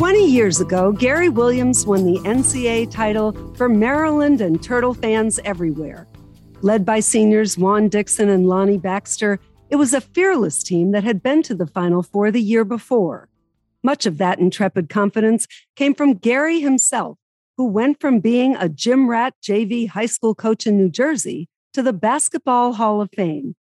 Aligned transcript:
20 0.00 0.24
years 0.24 0.62
ago, 0.62 0.92
Gary 0.92 1.28
Williams 1.28 1.84
won 1.84 2.06
the 2.06 2.18
NCAA 2.20 2.90
title 2.90 3.34
for 3.54 3.68
Maryland 3.68 4.40
and 4.40 4.62
Turtle 4.62 4.94
fans 4.94 5.38
everywhere. 5.44 6.08
Led 6.62 6.86
by 6.86 7.00
seniors 7.00 7.58
Juan 7.58 7.90
Dixon 7.90 8.30
and 8.30 8.48
Lonnie 8.48 8.78
Baxter, 8.78 9.38
it 9.68 9.76
was 9.76 9.92
a 9.92 10.00
fearless 10.00 10.62
team 10.62 10.92
that 10.92 11.04
had 11.04 11.22
been 11.22 11.42
to 11.42 11.54
the 11.54 11.66
Final 11.66 12.02
Four 12.02 12.30
the 12.30 12.40
year 12.40 12.64
before. 12.64 13.28
Much 13.82 14.06
of 14.06 14.16
that 14.16 14.38
intrepid 14.38 14.88
confidence 14.88 15.46
came 15.76 15.94
from 15.94 16.14
Gary 16.14 16.60
himself, 16.60 17.18
who 17.58 17.66
went 17.66 18.00
from 18.00 18.20
being 18.20 18.56
a 18.56 18.70
gym 18.70 19.06
rat 19.06 19.34
JV 19.42 19.86
high 19.86 20.06
school 20.06 20.34
coach 20.34 20.66
in 20.66 20.78
New 20.78 20.88
Jersey 20.88 21.46
to 21.74 21.82
the 21.82 21.92
Basketball 21.92 22.72
Hall 22.72 23.02
of 23.02 23.10
Fame. 23.14 23.54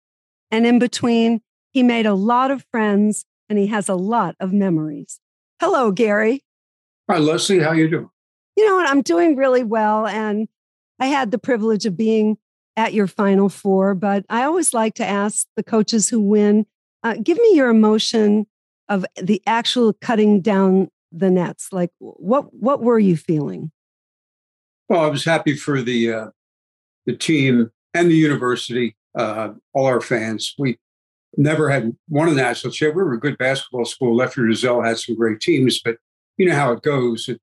And 0.51 0.67
in 0.67 0.77
between, 0.77 1.41
he 1.71 1.81
made 1.81 2.05
a 2.05 2.13
lot 2.13 2.51
of 2.51 2.63
friends 2.69 3.25
and 3.49 3.57
he 3.57 3.65
has 3.67 3.89
a 3.89 3.95
lot 3.95 4.35
of 4.39 4.53
memories. 4.53 5.19
Hello, 5.59 5.91
Gary. 5.91 6.43
Hi, 7.09 7.17
Leslie. 7.17 7.59
How 7.59 7.71
you 7.71 7.89
doing? 7.89 8.09
You 8.55 8.65
know 8.65 8.75
what? 8.75 8.89
I'm 8.89 9.01
doing 9.01 9.35
really 9.35 9.63
well. 9.63 10.05
And 10.05 10.47
I 10.99 11.07
had 11.07 11.31
the 11.31 11.39
privilege 11.39 11.85
of 11.85 11.97
being 11.97 12.37
at 12.75 12.93
your 12.93 13.07
Final 13.07 13.49
Four, 13.49 13.95
but 13.95 14.25
I 14.29 14.43
always 14.43 14.73
like 14.73 14.95
to 14.95 15.05
ask 15.05 15.47
the 15.55 15.63
coaches 15.63 16.09
who 16.09 16.19
win 16.19 16.65
uh, 17.03 17.15
give 17.23 17.37
me 17.37 17.55
your 17.55 17.69
emotion 17.69 18.45
of 18.89 19.05
the 19.21 19.41
actual 19.45 19.93
cutting 19.93 20.41
down 20.41 20.89
the 21.11 21.29
nets. 21.29 21.69
Like, 21.71 21.91
what 21.99 22.53
what 22.53 22.81
were 22.81 22.99
you 22.99 23.15
feeling? 23.15 23.71
Well, 24.89 25.03
I 25.03 25.07
was 25.07 25.25
happy 25.25 25.55
for 25.55 25.81
the 25.81 26.13
uh, 26.13 26.27
the 27.05 27.15
team 27.15 27.71
and 27.93 28.09
the 28.09 28.15
university, 28.15 28.95
uh, 29.17 29.49
all 29.73 29.85
our 29.85 30.01
fans. 30.01 30.53
We 30.57 30.77
never 31.37 31.69
had 31.69 31.95
won 32.09 32.29
a 32.29 32.33
national 32.33 32.73
championship. 32.73 32.95
We 32.95 33.03
were 33.03 33.13
a 33.13 33.19
good 33.19 33.37
basketball 33.37 33.85
school. 33.85 34.15
Lefty 34.15 34.41
Driesell 34.41 34.85
had 34.85 34.97
some 34.97 35.15
great 35.15 35.39
teams, 35.39 35.79
but 35.79 35.97
you 36.37 36.47
know 36.49 36.55
how 36.55 36.71
it 36.71 36.81
goes. 36.81 37.29
It, 37.29 37.39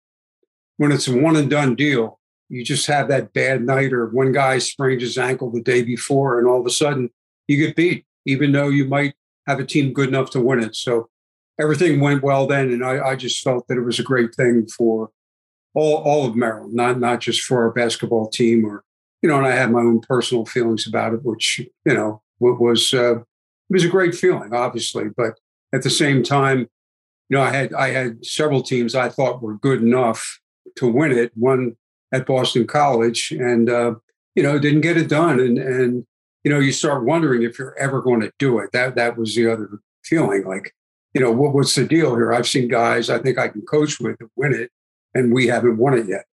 when 0.77 0.93
it's 0.93 1.09
a 1.09 1.17
one 1.17 1.37
and 1.37 1.49
done 1.49 1.77
deal, 1.77 2.21
you 2.49 2.65
just 2.65 2.87
have 2.89 3.09
that 3.09 3.33
bad 3.33 3.63
night, 3.63 3.93
or 3.93 4.09
one 4.09 4.33
guy 4.33 4.59
sprains 4.59 5.03
his 5.03 5.17
ankle 5.17 5.51
the 5.51 5.63
day 5.63 5.83
before, 5.83 6.39
and 6.39 6.49
all 6.49 6.61
of 6.61 6.67
a 6.67 6.71
sudden 6.71 7.11
you 7.47 7.57
get 7.57 7.77
beat, 7.77 8.05
even 8.27 8.53
though 8.53 8.69
you 8.69 8.87
might 8.87 9.15
have 9.47 9.61
a 9.61 9.65
team 9.65 9.93
good 9.93 10.09
enough 10.09 10.31
to 10.31 10.41
win 10.41 10.61
it. 10.61 10.75
So 10.75 11.09
everything 11.61 12.01
went 12.01 12.23
well 12.23 12.47
then, 12.47 12.71
and 12.73 12.85
I, 12.85 13.09
I 13.09 13.17
just 13.17 13.43
felt 13.43 13.67
that 13.69 13.79
it 13.79 13.85
was 13.85 13.99
a 13.99 14.05
great 14.05 14.35
thing 14.35 14.67
for 14.67 15.11
all 15.75 15.97
all 15.97 16.27
of 16.27 16.37
Maryland, 16.37 16.75
not 16.75 16.99
not 16.99 17.21
just 17.21 17.43
for 17.43 17.65
our 17.65 17.71
basketball 17.71 18.29
team, 18.29 18.65
or 18.65 18.85
you 19.23 19.29
know. 19.29 19.39
And 19.39 19.47
I 19.47 19.53
had 19.53 19.71
my 19.71 19.81
own 19.81 20.01
personal 20.01 20.45
feelings 20.45 20.87
about 20.87 21.15
it, 21.15 21.25
which 21.25 21.61
you 21.85 21.95
know 21.95 22.23
was 22.41 22.93
uh, 22.93 23.21
was 23.75 23.85
a 23.85 23.89
great 23.89 24.15
feeling, 24.15 24.55
obviously. 24.55 25.07
But 25.15 25.39
at 25.75 25.83
the 25.83 25.91
same 25.91 26.23
time, 26.23 26.61
you 27.29 27.37
know, 27.37 27.43
I 27.43 27.51
had 27.51 27.75
I 27.75 27.91
had 27.91 28.25
several 28.25 28.63
teams 28.63 28.95
I 28.95 29.09
thought 29.09 29.43
were 29.43 29.59
good 29.59 29.83
enough 29.83 30.41
to 30.77 30.89
win 30.89 31.13
it. 31.13 31.33
One 31.35 31.77
at 32.13 32.27
Boston 32.27 32.67
College, 32.67 33.33
and 33.33 33.69
uh, 33.69 33.95
you 34.35 34.43
know, 34.43 34.59
didn't 34.59 34.83
get 34.83 34.97
it 34.97 35.09
done. 35.09 35.41
And 35.41 35.59
and 35.59 36.07
you 36.45 36.53
know, 36.53 36.61
you 36.61 36.73
start 36.73 37.05
wondering 37.05 37.43
if 37.43 37.59
you're 37.59 37.77
ever 37.79 38.01
going 38.01 38.21
to 38.21 38.33
do 38.39 38.59
it. 38.61 38.71
That 38.73 38.95
that 38.95 39.19
was 39.19 39.35
the 39.35 39.51
other 39.51 39.81
feeling. 40.05 40.45
Like, 40.45 40.75
you 41.13 41.21
know, 41.21 41.33
what, 41.33 41.53
what's 41.53 41.75
the 41.75 41.85
deal 41.85 42.15
here? 42.15 42.33
I've 42.33 42.47
seen 42.47 42.69
guys 42.69 43.11
I 43.11 43.19
think 43.19 43.39
I 43.39 43.49
can 43.49 43.63
coach 43.63 43.99
with 43.99 44.17
win 44.37 44.55
it, 44.55 44.71
and 45.15 45.35
we 45.35 45.49
haven't 45.49 45.79
won 45.79 45.99
it 45.99 46.07
yet. 46.07 46.27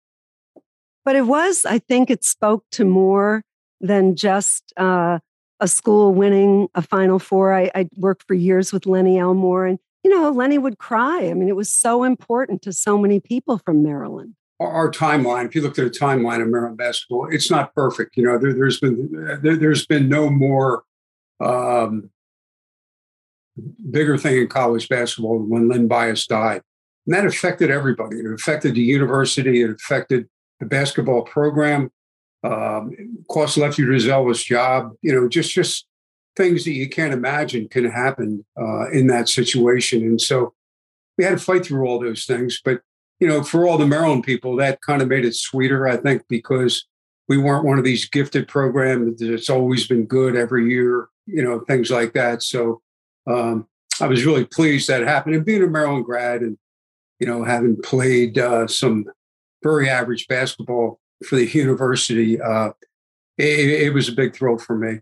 But 1.04 1.16
it 1.16 1.26
was, 1.26 1.66
I 1.66 1.80
think, 1.80 2.12
it 2.12 2.24
spoke 2.24 2.66
to 2.74 2.86
more 2.86 3.44
than 3.80 4.16
just. 4.16 4.72
Uh, 4.78 5.20
a 5.62 5.68
school 5.68 6.14
winning 6.14 6.68
a 6.76 6.82
Final 6.82 7.20
Four. 7.20 7.54
I, 7.54 7.72
I 7.74 7.88
worked 7.96 8.24
for 8.28 8.34
years 8.34 8.74
with 8.74 8.86
Lenny 8.86 9.18
Elmore, 9.18 9.66
and 9.66 9.80
you 10.04 10.10
know, 10.10 10.30
Lenny 10.32 10.58
would 10.58 10.80
cry. 10.80 11.30
I 11.30 11.34
mean, 11.34 11.48
it 11.48 11.56
was 11.56 11.72
so 11.72 12.04
important 12.04 12.64
to 12.64 12.74
so 12.74 12.98
many 12.98 13.20
people 13.20 13.60
from 13.60 13.84
Maryland. 13.84 14.36
Our, 14.60 14.92
timeline, 14.92 15.46
if 15.46 15.56
you 15.56 15.62
look 15.62 15.80
at 15.80 15.92
the 15.92 16.00
timeline 16.00 16.42
of 16.42 16.48
Maryland 16.48 16.78
basketball, 16.78 17.28
it's 17.32 17.50
not 17.50 17.74
perfect. 17.74 18.16
You 18.16 18.26
know, 18.26 18.38
there, 18.38 18.66
has 18.66 18.80
been 18.80 19.40
there, 19.42 19.70
has 19.70 19.88
been 19.88 20.08
no 20.08 20.30
more 20.30 20.84
um, 21.40 22.12
bigger 23.90 24.20
thing 24.20 24.38
in 24.38 24.48
college 24.48 24.88
basketball 24.88 25.40
than 25.40 25.50
when 25.50 25.68
Len 25.68 25.88
Bias 25.88 26.28
died, 26.28 26.62
and 27.06 27.16
that 27.16 27.26
affected 27.26 27.72
everybody. 27.72 28.18
It 28.18 28.32
affected 28.32 28.76
the 28.76 28.82
university. 28.82 29.64
It 29.64 29.72
affected 29.72 30.28
the 30.60 30.68
basketball 30.68 31.24
program 31.24 31.92
um, 32.44 33.24
cost 33.30 33.58
Lefty 33.58 33.84
Driesell's 33.84 34.44
job. 34.44 34.94
You 35.02 35.14
know, 35.14 35.28
just 35.28 35.52
just 35.52 35.86
things 36.36 36.64
that 36.66 36.74
you 36.74 36.90
can't 36.90 37.14
imagine 37.14 37.68
can 37.68 37.86
happen 37.86 38.46
uh, 38.60 38.90
in 38.92 39.08
that 39.08 39.30
situation. 39.30 40.02
And 40.04 40.20
so 40.20 40.54
we 41.18 41.24
had 41.24 41.38
to 41.38 41.44
fight 41.44 41.66
through 41.66 41.86
all 41.86 42.00
those 42.00 42.26
things. 42.26 42.62
But 42.64 42.82
you 43.20 43.28
know, 43.28 43.44
for 43.44 43.68
all 43.68 43.78
the 43.78 43.86
Maryland 43.86 44.24
people, 44.24 44.56
that 44.56 44.82
kind 44.82 45.02
of 45.02 45.08
made 45.08 45.26
it 45.26 45.36
sweeter, 45.36 45.88
I 45.88 45.98
think, 45.98 46.24
because 46.28 46.86
we 47.28 47.38
weren't 47.38 47.66
one 47.66 47.78
of 47.78 47.84
these 47.84 48.10
gifted 48.10 48.48
programs 48.48 49.20
that's 49.20 49.50
always 49.50 49.88
been 49.88 50.06
good 50.06 50.36
every 50.36 50.70
year. 50.70 51.08
You 51.28 51.44
know, 51.44 51.60
things 51.60 51.92
like 51.92 52.14
that. 52.14 52.42
So 52.42 52.82
um, 53.28 53.68
I 54.00 54.08
was 54.08 54.26
really 54.26 54.46
pleased 54.46 54.90
that 54.90 55.04
happened. 55.04 55.36
And 55.36 55.46
being 55.46 55.64
a 55.64 55.68
Maryland 55.68 56.06
grad 56.06 56.42
and 56.42 56.58
you 57.20 57.28
know 57.28 57.44
having 57.44 57.80
played 57.82 58.40
uh, 58.40 58.68
some 58.68 59.06
very 59.64 59.90
average 59.90 60.28
basketball 60.28 61.01
for 61.26 61.36
the 61.36 61.46
university, 61.46 62.40
uh, 62.42 62.72
it, 63.38 63.84
it 63.84 63.94
was 63.94 64.10
a 64.10 64.14
big 64.14 64.36
thrill 64.36 64.58
for 64.58 64.76
me. 64.76 65.00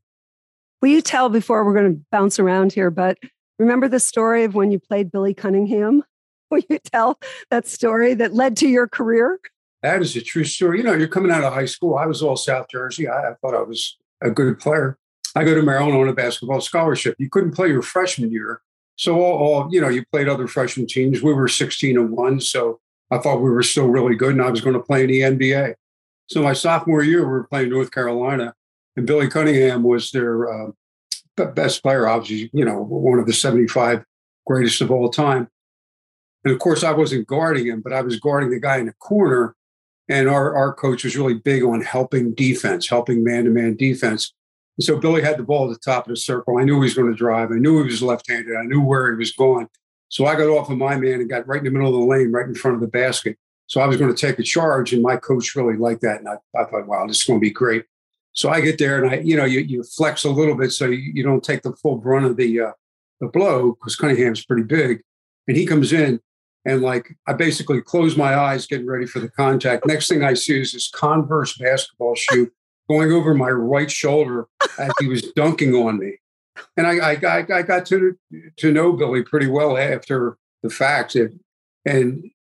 Will 0.82 0.90
you 0.90 1.02
tell 1.02 1.30
before 1.30 1.66
we're 1.66 1.74
going 1.74 1.96
to 1.96 2.02
bounce 2.12 2.40
around 2.40 2.74
here? 2.74 2.90
But 2.90 3.18
remember 3.58 3.88
the 3.88 4.00
story 4.00 4.44
of 4.44 4.56
when 4.56 4.72
you 4.72 4.80
played 4.80 5.12
Billy 5.12 5.34
Cunningham? 5.34 6.04
Will 6.52 6.64
you 6.68 6.80
tell 6.80 7.20
that 7.52 7.68
story 7.68 8.16
that 8.16 8.34
led 8.34 8.58
to 8.58 8.68
your 8.68 8.88
career? 8.88 9.40
That 9.84 10.02
is 10.02 10.16
a 10.16 10.22
true 10.22 10.44
story. 10.44 10.80
You 10.80 10.84
know, 10.84 10.94
you're 10.94 11.08
coming 11.08 11.32
out 11.32 11.44
of 11.44 11.54
high 11.54 11.66
school. 11.66 11.96
I 11.96 12.08
was 12.08 12.24
all 12.24 12.36
South 12.36 12.68
Jersey. 12.72 13.08
I, 13.08 13.30
I 13.30 13.34
thought 13.36 13.54
I 13.54 13.62
was 13.62 13.98
a 14.22 14.32
good 14.32 14.58
player. 14.58 14.98
I 15.36 15.44
go 15.44 15.54
to 15.54 15.62
Maryland 15.62 15.96
on 15.96 16.10
a 16.10 16.14
basketball 16.14 16.60
scholarship. 16.60 17.16
You 17.20 17.30
couldn't 17.30 17.52
play 17.52 17.68
your 17.68 17.84
freshman 17.84 18.32
year. 18.32 18.62
So 18.96 19.22
all, 19.22 19.38
all, 19.38 19.70
you 19.72 19.80
know, 19.80 19.90
you 19.90 20.04
played 20.12 20.28
other 20.28 20.48
freshman 20.48 20.88
teams. 20.88 21.22
We 21.22 21.34
were 21.34 21.48
16 21.48 21.98
and 21.98 22.10
one. 22.10 22.42
So 22.42 22.80
I 23.12 23.20
thought 23.20 23.42
we 23.42 23.50
were 23.50 23.64
still 23.64 23.88
really 23.88 24.16
good 24.16 24.32
and 24.32 24.42
I 24.42 24.50
was 24.50 24.62
going 24.62 24.74
to 24.74 24.82
play 24.82 25.04
in 25.04 25.10
the 25.10 25.22
NBA. 25.22 25.76
So 26.30 26.44
my 26.44 26.54
sophomore 26.54 27.04
year, 27.04 27.22
we 27.22 27.32
were 27.32 27.48
playing 27.48 27.70
North 27.70 27.92
Carolina, 27.92 28.54
and 28.96 29.08
Billy 29.08 29.28
Cunningham 29.28 29.82
was 29.82 30.12
their 30.12 30.48
uh, 30.48 30.72
best 31.56 31.82
player, 31.82 32.08
obviously, 32.08 32.52
you 32.54 32.64
know, 32.64 32.82
one 32.84 33.18
of 33.18 33.26
the 33.26 33.34
75 33.34 34.04
greatest 34.46 34.82
of 34.82 34.92
all 34.92 35.10
time. 35.10 35.48
And 36.44 36.54
of 36.54 36.60
course, 36.60 36.84
I 36.84 36.92
wasn't 36.92 37.28
guarding 37.28 37.66
him, 37.66 37.82
but 37.82 37.94
I 37.94 38.02
was 38.02 38.20
guarding 38.20 38.52
the 38.52 38.60
guy 38.60 38.78
in 38.78 38.86
the 38.86 38.94
corner. 38.94 39.56
And 40.08 40.28
our, 40.28 40.56
our 40.56 40.74
coach 40.74 41.04
was 41.04 41.18
really 41.18 41.36
big 41.36 41.64
on 41.64 41.82
helping 41.82 42.34
defense, 42.34 42.90
helping 42.90 43.24
man 43.24 43.46
to 43.46 43.50
man 43.50 43.76
defense. 43.76 44.34
And 44.78 44.84
so 44.84 44.98
Billy 44.98 45.22
had 45.22 45.38
the 45.38 45.44
ball 45.44 45.70
at 45.70 45.74
the 45.74 45.80
top 45.80 46.06
of 46.06 46.10
the 46.10 46.16
circle. 46.16 46.58
I 46.58 46.64
knew 46.64 46.76
he 46.76 46.82
was 46.82 46.94
going 46.94 47.12
to 47.12 47.18
drive. 47.18 47.52
I 47.52 47.56
knew 47.56 47.80
he 47.80 47.86
was 47.86 48.02
left 48.02 48.30
handed. 48.30 48.56
I 48.56 48.64
knew 48.64 48.82
where 48.82 49.12
he 49.12 49.18
was 49.18 49.32
going. 49.32 49.68
So 50.10 50.26
I 50.26 50.36
got 50.36 50.48
off 50.48 50.70
of 50.70 50.78
my 50.78 50.96
man 50.96 51.22
and 51.22 51.30
got 51.30 51.48
right 51.48 51.60
in 51.60 51.66
the 51.66 51.72
middle 51.72 51.94
of 51.94 52.00
the 52.00 52.08
lane, 52.08 52.32
right 52.32 52.48
in 52.48 52.56
front 52.56 52.76
of 52.76 52.82
the 52.82 52.88
basket. 52.88 53.38
So 53.70 53.82
I 53.82 53.86
was 53.86 53.98
going 53.98 54.14
to 54.14 54.20
take 54.20 54.40
a 54.40 54.44
charge, 54.44 54.94
and 54.94 55.04
my 55.04 55.16
coach 55.16 55.56
really 55.56 55.78
liked 55.78 56.02
that. 56.02 56.20
And 56.20 56.28
I, 56.28 56.38
I 56.60 56.66
thought, 56.66 56.88
wow, 56.88 57.06
this 57.06 57.18
is 57.18 57.24
going 57.24 57.40
to 57.40 57.44
be 57.44 57.52
great. 57.52 57.86
So 58.34 58.50
I 58.50 58.62
get 58.62 58.80
there, 58.80 59.02
and 59.02 59.14
I, 59.14 59.20
you 59.20 59.38
know, 59.38 59.46
you, 59.46 59.60
you 59.60 59.84
flex 59.84 60.24
a 60.24 60.32
little 60.32 60.56
bit 60.56 60.72
so 60.72 60.86
you, 60.88 61.12
you 61.14 61.24
don't 61.24 61.44
take 61.44 61.62
the 61.62 61.74
full 61.74 61.98
brunt 61.98 62.26
of 62.26 62.36
the 62.36 62.62
uh, 62.62 62.72
the 63.22 63.28
blow 63.28 63.74
because 63.74 63.96
Cunningham's 63.96 64.44
pretty 64.44 64.64
big. 64.64 65.02
And 65.48 65.56
he 65.56 65.68
comes 65.68 65.94
in, 65.94 66.20
and 66.66 66.82
like 66.82 67.16
I 67.28 67.34
basically 67.34 67.80
close 67.82 68.18
my 68.18 68.36
eyes, 68.36 68.66
getting 68.66 68.88
ready 68.88 69.06
for 69.06 69.20
the 69.20 69.30
contact. 69.30 69.86
Next 69.86 70.08
thing 70.08 70.24
I 70.24 70.34
see 70.34 70.60
is 70.62 70.72
this 70.72 70.90
Converse 70.90 71.56
basketball 71.58 72.16
shoe 72.16 72.52
going 72.90 73.12
over 73.12 73.36
my 73.36 73.50
right 73.50 73.92
shoulder 73.92 74.48
as 74.80 74.92
he 75.00 75.08
was 75.08 75.22
dunking 75.34 75.76
on 75.76 76.00
me. 76.00 76.18
And 76.76 76.88
I, 76.88 77.12
I, 77.12 77.46
I 77.54 77.62
got 77.62 77.86
to 77.88 78.18
to 78.58 78.72
know 78.72 78.94
Billy 78.94 79.22
pretty 79.22 79.48
well 79.48 79.78
after 79.78 80.38
the 80.64 80.72
fact, 80.72 81.16
and 81.86 82.32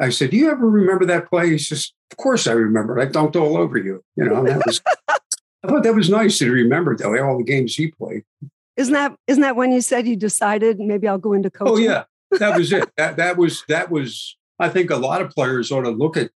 I 0.00 0.10
said, 0.10 0.30
"Do 0.30 0.36
you 0.36 0.50
ever 0.50 0.68
remember 0.68 1.04
that 1.06 1.30
play?" 1.30 1.50
He 1.50 1.58
says, 1.58 1.92
"Of 2.10 2.16
course 2.16 2.46
I 2.46 2.52
remember. 2.52 2.98
I 3.00 3.06
dunked 3.06 3.36
all 3.36 3.56
over 3.56 3.78
you." 3.78 4.02
You 4.16 4.24
know, 4.24 4.44
that 4.44 4.62
was. 4.66 4.80
I 5.08 5.68
thought 5.68 5.82
that 5.84 5.94
was 5.94 6.10
nice 6.10 6.38
to 6.38 6.50
remember 6.50 6.94
though 6.94 7.16
all 7.24 7.38
the 7.38 7.44
games 7.44 7.74
he 7.74 7.90
played. 7.90 8.24
Isn't 8.76 8.92
that 8.92 9.16
isn't 9.26 9.42
that 9.42 9.56
when 9.56 9.72
you 9.72 9.80
said 9.80 10.06
you 10.06 10.16
decided 10.16 10.78
maybe 10.78 11.08
I'll 11.08 11.18
go 11.18 11.32
into 11.32 11.48
oh, 11.60 11.64
coaching? 11.64 11.74
Oh 11.74 11.78
yeah, 11.78 12.04
that 12.38 12.56
was 12.56 12.72
it. 12.72 12.90
that 12.96 13.16
that 13.16 13.36
was 13.36 13.64
that 13.68 13.90
was. 13.90 14.36
I 14.58 14.68
think 14.68 14.90
a 14.90 14.96
lot 14.96 15.20
of 15.20 15.30
players 15.30 15.72
ought 15.72 15.82
to 15.82 15.90
look 15.90 16.16
at 16.16 16.30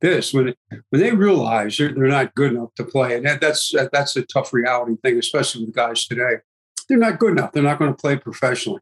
this 0.00 0.32
when 0.32 0.54
when 0.90 1.00
they 1.00 1.12
realize 1.12 1.76
they're, 1.76 1.92
they're 1.92 2.06
not 2.06 2.34
good 2.34 2.52
enough 2.52 2.74
to 2.76 2.84
play, 2.84 3.16
and 3.16 3.26
that, 3.26 3.40
that's 3.40 3.72
that's 3.92 4.16
a 4.16 4.22
tough 4.22 4.52
reality 4.52 4.96
thing, 5.02 5.18
especially 5.18 5.64
with 5.64 5.74
guys 5.74 6.06
today. 6.06 6.36
They're 6.88 6.98
not 6.98 7.18
good 7.18 7.32
enough. 7.32 7.52
They're 7.52 7.62
not 7.62 7.78
going 7.78 7.92
to 7.92 8.00
play 8.00 8.16
professionally. 8.16 8.80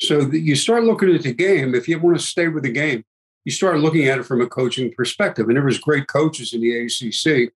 So 0.00 0.22
the, 0.22 0.38
you 0.38 0.54
start 0.54 0.84
looking 0.84 1.14
at 1.14 1.22
the 1.22 1.34
game. 1.34 1.74
If 1.74 1.88
you 1.88 1.98
want 1.98 2.18
to 2.18 2.24
stay 2.24 2.48
with 2.48 2.62
the 2.62 2.72
game, 2.72 3.04
you 3.44 3.52
start 3.52 3.80
looking 3.80 4.06
at 4.06 4.18
it 4.18 4.24
from 4.24 4.40
a 4.40 4.46
coaching 4.46 4.92
perspective. 4.92 5.46
And 5.46 5.56
there 5.56 5.64
was 5.64 5.78
great 5.78 6.08
coaches 6.08 6.52
in 6.52 6.60
the 6.60 6.76
ACC, 6.76 7.52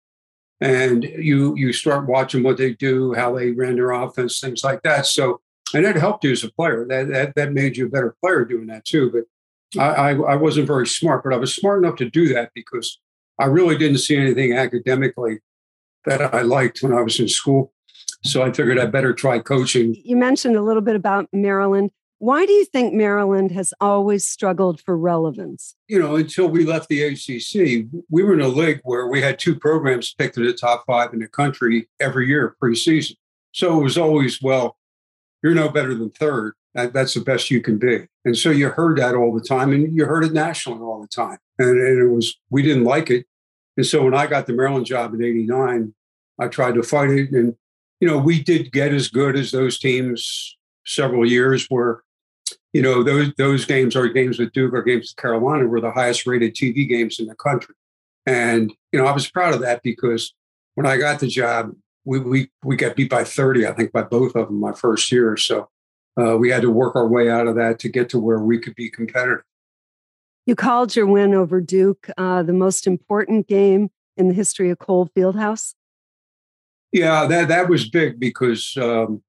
and 0.60 1.04
you 1.04 1.54
you 1.56 1.72
start 1.72 2.06
watching 2.06 2.42
what 2.42 2.56
they 2.56 2.72
do, 2.74 3.12
how 3.14 3.34
they 3.34 3.50
ran 3.50 3.76
their 3.76 3.90
offense, 3.90 4.40
things 4.40 4.64
like 4.64 4.82
that. 4.82 5.06
So, 5.06 5.40
and 5.74 5.84
it 5.84 5.96
helped 5.96 6.24
you 6.24 6.32
as 6.32 6.44
a 6.44 6.52
player. 6.52 6.86
That 6.88 7.08
that 7.08 7.34
that 7.34 7.52
made 7.52 7.76
you 7.76 7.86
a 7.86 7.90
better 7.90 8.16
player 8.20 8.44
doing 8.44 8.66
that 8.68 8.84
too. 8.84 9.10
But 9.10 9.24
I, 9.80 10.12
I, 10.12 10.14
I 10.14 10.36
wasn't 10.36 10.66
very 10.66 10.86
smart, 10.86 11.22
but 11.24 11.32
I 11.32 11.36
was 11.36 11.54
smart 11.54 11.82
enough 11.82 11.96
to 11.96 12.08
do 12.08 12.32
that 12.32 12.50
because 12.54 13.00
I 13.38 13.46
really 13.46 13.76
didn't 13.76 13.98
see 13.98 14.16
anything 14.16 14.52
academically 14.52 15.40
that 16.06 16.34
I 16.34 16.42
liked 16.42 16.82
when 16.82 16.92
I 16.92 17.02
was 17.02 17.18
in 17.18 17.28
school. 17.28 17.72
So 18.22 18.42
I 18.42 18.52
figured 18.52 18.78
I 18.78 18.86
better 18.86 19.12
try 19.12 19.38
coaching. 19.38 19.96
You 20.04 20.16
mentioned 20.16 20.56
a 20.56 20.62
little 20.62 20.82
bit 20.82 20.96
about 20.96 21.28
Maryland. 21.32 21.90
Why 22.18 22.46
do 22.46 22.52
you 22.52 22.64
think 22.64 22.94
Maryland 22.94 23.50
has 23.52 23.74
always 23.80 24.26
struggled 24.26 24.80
for 24.80 24.96
relevance? 24.96 25.74
You 25.88 25.98
know, 25.98 26.16
until 26.16 26.48
we 26.48 26.64
left 26.64 26.88
the 26.88 27.02
ACC, 27.02 27.86
we 28.08 28.22
were 28.22 28.34
in 28.34 28.40
a 28.40 28.48
league 28.48 28.80
where 28.84 29.08
we 29.08 29.20
had 29.20 29.38
two 29.38 29.58
programs 29.58 30.14
picked 30.14 30.36
in 30.36 30.44
the 30.44 30.52
top 30.52 30.84
five 30.86 31.12
in 31.12 31.18
the 31.18 31.28
country 31.28 31.88
every 32.00 32.28
year 32.28 32.56
preseason. 32.62 33.16
So 33.52 33.78
it 33.78 33.82
was 33.82 33.98
always, 33.98 34.40
well, 34.40 34.76
you're 35.42 35.54
no 35.54 35.68
better 35.68 35.94
than 35.94 36.10
third. 36.10 36.54
That's 36.74 37.14
the 37.14 37.20
best 37.20 37.50
you 37.50 37.60
can 37.60 37.78
be. 37.78 38.08
And 38.24 38.36
so 38.36 38.50
you 38.50 38.68
heard 38.70 38.98
that 38.98 39.14
all 39.14 39.32
the 39.32 39.44
time 39.44 39.72
and 39.72 39.94
you 39.94 40.06
heard 40.06 40.24
it 40.24 40.32
nationally 40.32 40.80
all 40.80 41.00
the 41.00 41.08
time. 41.08 41.38
And, 41.58 41.78
and 41.78 41.98
it 41.98 42.12
was, 42.12 42.36
we 42.50 42.62
didn't 42.62 42.84
like 42.84 43.10
it. 43.10 43.26
And 43.76 43.86
so 43.86 44.02
when 44.02 44.14
I 44.14 44.26
got 44.26 44.46
the 44.46 44.54
Maryland 44.54 44.86
job 44.86 45.14
in 45.14 45.22
89, 45.22 45.94
I 46.40 46.48
tried 46.48 46.74
to 46.74 46.82
fight 46.82 47.10
it. 47.10 47.30
And, 47.30 47.54
you 48.00 48.08
know, 48.08 48.18
we 48.18 48.42
did 48.42 48.72
get 48.72 48.92
as 48.92 49.08
good 49.08 49.36
as 49.36 49.50
those 49.50 49.78
teams 49.78 50.56
several 50.86 51.28
years 51.28 51.66
where, 51.68 52.02
you 52.72 52.82
know, 52.82 53.02
those 53.02 53.32
those 53.36 53.64
games, 53.64 53.96
our 53.96 54.08
games 54.08 54.38
with 54.38 54.52
Duke, 54.52 54.74
or 54.74 54.82
games 54.82 55.12
with 55.12 55.22
Carolina 55.22 55.66
were 55.66 55.80
the 55.80 55.90
highest 55.90 56.26
rated 56.26 56.54
TV 56.54 56.88
games 56.88 57.18
in 57.18 57.26
the 57.26 57.34
country. 57.34 57.74
And, 58.26 58.72
you 58.92 58.98
know, 58.98 59.06
I 59.06 59.12
was 59.12 59.30
proud 59.30 59.54
of 59.54 59.60
that 59.60 59.82
because 59.82 60.34
when 60.74 60.86
I 60.86 60.96
got 60.96 61.20
the 61.20 61.26
job, 61.26 61.72
we 62.04 62.18
we 62.20 62.50
we 62.62 62.76
got 62.76 62.96
beat 62.96 63.10
by 63.10 63.24
30, 63.24 63.66
I 63.66 63.72
think, 63.72 63.92
by 63.92 64.02
both 64.02 64.34
of 64.34 64.46
them 64.48 64.60
my 64.60 64.72
first 64.72 65.10
year. 65.10 65.36
So 65.36 65.68
uh, 66.20 66.36
we 66.36 66.50
had 66.50 66.62
to 66.62 66.70
work 66.70 66.96
our 66.96 67.08
way 67.08 67.30
out 67.30 67.46
of 67.46 67.56
that 67.56 67.78
to 67.80 67.88
get 67.88 68.08
to 68.10 68.18
where 68.18 68.38
we 68.38 68.58
could 68.58 68.74
be 68.74 68.90
competitive. 68.90 69.42
You 70.46 70.54
called 70.54 70.94
your 70.94 71.06
win 71.06 71.34
over 71.34 71.60
Duke 71.60 72.10
uh, 72.18 72.42
the 72.42 72.52
most 72.52 72.86
important 72.86 73.46
game 73.46 73.90
in 74.16 74.28
the 74.28 74.34
history 74.34 74.70
of 74.70 74.78
Cole 74.78 75.08
Fieldhouse. 75.16 75.74
Yeah, 76.94 77.26
that 77.26 77.48
that 77.48 77.68
was 77.68 77.88
big 77.90 78.20
because 78.20 78.72
um, 78.80 79.20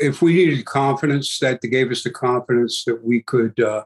if 0.00 0.22
we 0.22 0.32
needed 0.32 0.64
confidence, 0.64 1.38
that 1.40 1.60
gave 1.60 1.90
us 1.90 2.02
the 2.02 2.08
confidence 2.08 2.84
that 2.84 3.04
we 3.04 3.20
could 3.20 3.60
uh, 3.60 3.84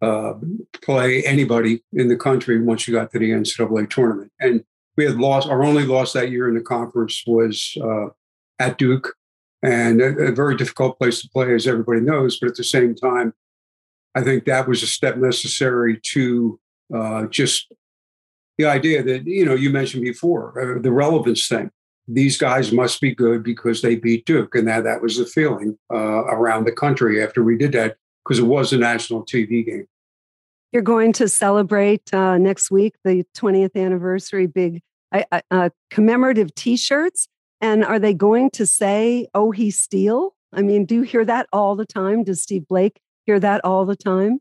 uh, 0.00 0.32
play 0.80 1.22
anybody 1.24 1.84
in 1.92 2.08
the 2.08 2.16
country 2.16 2.62
once 2.62 2.88
you 2.88 2.94
got 2.94 3.12
to 3.12 3.18
the 3.18 3.30
NCAA 3.30 3.90
tournament. 3.90 4.32
And 4.40 4.64
we 4.96 5.04
had 5.04 5.16
lost 5.16 5.50
our 5.50 5.62
only 5.62 5.84
loss 5.84 6.14
that 6.14 6.30
year 6.30 6.48
in 6.48 6.54
the 6.54 6.62
conference 6.62 7.22
was 7.26 7.76
uh, 7.82 8.06
at 8.58 8.78
Duke, 8.78 9.14
and 9.62 10.00
a, 10.00 10.28
a, 10.28 10.32
very 10.32 10.56
difficult 10.56 10.98
place 10.98 11.20
to 11.20 11.28
play, 11.28 11.54
as 11.54 11.66
everybody 11.66 12.00
knows. 12.00 12.40
But 12.40 12.48
at 12.48 12.56
the 12.56 12.64
same 12.64 12.94
time, 12.94 13.34
I 14.14 14.22
think 14.22 14.46
that 14.46 14.66
was 14.66 14.82
a 14.82 14.86
step 14.86 15.18
necessary 15.18 16.00
to 16.12 16.58
uh, 16.96 17.26
just 17.26 17.70
the 18.56 18.64
idea 18.64 19.02
that 19.02 19.26
you 19.26 19.44
know 19.44 19.54
you 19.54 19.68
mentioned 19.68 20.04
before 20.04 20.78
uh, 20.78 20.80
the 20.80 20.90
relevance 20.90 21.46
thing. 21.46 21.70
These 22.06 22.36
guys 22.36 22.72
must 22.72 23.00
be 23.00 23.14
good 23.14 23.42
because 23.42 23.80
they 23.80 23.96
beat 23.96 24.26
Duke, 24.26 24.54
and 24.54 24.68
that 24.68 24.84
that 24.84 25.00
was 25.00 25.16
the 25.16 25.24
feeling 25.24 25.78
uh, 25.92 26.24
around 26.26 26.64
the 26.64 26.72
country 26.72 27.22
after 27.22 27.42
we 27.42 27.56
did 27.56 27.72
that 27.72 27.96
because 28.24 28.38
it 28.38 28.46
was 28.46 28.72
a 28.72 28.78
national 28.78 29.24
TV 29.24 29.64
game. 29.64 29.86
You're 30.72 30.82
going 30.82 31.12
to 31.14 31.28
celebrate 31.28 32.12
uh, 32.12 32.36
next 32.36 32.70
week 32.70 32.94
the 33.04 33.24
20th 33.36 33.76
anniversary 33.76 34.46
big 34.46 34.82
uh, 35.12 35.70
commemorative 35.90 36.54
T-shirts, 36.54 37.28
and 37.60 37.84
are 37.84 37.98
they 37.98 38.12
going 38.12 38.50
to 38.50 38.66
say 38.66 39.28
"Oh, 39.34 39.50
he 39.50 39.70
steal"? 39.70 40.34
I 40.52 40.62
mean, 40.62 40.84
do 40.84 40.96
you 40.96 41.02
hear 41.02 41.24
that 41.24 41.46
all 41.52 41.74
the 41.74 41.86
time? 41.86 42.24
Does 42.24 42.42
Steve 42.42 42.68
Blake 42.68 43.00
hear 43.26 43.40
that 43.40 43.64
all 43.64 43.84
the 43.86 43.96
time? 43.96 44.40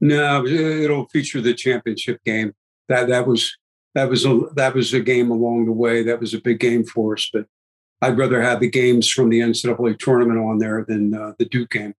No, 0.00 0.46
it'll 0.46 1.06
feature 1.08 1.40
the 1.40 1.54
championship 1.54 2.20
game. 2.24 2.54
That 2.88 3.08
that 3.08 3.26
was 3.26 3.56
that 3.94 4.08
was 4.08 4.24
a 4.24 4.40
that 4.54 4.74
was 4.74 4.92
a 4.92 5.00
game 5.00 5.30
along 5.30 5.66
the 5.66 5.72
way. 5.72 6.02
That 6.02 6.20
was 6.20 6.34
a 6.34 6.40
big 6.40 6.60
game 6.60 6.84
for 6.84 7.14
us. 7.14 7.28
But 7.32 7.46
I'd 8.02 8.18
rather 8.18 8.40
have 8.40 8.60
the 8.60 8.70
games 8.70 9.08
from 9.08 9.30
the 9.30 9.40
NCAA 9.40 9.98
tournament 9.98 10.38
on 10.38 10.58
there 10.58 10.84
than 10.86 11.14
uh, 11.14 11.32
the 11.38 11.44
Duke 11.44 11.70
game. 11.70 11.94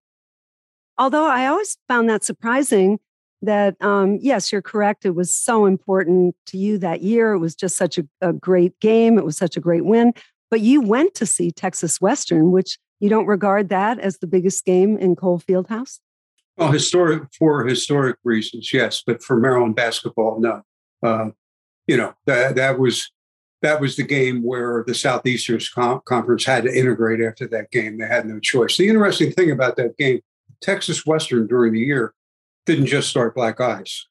Although 0.98 1.26
I 1.26 1.46
always 1.46 1.76
found 1.88 2.08
that 2.08 2.24
surprising 2.24 2.98
that 3.42 3.76
um, 3.82 4.18
yes, 4.20 4.52
you're 4.52 4.62
correct. 4.62 5.04
It 5.04 5.14
was 5.14 5.34
so 5.34 5.66
important 5.66 6.36
to 6.46 6.56
you 6.56 6.78
that 6.78 7.02
year. 7.02 7.32
It 7.32 7.38
was 7.38 7.54
just 7.54 7.76
such 7.76 7.98
a, 7.98 8.04
a 8.20 8.32
great 8.32 8.78
game. 8.80 9.18
It 9.18 9.24
was 9.24 9.36
such 9.36 9.56
a 9.56 9.60
great 9.60 9.84
win. 9.84 10.12
But 10.50 10.60
you 10.60 10.80
went 10.80 11.14
to 11.14 11.26
see 11.26 11.50
Texas 11.50 12.00
Western, 12.00 12.52
which 12.52 12.78
you 13.00 13.08
don't 13.08 13.26
regard 13.26 13.68
that 13.70 13.98
as 13.98 14.18
the 14.18 14.26
biggest 14.26 14.64
game 14.64 14.96
in 14.96 15.16
Cole 15.16 15.40
Fieldhouse? 15.40 15.98
Well, 16.56 16.70
historic 16.70 17.24
for 17.36 17.66
historic 17.66 18.16
reasons, 18.22 18.72
yes, 18.72 19.02
but 19.04 19.22
for 19.22 19.40
Maryland 19.40 19.74
basketball, 19.74 20.38
no. 20.40 20.62
Uh, 21.02 21.30
you 21.86 21.96
know 21.96 22.14
that 22.26 22.56
that 22.56 22.78
was 22.78 23.10
that 23.62 23.80
was 23.80 23.96
the 23.96 24.02
game 24.02 24.42
where 24.42 24.84
the 24.86 24.94
Southeastern 24.94 25.60
Conference 26.04 26.44
had 26.44 26.64
to 26.64 26.76
integrate 26.76 27.20
after 27.20 27.46
that 27.48 27.70
game. 27.70 27.98
They 27.98 28.06
had 28.06 28.26
no 28.26 28.40
choice. 28.40 28.76
The 28.76 28.88
interesting 28.88 29.30
thing 29.30 29.52
about 29.52 29.76
that 29.76 29.96
game, 29.96 30.20
Texas 30.60 31.06
Western 31.06 31.46
during 31.46 31.72
the 31.72 31.80
year 31.80 32.12
didn't 32.66 32.86
just 32.86 33.08
start 33.08 33.34
black 33.34 33.60
eyes 33.60 34.06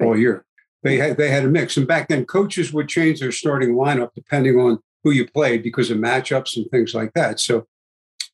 all 0.00 0.16
year. 0.16 0.44
They 0.82 0.96
had 0.96 1.16
they 1.16 1.30
had 1.30 1.44
a 1.44 1.48
mix, 1.48 1.76
and 1.76 1.86
back 1.86 2.08
then 2.08 2.24
coaches 2.24 2.72
would 2.72 2.88
change 2.88 3.20
their 3.20 3.32
starting 3.32 3.74
lineup 3.74 4.10
depending 4.14 4.58
on 4.58 4.78
who 5.04 5.10
you 5.10 5.26
played 5.26 5.62
because 5.62 5.90
of 5.90 5.98
matchups 5.98 6.56
and 6.56 6.66
things 6.70 6.94
like 6.94 7.12
that. 7.14 7.40
So 7.40 7.66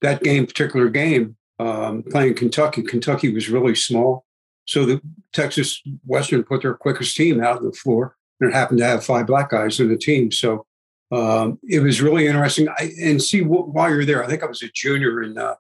that 0.02 0.22
game, 0.22 0.46
particular 0.46 0.88
game, 0.88 1.36
um, 1.58 2.02
playing 2.02 2.34
Kentucky, 2.34 2.82
Kentucky 2.82 3.32
was 3.32 3.48
really 3.48 3.74
small. 3.74 4.24
So 4.66 4.84
the 4.84 5.00
Texas 5.32 5.82
Western 6.04 6.44
put 6.44 6.62
their 6.62 6.74
quickest 6.74 7.16
team 7.16 7.42
out 7.42 7.58
on 7.58 7.64
the 7.64 7.72
floor, 7.72 8.16
and 8.40 8.52
happened 8.52 8.78
to 8.78 8.86
have 8.86 9.04
five 9.04 9.26
black 9.26 9.50
guys 9.50 9.80
in 9.80 9.88
the 9.88 9.96
team. 9.96 10.30
So 10.30 10.66
um, 11.10 11.58
it 11.68 11.80
was 11.80 12.00
really 12.00 12.26
interesting. 12.26 12.68
I, 12.68 12.92
and 13.00 13.22
see, 13.22 13.40
while 13.42 13.90
you're 13.90 14.04
there, 14.04 14.22
I 14.22 14.26
think 14.26 14.42
I 14.42 14.46
was 14.46 14.62
a 14.62 14.68
junior 14.74 15.22
in 15.22 15.38
uh, 15.38 15.54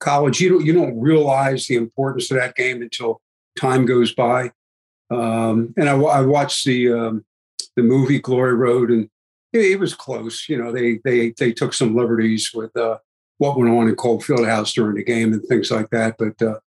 college. 0.00 0.40
You 0.40 0.50
don't 0.50 0.64
you 0.64 0.72
don't 0.72 0.98
realize 0.98 1.66
the 1.66 1.76
importance 1.76 2.30
of 2.30 2.38
that 2.38 2.56
game 2.56 2.82
until 2.82 3.20
time 3.58 3.86
goes 3.86 4.14
by. 4.14 4.52
Um, 5.10 5.74
and 5.76 5.88
I, 5.88 5.94
I, 5.94 6.20
watched 6.22 6.64
the 6.64 6.92
um, 6.92 7.24
the 7.76 7.82
movie 7.82 8.18
Glory 8.18 8.54
Road, 8.54 8.90
and 8.90 9.10
it, 9.52 9.72
it, 9.72 9.80
was 9.80 9.94
close. 9.94 10.48
You 10.48 10.56
know, 10.56 10.72
they 10.72 11.00
they 11.04 11.34
they 11.38 11.52
took 11.52 11.74
some 11.74 11.94
liberties 11.94 12.50
with 12.54 12.74
uh, 12.76 12.98
what 13.36 13.58
went 13.58 13.70
on 13.70 13.88
in 13.88 13.96
Cole 13.96 14.20
Fieldhouse 14.20 14.72
during 14.72 14.96
the 14.96 15.04
game 15.04 15.34
and 15.34 15.44
things 15.44 15.70
like 15.70 15.90
that. 15.90 16.16
But 16.18 16.40
uh, 16.40 16.58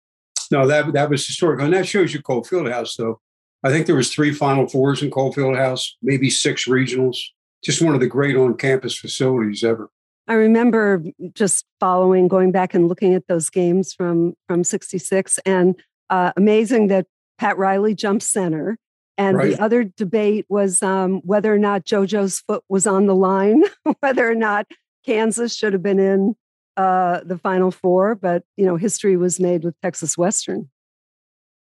no, 0.50 0.66
that 0.66 0.92
that 0.92 1.08
was 1.08 1.26
historical, 1.26 1.64
and 1.64 1.74
that 1.74 1.88
shows 1.88 2.12
you 2.12 2.20
Cole 2.20 2.44
Fieldhouse. 2.44 2.96
Though 2.96 3.20
I 3.66 3.70
think 3.70 3.86
there 3.86 3.96
was 3.96 4.12
three 4.12 4.32
Final 4.32 4.68
Fours 4.68 5.02
in 5.02 5.10
Cole 5.10 5.32
House, 5.56 5.96
maybe 6.00 6.30
six 6.30 6.66
regionals. 6.66 7.18
Just 7.64 7.82
one 7.82 7.94
of 7.94 8.00
the 8.00 8.06
great 8.06 8.36
on-campus 8.36 8.96
facilities 8.96 9.64
ever. 9.64 9.90
I 10.28 10.34
remember 10.34 11.02
just 11.34 11.64
following, 11.80 12.28
going 12.28 12.52
back 12.52 12.74
and 12.74 12.86
looking 12.86 13.12
at 13.12 13.26
those 13.26 13.50
games 13.50 13.92
from 13.92 14.34
from 14.46 14.62
'66, 14.62 15.38
and 15.44 15.74
uh, 16.10 16.32
amazing 16.36 16.86
that 16.88 17.06
Pat 17.38 17.58
Riley 17.58 17.94
jumped 17.94 18.22
center. 18.22 18.78
And 19.18 19.38
right. 19.38 19.56
the 19.56 19.62
other 19.62 19.82
debate 19.82 20.44
was 20.48 20.82
um, 20.82 21.22
whether 21.24 21.52
or 21.52 21.58
not 21.58 21.86
JoJo's 21.86 22.40
foot 22.40 22.62
was 22.68 22.86
on 22.86 23.06
the 23.06 23.14
line, 23.14 23.64
whether 24.00 24.30
or 24.30 24.34
not 24.34 24.66
Kansas 25.04 25.56
should 25.56 25.72
have 25.72 25.82
been 25.82 25.98
in 25.98 26.36
uh, 26.76 27.20
the 27.24 27.38
Final 27.38 27.72
Four, 27.72 28.14
but 28.14 28.44
you 28.56 28.64
know, 28.64 28.76
history 28.76 29.16
was 29.16 29.40
made 29.40 29.64
with 29.64 29.74
Texas 29.80 30.16
Western. 30.16 30.68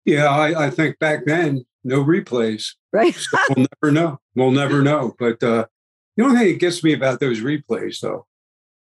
Yeah, 0.05 0.29
I, 0.29 0.67
I 0.67 0.69
think 0.69 0.99
back 0.99 1.25
then, 1.25 1.65
no 1.83 2.03
replays. 2.03 2.73
Right. 2.91 3.15
so 3.15 3.37
we'll 3.55 3.67
never 3.81 3.91
know. 3.91 4.19
We'll 4.35 4.51
never 4.51 4.81
know. 4.81 5.15
But 5.17 5.41
uh, 5.43 5.65
the 6.17 6.23
only 6.23 6.37
thing 6.37 6.47
that 6.53 6.59
gets 6.59 6.83
me 6.83 6.93
about 6.93 7.19
those 7.19 7.41
replays, 7.41 7.99
though, 7.99 8.25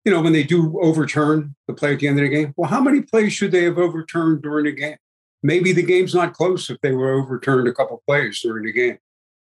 you 0.05 0.13
know, 0.13 0.21
when 0.21 0.33
they 0.33 0.43
do 0.43 0.79
overturn 0.81 1.55
the 1.67 1.75
play 1.75 1.95
at 1.95 2.01
the 2.01 2.09
end 2.09 2.19
of 2.19 2.25
the 2.25 2.29
game, 2.29 2.53
well, 2.57 2.69
how 2.69 2.81
many 2.81 3.01
plays 3.01 3.33
should 3.33 3.53
they 3.53 3.65
have 3.65 3.79
overturned 3.79 4.43
during 4.43 4.67
the 4.67 4.73
game? 4.73 4.97
Maybe 5.43 5.73
the 5.73 5.83
game's 5.83 6.15
not 6.15 6.35
close 6.35 6.69
if 6.71 6.81
they 6.81 6.93
were 6.93 7.13
overturned 7.13 7.69
a 7.69 7.73
couple 7.73 8.03
plays 8.07 8.41
during 8.41 8.65
the 8.65 8.73
game, 8.73 8.99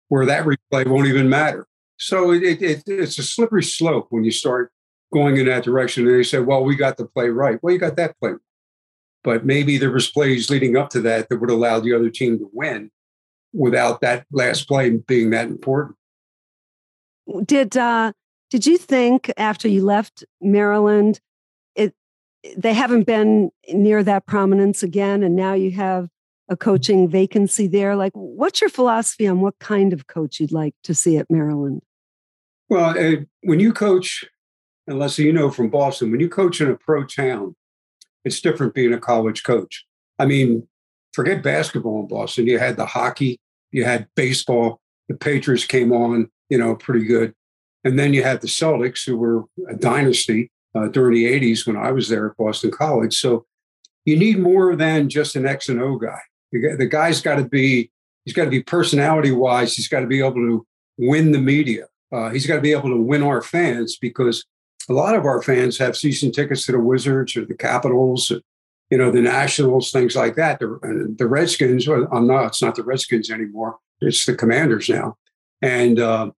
where 0.10 0.25
that 0.25 0.46
replay 0.46 0.88
won't 0.88 1.08
even 1.08 1.30
matter. 1.30 1.68
So 1.98 2.32
it, 2.32 2.62
it, 2.62 2.84
it's 2.86 3.18
a 3.18 3.24
slippery 3.24 3.63
slope 3.63 4.08
when 4.10 4.24
you 4.24 4.32
start 4.32 4.72
going 5.13 5.38
in 5.38 5.46
that 5.46 5.63
direction. 5.63 6.08
And 6.08 6.18
they 6.18 6.24
say, 6.24 6.39
well, 6.39 6.63
we 6.63 6.75
got 6.75 6.98
the 6.98 7.06
play 7.06 7.30
right. 7.30 7.60
Well, 7.62 7.74
you 7.74 7.80
got 7.80 7.96
that 7.96 8.18
play. 8.20 8.34
But 9.24 9.46
maybe 9.46 9.77
there 9.77 9.92
was 9.92 10.10
plays 10.10 10.50
leading 10.50 10.77
up 10.77 10.89
to 10.92 11.01
that 11.01 11.30
that 11.30 11.38
would 11.38 11.50
allow 11.50 11.80
the 11.80 11.94
other 11.94 12.10
team 12.10 12.38
to 12.39 12.50
win 12.54 12.92
without 13.55 14.01
that 14.01 14.25
last 14.31 14.67
play 14.67 14.89
being 14.91 15.29
that 15.31 15.47
important. 15.47 15.95
Did 17.45 17.75
uh, 17.75 18.13
did 18.50 18.65
you 18.65 18.77
think 18.77 19.31
after 19.38 19.67
you 19.67 19.83
left 19.83 20.24
Maryland, 20.41 21.19
it 21.75 21.93
they 22.55 22.74
haven't 22.74 23.03
been 23.03 23.51
near 23.74 24.03
that 24.03 24.25
prominence 24.27 24.83
again, 24.83 25.24
and 25.24 25.35
now 25.35 25.53
you 25.53 25.71
have 25.71 26.09
a 26.50 26.55
coaching 26.55 27.09
vacancy 27.09 27.67
there? 27.67 27.95
Like, 27.95 28.13
what's 28.13 28.62
your 28.62 28.69
philosophy 28.69 29.27
on 29.27 29.41
what 29.41 29.57
kind 29.59 29.93
of 29.93 30.07
coach 30.07 30.39
you'd 30.39 30.51
like 30.51 30.75
to 30.83 30.93
see 30.93 31.17
at 31.17 31.31
Maryland? 31.31 31.81
Well, 32.69 32.97
uh, 32.97 33.21
when 33.41 33.59
you 33.59 33.74
coach 33.74 34.24
unless 34.88 35.17
you 35.17 35.33
know 35.33 35.50
from 35.50 35.69
Boston, 35.69 36.12
when 36.12 36.19
you 36.19 36.29
coach 36.29 36.62
in 36.62 36.69
a 36.69 36.75
pro 36.75 37.03
town, 37.05 37.55
it's 38.24 38.41
different 38.41 38.74
being 38.74 38.93
a 38.93 39.00
college 39.00 39.43
coach. 39.43 39.85
I 40.19 40.25
mean, 40.25 40.67
forget 41.13 41.43
basketball 41.43 42.01
in 42.01 42.07
Boston. 42.07 42.47
You 42.47 42.59
had 42.59 42.77
the 42.77 42.85
hockey, 42.85 43.39
you 43.75 43.84
had 43.84 44.08
baseball. 44.15 44.79
The 45.10 45.15
Patriots 45.15 45.65
came 45.65 45.91
on, 45.91 46.29
you 46.50 46.58
know, 46.58 46.75
pretty 46.75 47.05
good. 47.05 47.34
And 47.84 48.00
then 48.00 48.13
you 48.13 48.24
had 48.24 48.39
the 48.39 48.48
Celtics, 48.48 49.05
who 49.05 49.17
were 49.17 49.44
a 49.70 49.75
dynasty 49.75 50.50
uh, 50.74 50.88
during 50.88 51.13
the 51.13 51.25
80s 51.25 51.67
when 51.67 51.75
I 51.75 51.91
was 51.91 52.08
there 52.08 52.29
at 52.29 52.38
Boston 52.38 52.72
College. 52.72 53.13
So 53.13 53.46
you 54.05 54.17
need 54.17 54.39
more 54.39 54.77
than 54.77 55.10
just 55.10 55.36
an 55.36 55.46
X 55.46 55.67
and 55.67 55.82
O 55.82 55.98
guy. 55.98 56.22
The 56.51 56.88
guy's 56.89 57.22
got 57.22 57.36
to 57.36 57.44
be, 57.44 57.91
he's 58.24 58.34
got 58.34 58.46
to 58.46 58.50
be 58.50 58.63
personality 58.63 59.32
wise, 59.32 59.74
he's 59.74 59.89
got 59.89 60.00
to 60.00 60.08
be 60.08 60.20
able 60.20 60.36
to 60.36 60.65
win 60.98 61.34
the 61.34 61.39
media. 61.39 61.88
Uh, 62.13 62.29
he's 62.29 62.48
got 62.48 62.55
to 62.55 62.62
be 62.62 62.72
able 62.72 62.89
to 62.89 63.01
win 63.01 63.24
our 63.24 63.41
fans 63.41 63.98
because 63.98 64.46
a 64.88 64.94
lot 64.94 65.15
of 65.15 65.25
our 65.25 65.41
fans 65.41 65.77
have 65.79 65.98
season 65.98 66.32
tickets 66.32 66.65
to 66.65 66.72
the 66.72 66.79
Wizards 66.79 67.36
or 67.36 67.46
the 67.46 67.55
Capitals, 67.55 68.32
you 68.89 68.98
know, 68.98 69.12
the 69.12 69.22
Nationals, 69.22 69.92
things 69.92 70.15
like 70.15 70.36
that. 70.36 70.60
The, 70.60 71.15
the 71.18 71.27
Redskins, 71.27 71.88
well, 71.88 72.08
I'm 72.12 72.27
not, 72.27 72.48
it's 72.48 72.62
not 72.62 72.75
the 72.75 72.84
Redskins 72.84 73.32
anymore. 73.32 73.77
It's 74.01 74.25
the 74.25 74.36
Commanders 74.36 74.89
now. 74.89 75.18
And 75.62 76.00
uh, 76.00 76.32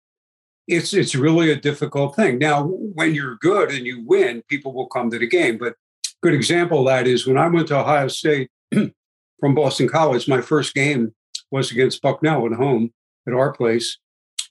it's 0.68 0.94
it's 0.94 1.16
really 1.16 1.52
a 1.52 1.56
difficult 1.56 2.16
thing. 2.16 2.40
Now, 2.40 2.66
when 2.66 3.14
you're 3.16 3.36
good 3.36 3.72
and 3.72 3.86
you 3.86 4.04
win, 4.06 4.44
people 4.48 4.74
will 4.74 4.88
come 4.88 5.10
to 5.10 5.20
the 5.20 5.28
game. 5.28 5.58
But 5.58 5.76
good 6.22 6.34
example 6.34 6.80
of 6.80 6.88
that 6.88 7.08
is 7.08 7.26
when 7.26 7.38
I 7.38 7.48
went 7.48 7.68
to 7.70 7.80
Ohio 7.80 8.08
State 8.08 8.50
from 9.40 9.56
Boston 9.56 9.88
College, 9.88 10.28
my 10.28 10.42
first 10.42 10.74
game 10.74 11.14
was 11.52 11.72
against 11.72 12.02
Bucknell 12.02 12.46
at 12.46 12.54
home 12.54 12.92
at 13.28 13.34
our 13.34 13.52
place. 13.52 13.98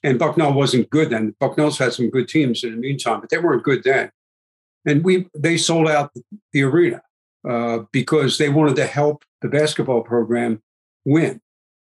And 0.03 0.19
Bucknell 0.19 0.53
wasn't 0.53 0.89
good 0.89 1.09
then. 1.09 1.35
Bucknell's 1.39 1.77
had 1.77 1.93
some 1.93 2.09
good 2.09 2.27
teams 2.27 2.63
in 2.63 2.71
the 2.71 2.77
meantime, 2.77 3.19
but 3.19 3.29
they 3.29 3.37
weren't 3.37 3.63
good 3.63 3.83
then. 3.83 4.11
And 4.85 5.03
we 5.03 5.27
they 5.35 5.57
sold 5.57 5.87
out 5.87 6.11
the 6.53 6.63
arena 6.63 7.01
uh, 7.47 7.79
because 7.91 8.37
they 8.37 8.49
wanted 8.49 8.75
to 8.77 8.85
help 8.85 9.23
the 9.41 9.47
basketball 9.47 10.01
program 10.01 10.61
win. 11.05 11.41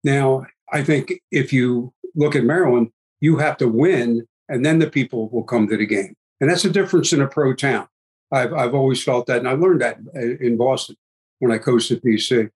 Now, 0.04 0.46
I 0.72 0.84
think 0.84 1.14
if 1.32 1.52
you 1.52 1.94
look 2.16 2.36
at 2.36 2.44
Maryland, 2.44 2.92
you 3.22 3.38
have 3.38 3.58
to 3.58 3.68
win, 3.68 4.26
and 4.48 4.66
then 4.66 4.80
the 4.80 4.90
people 4.90 5.30
will 5.30 5.44
come 5.44 5.68
to 5.68 5.78
the 5.78 5.86
game. 5.86 6.16
And 6.40 6.50
that's 6.50 6.66
a 6.66 6.70
difference 6.70 7.12
in 7.12 7.22
a 7.22 7.28
pro 7.28 7.54
town. 7.54 7.88
I've, 8.32 8.54
I've 8.54 8.76
always 8.76 9.04
felt 9.04 9.26
that, 9.28 9.40
and 9.40 9.48
I 9.48 9.54
learned 9.54 9.82
that 9.82 9.98
in 10.14 10.58
Boston 10.58 10.96
when 11.40 11.52
I 11.52 11.58
coached 11.58 11.92
at 11.92 12.04
BC. 12.04 12.50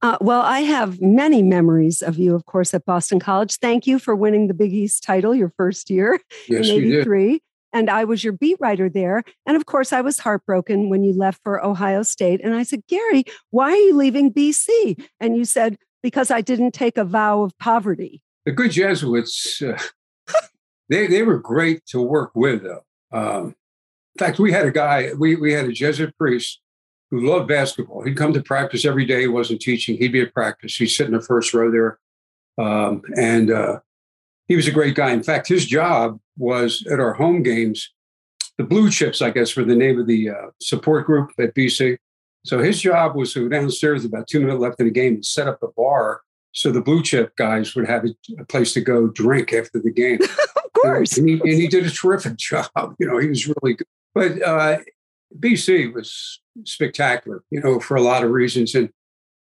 Uh, 0.00 0.16
well, 0.20 0.42
I 0.42 0.60
have 0.60 1.00
many 1.00 1.42
memories 1.42 2.02
of 2.02 2.18
you, 2.18 2.34
of 2.34 2.46
course, 2.46 2.72
at 2.72 2.84
Boston 2.84 3.18
College. 3.18 3.56
Thank 3.56 3.86
you 3.86 3.98
for 3.98 4.14
winning 4.14 4.46
the 4.46 4.54
Big 4.54 4.72
East 4.72 5.02
title 5.02 5.34
your 5.34 5.52
first 5.56 5.90
year 5.90 6.20
yes, 6.48 6.68
in 6.68 6.76
83. 6.76 7.42
And 7.72 7.90
I 7.90 8.04
was 8.04 8.24
your 8.24 8.32
beat 8.32 8.56
writer 8.60 8.88
there. 8.88 9.22
And 9.46 9.56
of 9.56 9.66
course, 9.66 9.92
I 9.92 10.00
was 10.00 10.18
heartbroken 10.18 10.88
when 10.88 11.02
you 11.02 11.12
left 11.12 11.40
for 11.42 11.64
Ohio 11.64 12.02
State. 12.02 12.40
And 12.42 12.54
I 12.54 12.62
said, 12.62 12.82
Gary, 12.88 13.24
why 13.50 13.72
are 13.72 13.76
you 13.76 13.96
leaving 13.96 14.32
BC? 14.32 15.02
And 15.20 15.36
you 15.36 15.44
said, 15.44 15.76
because 16.02 16.30
I 16.30 16.40
didn't 16.40 16.72
take 16.72 16.96
a 16.96 17.04
vow 17.04 17.42
of 17.42 17.56
poverty. 17.58 18.22
The 18.44 18.52
good 18.52 18.70
Jesuits, 18.70 19.60
uh, 19.62 19.78
they, 20.88 21.06
they 21.06 21.22
were 21.22 21.38
great 21.38 21.84
to 21.86 22.00
work 22.00 22.30
with, 22.34 22.62
though. 22.62 22.84
Um, 23.12 23.54
in 24.14 24.26
fact, 24.26 24.38
we 24.38 24.52
had 24.52 24.66
a 24.66 24.70
guy, 24.70 25.10
we, 25.18 25.36
we 25.36 25.52
had 25.52 25.66
a 25.66 25.72
Jesuit 25.72 26.16
priest 26.16 26.60
who 27.10 27.26
loved 27.26 27.48
basketball. 27.48 28.02
He'd 28.02 28.16
come 28.16 28.32
to 28.32 28.42
practice 28.42 28.84
every 28.84 29.06
day. 29.06 29.22
He 29.22 29.28
wasn't 29.28 29.60
teaching. 29.60 29.96
He'd 29.96 30.12
be 30.12 30.20
at 30.20 30.34
practice. 30.34 30.76
He'd 30.76 30.88
sit 30.88 31.06
in 31.06 31.14
the 31.14 31.20
first 31.20 31.54
row 31.54 31.70
there. 31.70 31.98
Um, 32.58 33.02
and 33.16 33.50
uh, 33.50 33.80
he 34.48 34.56
was 34.56 34.66
a 34.66 34.72
great 34.72 34.94
guy. 34.94 35.10
In 35.12 35.22
fact, 35.22 35.46
his 35.46 35.66
job 35.66 36.18
was 36.36 36.84
at 36.90 36.98
our 36.98 37.12
home 37.12 37.42
games, 37.42 37.92
the 38.56 38.64
Blue 38.64 38.90
Chips, 38.90 39.22
I 39.22 39.30
guess, 39.30 39.54
were 39.54 39.64
the 39.64 39.76
name 39.76 40.00
of 40.00 40.06
the 40.06 40.30
uh, 40.30 40.46
support 40.60 41.06
group 41.06 41.30
at 41.38 41.54
BC. 41.54 41.98
So 42.44 42.58
his 42.58 42.80
job 42.80 43.14
was 43.14 43.32
to 43.34 43.48
go 43.48 43.48
downstairs 43.48 44.04
about 44.04 44.26
two 44.26 44.40
minutes 44.40 44.60
left 44.60 44.80
in 44.80 44.86
the 44.86 44.92
game 44.92 45.14
and 45.14 45.24
set 45.24 45.46
up 45.46 45.60
the 45.60 45.70
bar 45.76 46.22
so 46.52 46.72
the 46.72 46.80
blue 46.80 47.02
chip 47.02 47.36
guys 47.36 47.76
would 47.76 47.86
have 47.86 48.04
a 48.38 48.44
place 48.46 48.72
to 48.72 48.80
go 48.80 49.06
drink 49.08 49.52
after 49.52 49.78
the 49.78 49.92
game. 49.92 50.18
of 50.56 50.72
course. 50.72 51.16
And 51.18 51.28
he, 51.28 51.34
and 51.34 51.52
he, 51.52 51.68
did 51.68 51.86
a 51.86 51.90
terrific 51.90 52.36
job. 52.38 52.68
You 52.98 53.06
know, 53.06 53.18
he 53.18 53.28
was 53.28 53.46
really 53.46 53.74
good. 53.74 53.86
But 54.14 54.42
uh, 54.42 54.78
BC 55.38 55.92
was 55.92 56.40
spectacular, 56.64 57.44
you 57.50 57.60
know, 57.60 57.78
for 57.78 57.96
a 57.96 58.02
lot 58.02 58.24
of 58.24 58.30
reasons. 58.30 58.74
And 58.74 58.90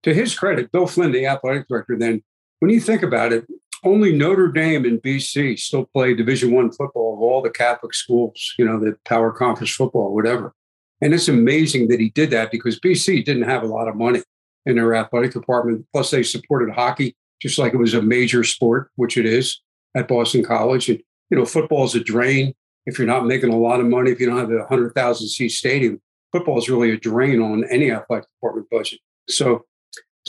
to 0.02 0.12
his 0.12 0.38
credit, 0.38 0.72
Bill 0.72 0.86
Flynn, 0.86 1.12
the 1.12 1.26
athletic 1.26 1.68
director, 1.68 1.96
then 1.96 2.22
when 2.58 2.70
you 2.70 2.80
think 2.80 3.02
about 3.02 3.32
it, 3.32 3.46
only 3.86 4.12
Notre 4.12 4.48
Dame 4.48 4.84
and 4.84 5.00
BC 5.00 5.58
still 5.58 5.86
play 5.86 6.14
Division 6.14 6.50
One 6.52 6.70
football 6.70 7.14
of 7.14 7.20
all 7.20 7.40
the 7.40 7.50
Catholic 7.50 7.94
schools, 7.94 8.54
you 8.58 8.64
know, 8.64 8.78
the 8.78 8.96
power 9.04 9.32
conference 9.32 9.70
football, 9.70 10.14
whatever. 10.14 10.52
And 11.00 11.14
it's 11.14 11.28
amazing 11.28 11.88
that 11.88 12.00
he 12.00 12.10
did 12.10 12.30
that 12.30 12.50
because 12.50 12.80
BC 12.80 13.24
didn't 13.24 13.44
have 13.44 13.62
a 13.62 13.66
lot 13.66 13.88
of 13.88 13.96
money 13.96 14.22
in 14.64 14.76
their 14.76 14.94
athletic 14.94 15.32
department. 15.32 15.86
Plus, 15.92 16.10
they 16.10 16.22
supported 16.22 16.74
hockey 16.74 17.16
just 17.40 17.58
like 17.58 17.74
it 17.74 17.78
was 17.78 17.94
a 17.94 18.02
major 18.02 18.44
sport, 18.44 18.90
which 18.96 19.16
it 19.16 19.26
is 19.26 19.60
at 19.94 20.08
Boston 20.08 20.42
College. 20.42 20.88
And 20.88 21.00
you 21.30 21.38
know, 21.38 21.44
football 21.44 21.84
is 21.84 21.94
a 21.94 22.00
drain 22.00 22.54
if 22.86 22.98
you're 22.98 23.06
not 23.06 23.26
making 23.26 23.52
a 23.52 23.56
lot 23.58 23.80
of 23.80 23.86
money, 23.86 24.12
if 24.12 24.20
you 24.20 24.26
don't 24.26 24.38
have 24.38 24.50
a 24.50 24.58
100,000 24.58 25.28
seat 25.28 25.48
stadium, 25.50 26.00
football 26.32 26.58
is 26.58 26.68
really 26.68 26.92
a 26.92 26.96
drain 26.96 27.40
on 27.40 27.64
any 27.64 27.90
athletic 27.90 28.28
department 28.36 28.70
budget. 28.70 29.00
So 29.28 29.64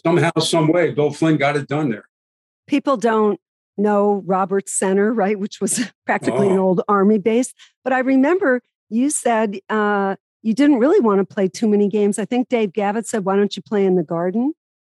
somehow, 0.04 0.32
some 0.40 0.68
way, 0.68 0.92
Bill 0.92 1.12
Flynn 1.12 1.38
got 1.38 1.56
it 1.56 1.68
done 1.68 1.90
there. 1.90 2.10
People 2.66 2.98
don't 2.98 3.40
know 3.78 4.24
Roberts 4.26 4.74
Center, 4.74 5.14
right, 5.14 5.40
which 5.40 5.62
was 5.62 5.92
practically 6.06 6.48
oh. 6.48 6.52
an 6.52 6.60
old 6.60 6.82
army 6.88 7.18
base. 7.18 7.54
But 7.84 7.94
I 7.94 8.00
remember 8.00 8.62
you 8.90 9.10
said 9.10 9.60
uh, 9.70 10.16
you 10.42 10.54
didn't 10.54 10.80
really 10.80 11.00
want 11.00 11.20
to 11.20 11.34
play 11.34 11.48
too 11.48 11.68
many 11.68 11.88
games. 11.88 12.20
I 12.20 12.26
think 12.26 12.50
Dave 12.50 12.74
Gavitt 12.74 13.08
said, 13.08 13.26
"Why 13.26 13.36
don't 13.36 13.56
you 13.56 13.62
play 13.62 13.86
in 13.86 13.96
the 13.96 14.04
Garden?" 14.04 14.54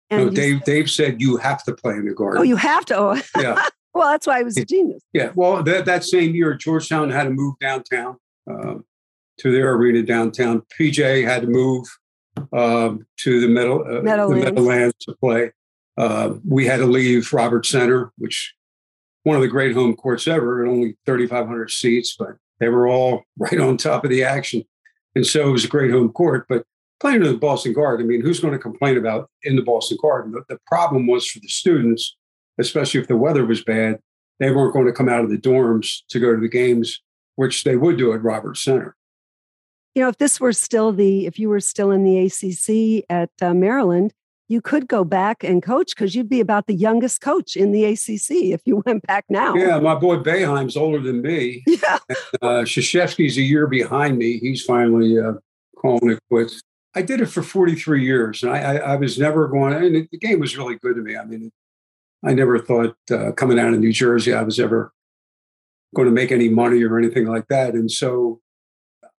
And 0.09 0.25
no, 0.25 0.29
Dave. 0.29 0.57
Said, 0.57 0.65
Dave 0.65 0.89
said 0.89 1.21
you 1.21 1.37
have 1.37 1.63
to 1.63 1.73
play 1.73 1.93
in 1.93 2.05
the 2.05 2.13
Garden. 2.13 2.39
Oh, 2.39 2.43
you 2.43 2.57
have 2.57 2.85
to. 2.85 2.97
Oh. 2.97 3.21
Yeah. 3.37 3.67
Well, 3.93 4.09
that's 4.09 4.25
why 4.25 4.39
I 4.39 4.43
was 4.43 4.55
a 4.55 4.63
genius. 4.63 5.03
Yeah. 5.11 5.31
Well, 5.35 5.63
that, 5.63 5.83
that 5.83 6.05
same 6.05 6.33
year, 6.33 6.53
Georgetown 6.53 7.09
had 7.09 7.25
to 7.25 7.29
move 7.29 7.55
downtown 7.59 8.15
uh, 8.49 8.75
to 9.39 9.51
their 9.51 9.73
arena 9.73 10.01
downtown. 10.01 10.61
PJ 10.79 11.25
had 11.25 11.41
to 11.41 11.49
move 11.49 11.85
um, 12.53 13.05
to 13.17 13.41
the 13.41 13.49
middle 13.49 13.81
uh, 13.81 14.01
Meadowlands. 14.01 14.45
the 14.45 14.51
Meadowlands 14.51 14.95
to 15.01 15.15
play. 15.15 15.51
Uh, 15.97 16.35
we 16.47 16.65
had 16.65 16.77
to 16.77 16.85
leave 16.85 17.33
Robert 17.33 17.65
Center, 17.65 18.13
which 18.17 18.53
one 19.23 19.35
of 19.35 19.41
the 19.41 19.47
great 19.47 19.75
home 19.75 19.95
courts 19.95 20.27
ever, 20.27 20.61
and 20.61 20.71
only 20.71 20.97
3,500 21.05 21.69
seats, 21.69 22.15
but 22.17 22.35
they 22.59 22.69
were 22.69 22.87
all 22.87 23.23
right 23.37 23.59
on 23.59 23.77
top 23.77 24.03
of 24.03 24.09
the 24.09 24.23
action. 24.23 24.63
And 25.15 25.25
so 25.25 25.49
it 25.49 25.51
was 25.51 25.65
a 25.65 25.69
great 25.69 25.91
home 25.91 26.09
court. 26.09 26.45
But 26.47 26.65
playing 26.99 27.23
in 27.23 27.31
the 27.31 27.37
Boston 27.37 27.73
Garden, 27.73 28.05
I 28.05 28.07
mean, 28.07 28.21
who's 28.21 28.39
going 28.39 28.53
to 28.53 28.59
complain 28.59 28.97
about 28.97 29.29
in 29.43 29.55
the 29.55 29.61
Boston 29.61 29.97
Garden? 30.01 30.31
The, 30.31 30.43
the 30.47 30.59
problem 30.67 31.07
was 31.07 31.27
for 31.27 31.39
the 31.39 31.49
students 31.49 32.15
especially 32.61 33.01
if 33.01 33.07
the 33.07 33.17
weather 33.17 33.45
was 33.45 33.63
bad, 33.63 33.99
they 34.39 34.51
weren't 34.51 34.73
going 34.73 34.85
to 34.85 34.93
come 34.93 35.09
out 35.09 35.23
of 35.23 35.29
the 35.29 35.37
dorms 35.37 35.99
to 36.09 36.19
go 36.19 36.33
to 36.33 36.41
the 36.41 36.49
games, 36.49 37.01
which 37.35 37.63
they 37.63 37.75
would 37.75 37.97
do 37.97 38.13
at 38.13 38.23
Roberts 38.23 38.63
Center. 38.63 38.95
You 39.93 40.03
know, 40.03 40.09
if 40.09 40.17
this 40.17 40.39
were 40.39 40.53
still 40.53 40.93
the, 40.93 41.25
if 41.25 41.37
you 41.37 41.49
were 41.49 41.59
still 41.59 41.91
in 41.91 42.03
the 42.03 42.25
ACC 42.25 43.05
at 43.09 43.29
uh, 43.41 43.53
Maryland, 43.53 44.13
you 44.51 44.61
could 44.61 44.87
go 44.87 45.05
back 45.05 45.43
and 45.43 45.63
coach 45.63 45.95
because 45.95 46.13
you'd 46.13 46.27
be 46.27 46.41
about 46.41 46.67
the 46.67 46.73
youngest 46.73 47.21
coach 47.21 47.55
in 47.55 47.71
the 47.71 47.85
ACC 47.85 48.51
if 48.51 48.61
you 48.65 48.83
went 48.85 49.01
back 49.07 49.25
now. 49.29 49.55
Yeah, 49.55 49.79
my 49.79 49.95
boy 49.95 50.17
Boeheim's 50.17 50.75
older 50.75 50.99
than 50.99 51.21
me. 51.21 51.63
Yeah. 51.71 51.99
And, 52.09 52.17
uh, 52.41 52.63
Krzyzewski's 52.63 53.37
a 53.37 53.41
year 53.41 53.65
behind 53.65 54.17
me. 54.17 54.37
He's 54.39 54.61
finally 54.61 55.17
uh, 55.17 55.33
calling 55.77 56.11
it 56.11 56.19
quits. 56.29 56.61
I 56.93 57.01
did 57.01 57.21
it 57.21 57.27
for 57.27 57.41
43 57.41 58.03
years, 58.03 58.43
and 58.43 58.51
I, 58.51 58.57
I, 58.57 58.75
I 58.75 58.95
was 58.97 59.17
never 59.17 59.47
going. 59.47 59.73
And 59.73 60.07
the 60.11 60.17
game 60.17 60.39
was 60.39 60.57
really 60.57 60.75
good 60.75 60.95
to 60.95 61.01
me. 61.01 61.15
I 61.15 61.23
mean, 61.23 61.51
I 62.23 62.33
never 62.33 62.59
thought 62.59 62.95
uh, 63.09 63.31
coming 63.31 63.57
out 63.57 63.73
of 63.73 63.79
New 63.79 63.93
Jersey 63.93 64.33
I 64.33 64.43
was 64.43 64.59
ever 64.59 64.91
going 65.95 66.07
to 66.07 66.13
make 66.13 66.31
any 66.31 66.49
money 66.49 66.83
or 66.83 66.99
anything 66.99 67.25
like 67.25 67.47
that. 67.47 67.73
And 67.73 67.89
so 67.89 68.41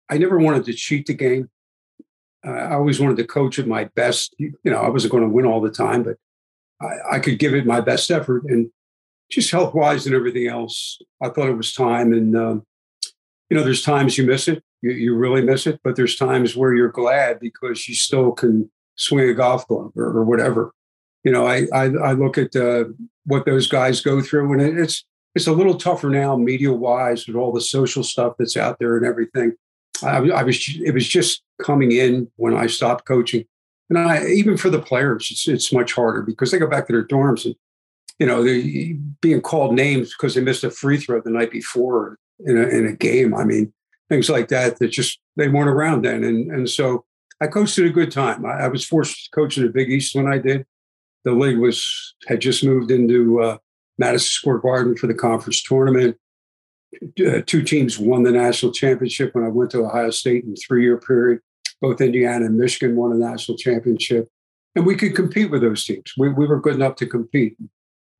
I 0.09 0.17
never 0.17 0.37
wanted 0.37 0.65
to 0.65 0.73
cheat 0.73 1.05
the 1.05 1.13
game. 1.13 1.49
I 2.43 2.73
always 2.73 2.99
wanted 2.99 3.17
to 3.17 3.25
coach 3.25 3.59
at 3.59 3.67
my 3.67 3.85
best. 3.95 4.35
You 4.37 4.53
know, 4.63 4.81
I 4.81 4.89
wasn't 4.89 5.11
going 5.11 5.23
to 5.23 5.29
win 5.29 5.45
all 5.45 5.61
the 5.61 5.71
time, 5.71 6.03
but 6.03 6.17
I, 6.81 7.17
I 7.17 7.19
could 7.19 7.39
give 7.39 7.53
it 7.53 7.65
my 7.65 7.81
best 7.81 8.09
effort. 8.09 8.43
And 8.45 8.71
just 9.29 9.51
health 9.51 9.73
wise 9.73 10.05
and 10.05 10.15
everything 10.15 10.47
else, 10.47 10.99
I 11.21 11.29
thought 11.29 11.49
it 11.49 11.57
was 11.57 11.73
time. 11.73 12.13
And, 12.13 12.35
um, 12.35 12.65
you 13.49 13.57
know, 13.57 13.63
there's 13.63 13.83
times 13.83 14.17
you 14.17 14.25
miss 14.25 14.47
it, 14.47 14.63
you, 14.81 14.91
you 14.91 15.15
really 15.15 15.41
miss 15.41 15.67
it, 15.67 15.79
but 15.83 15.95
there's 15.95 16.15
times 16.15 16.55
where 16.55 16.73
you're 16.73 16.89
glad 16.89 17.39
because 17.39 17.87
you 17.87 17.95
still 17.95 18.31
can 18.31 18.71
swing 18.95 19.29
a 19.29 19.33
golf 19.33 19.67
club 19.67 19.91
or, 19.95 20.05
or 20.05 20.23
whatever 20.23 20.73
you 21.23 21.31
know, 21.31 21.45
I 21.45 21.67
I, 21.73 21.85
I 21.85 22.11
look 22.13 22.37
at 22.37 22.55
uh, 22.55 22.85
what 23.25 23.45
those 23.45 23.67
guys 23.67 24.01
go 24.01 24.21
through, 24.21 24.53
and 24.53 24.79
it's 24.79 25.05
it's 25.35 25.47
a 25.47 25.53
little 25.53 25.75
tougher 25.75 26.09
now, 26.09 26.35
media 26.35 26.73
wise, 26.73 27.27
with 27.27 27.35
all 27.35 27.51
the 27.51 27.61
social 27.61 28.03
stuff 28.03 28.33
that's 28.37 28.57
out 28.57 28.77
there 28.79 28.97
and 28.97 29.05
everything. 29.05 29.53
I, 30.03 30.17
I, 30.17 30.43
was 30.43 30.57
it 30.83 30.93
was 30.93 31.07
just 31.07 31.43
coming 31.61 31.91
in 31.91 32.29
when 32.35 32.55
I 32.55 32.67
stopped 32.67 33.05
coaching, 33.05 33.45
and 33.89 33.97
I 33.99 34.25
even 34.25 34.57
for 34.57 34.69
the 34.69 34.81
players, 34.81 35.29
it's 35.31 35.47
it's 35.47 35.73
much 35.73 35.93
harder 35.93 36.21
because 36.21 36.51
they 36.51 36.59
go 36.59 36.67
back 36.67 36.87
to 36.87 36.93
their 36.93 37.05
dorms 37.05 37.45
and 37.45 37.55
you 38.19 38.25
know 38.25 38.43
they're 38.43 38.95
being 39.21 39.41
called 39.41 39.75
names 39.75 40.13
because 40.13 40.35
they 40.35 40.41
missed 40.41 40.63
a 40.63 40.71
free 40.71 40.97
throw 40.97 41.21
the 41.21 41.29
night 41.29 41.51
before 41.51 42.17
in 42.39 42.57
a, 42.57 42.67
in 42.67 42.85
a 42.85 42.93
game. 42.93 43.33
I 43.35 43.43
mean 43.43 43.73
things 44.09 44.29
like 44.29 44.49
that 44.49 44.77
that 44.79 44.89
just 44.89 45.19
they 45.37 45.47
weren't 45.47 45.69
around 45.69 46.03
then, 46.03 46.23
and 46.23 46.51
and 46.51 46.69
so 46.69 47.05
I 47.41 47.47
coached 47.47 47.79
at 47.79 47.85
a 47.85 47.89
good 47.89 48.11
time. 48.11 48.45
I, 48.45 48.63
I 48.63 48.67
was 48.67 48.85
forced 48.85 49.25
to 49.25 49.31
coach 49.31 49.57
in 49.57 49.63
the 49.63 49.69
Big 49.69 49.89
East 49.89 50.15
when 50.15 50.27
I 50.27 50.37
did. 50.37 50.65
the 51.23 51.31
league 51.31 51.59
was 51.59 52.15
had 52.27 52.41
just 52.41 52.63
moved 52.63 52.91
into 52.91 53.41
uh, 53.41 53.57
Madison 53.97 54.27
Square 54.27 54.59
Garden 54.59 54.95
for 54.95 55.07
the 55.07 55.13
conference 55.13 55.63
tournament. 55.63 56.17
Uh, 57.25 57.41
two 57.45 57.63
teams 57.63 57.97
won 57.97 58.23
the 58.23 58.31
national 58.31 58.71
championship 58.71 59.33
when 59.33 59.43
I 59.43 59.49
went 59.49 59.71
to 59.71 59.85
Ohio 59.85 60.09
State 60.09 60.43
in 60.43 60.51
a 60.51 60.55
three-year 60.55 60.97
period. 60.97 61.39
Both 61.81 62.01
Indiana 62.01 62.45
and 62.45 62.57
Michigan 62.57 62.95
won 62.95 63.11
a 63.11 63.15
national 63.15 63.57
championship, 63.57 64.29
and 64.75 64.85
we 64.85 64.95
could 64.95 65.15
compete 65.15 65.49
with 65.49 65.61
those 65.61 65.83
teams. 65.83 66.13
We, 66.17 66.29
we 66.29 66.45
were 66.45 66.59
good 66.59 66.75
enough 66.75 66.95
to 66.97 67.07
compete. 67.07 67.57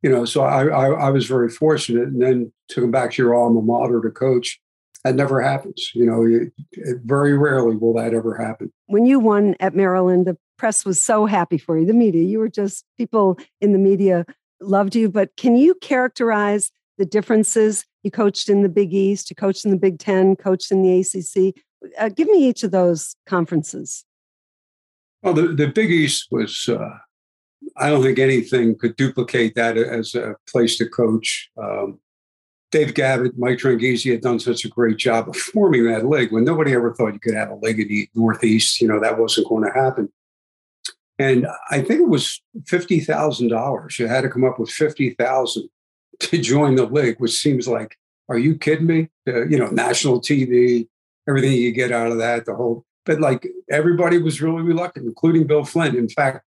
You 0.02 0.10
know, 0.10 0.26
so 0.26 0.42
I, 0.42 0.66
I, 0.66 0.88
I 0.88 1.10
was 1.12 1.28
very 1.28 1.50
fortunate. 1.50 2.08
And 2.08 2.22
then 2.22 2.52
to 2.70 2.82
come 2.82 2.92
back 2.92 3.12
to 3.12 3.22
your 3.22 3.36
alma 3.36 3.62
mater 3.62 4.02
to 4.02 4.10
coach, 4.10 4.60
that 5.04 5.16
never 5.16 5.42
happens. 5.42 5.92
You 5.94 6.06
know, 6.06 6.26
it, 6.26 6.52
it, 6.72 6.98
very 7.04 7.38
rarely 7.38 7.76
will 7.76 7.94
that 7.94 8.14
ever 8.14 8.36
happen. 8.36 8.72
When 8.88 9.06
you 9.06 9.20
won 9.20 9.56
at 9.60 9.76
Maryland, 9.76 10.26
the 10.26 10.38
press 10.58 10.86
was 10.86 11.02
so 11.02 11.26
happy 11.26 11.58
for 11.58 11.78
you. 11.78 11.86
The 11.86 11.94
media, 11.94 12.24
you 12.24 12.40
were 12.40 12.50
just 12.50 12.86
people 12.98 13.38
in 13.60 13.74
the 13.74 13.80
media 13.80 14.26
loved 14.60 14.96
you. 14.96 15.10
But 15.10 15.36
can 15.38 15.56
you 15.56 15.76
characterize 15.76 16.72
the 16.98 17.06
differences? 17.06 17.86
You 18.04 18.12
coached 18.12 18.50
in 18.50 18.64
the 18.64 18.70
Big 18.70 18.94
East, 18.94 19.30
you 19.30 19.36
coached 19.36 19.66
in 19.66 19.72
the 19.72 19.78
Big 19.78 20.00
Ten, 20.00 20.36
coached 20.36 20.72
in 20.72 20.82
the 20.82 21.00
ACC. 21.00 21.56
Uh, 21.98 22.10
give 22.10 22.28
me 22.28 22.48
each 22.48 22.64
of 22.64 22.72
those 22.72 23.16
conferences. 23.26 24.06
Well, 25.24 25.34
the, 25.34 25.50
the 25.50 25.68
Big 25.68 25.92
East 25.92 26.28
was, 26.32 26.68
uh, 26.68 26.98
I 27.78 27.90
don't 27.90 28.02
think 28.02 28.18
anything 28.18 28.78
could 28.78 28.96
duplicate 28.96 29.56
that 29.56 29.78
as 29.78 30.16
a 30.16 30.36
place 30.50 30.78
to 30.78 30.90
coach. 30.90 31.50
Um, 31.62 32.00
Dave 32.72 32.94
Gavitt, 32.94 33.38
Mike 33.38 33.60
Tranghese 33.60 34.10
had 34.10 34.22
done 34.22 34.40
such 34.40 34.64
a 34.64 34.70
great 34.70 34.98
job 34.98 35.28
of 35.30 35.36
forming 35.36 35.86
that 35.86 36.08
league 36.08 36.32
when 36.32 36.46
nobody 36.46 36.74
ever 36.74 36.94
thought 36.94 37.14
you 37.14 37.20
could 37.20 37.36
have 37.36 37.50
a 37.50 37.56
league 37.56 37.80
in 37.80 37.88
the 37.88 38.10
Northeast. 38.16 38.82
You 38.82 38.88
know, 38.88 39.00
that 39.00 39.20
wasn't 39.20 39.50
going 39.50 39.66
to 39.66 39.78
happen. 39.78 40.10
And 41.20 41.46
I 41.70 41.82
think 41.82 42.00
it 42.00 42.08
was 42.08 42.42
$50,000. 42.62 44.00
You 44.00 44.08
had 44.08 44.22
to 44.22 44.30
come 44.30 44.44
up 44.44 44.58
with 44.58 44.72
50000 44.72 45.70
to 46.22 46.38
join 46.38 46.76
the 46.76 46.86
league, 46.86 47.20
which 47.20 47.38
seems 47.38 47.68
like, 47.68 47.98
are 48.30 48.38
you 48.38 48.56
kidding 48.56 48.88
me? 48.88 49.10
Uh, 49.28 49.46
you 49.46 49.58
know, 49.58 49.68
national 49.68 50.22
TV, 50.22 50.88
everything 51.28 51.54
you 51.54 51.72
get 51.72 51.92
out 51.92 52.12
of 52.12 52.18
that, 52.18 52.46
the 52.46 52.56
whole, 52.56 52.86
but 53.06 53.20
like 53.20 53.48
everybody 53.70 54.18
was 54.18 54.42
really 54.42 54.62
reluctant, 54.62 55.06
including 55.06 55.48
Bill 55.48 55.66
Flynn. 55.66 55.96
In 55.96 56.10
fact, 56.10 56.46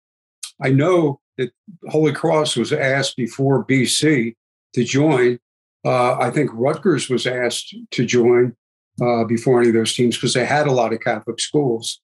I 0.60 0.70
know 0.70 1.20
that 1.36 1.52
Holy 1.88 2.12
Cross 2.12 2.56
was 2.56 2.72
asked 2.72 3.16
before 3.16 3.64
BC 3.64 4.34
to 4.74 4.84
join. 4.84 5.38
Uh, 5.84 6.18
I 6.18 6.30
think 6.30 6.50
Rutgers 6.52 7.08
was 7.08 7.26
asked 7.26 7.74
to 7.92 8.04
join 8.04 8.56
uh, 9.00 9.24
before 9.24 9.60
any 9.60 9.68
of 9.68 9.74
those 9.74 9.94
teams 9.94 10.16
because 10.16 10.34
they 10.34 10.44
had 10.44 10.66
a 10.66 10.72
lot 10.72 10.92
of 10.92 11.00
Catholic 11.00 11.40
schools. 11.40 12.00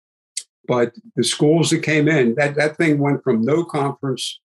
But 0.66 0.94
the 1.16 1.24
schools 1.24 1.70
that 1.70 1.82
came 1.82 2.08
in, 2.08 2.36
that, 2.36 2.54
that 2.54 2.76
thing 2.76 2.98
went 2.98 3.22
from 3.22 3.42
no 3.42 3.64
conference 3.64 4.40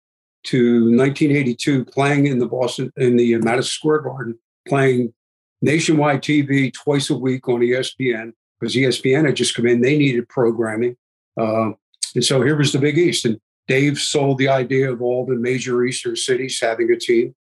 to 0.45 0.95
1982 0.95 1.85
playing 1.85 2.27
in 2.27 2.39
the 2.39 2.47
Boston, 2.47 2.91
in 2.97 3.17
the 3.17 3.37
Madison 3.37 3.69
Square 3.69 4.01
Garden, 4.01 4.39
playing 4.67 5.13
nationwide 5.61 6.21
TV 6.21 6.73
twice 6.73 7.09
a 7.09 7.17
week 7.17 7.47
on 7.47 7.59
ESPN 7.59 8.31
because 8.59 8.75
ESPN 8.75 9.25
had 9.25 9.35
just 9.35 9.55
come 9.55 9.67
in. 9.67 9.81
They 9.81 9.97
needed 9.97 10.29
programming. 10.29 10.95
Uh, 11.39 11.71
and 12.15 12.23
so 12.23 12.41
here 12.41 12.57
was 12.57 12.71
the 12.71 12.79
Big 12.79 12.97
East. 12.97 13.25
And 13.25 13.39
Dave 13.67 13.99
sold 13.99 14.37
the 14.37 14.47
idea 14.47 14.91
of 14.91 15.01
all 15.01 15.25
the 15.25 15.35
major 15.35 15.83
Eastern 15.83 16.15
cities 16.15 16.59
having 16.61 16.91
a 16.91 16.97
team. 16.97 17.35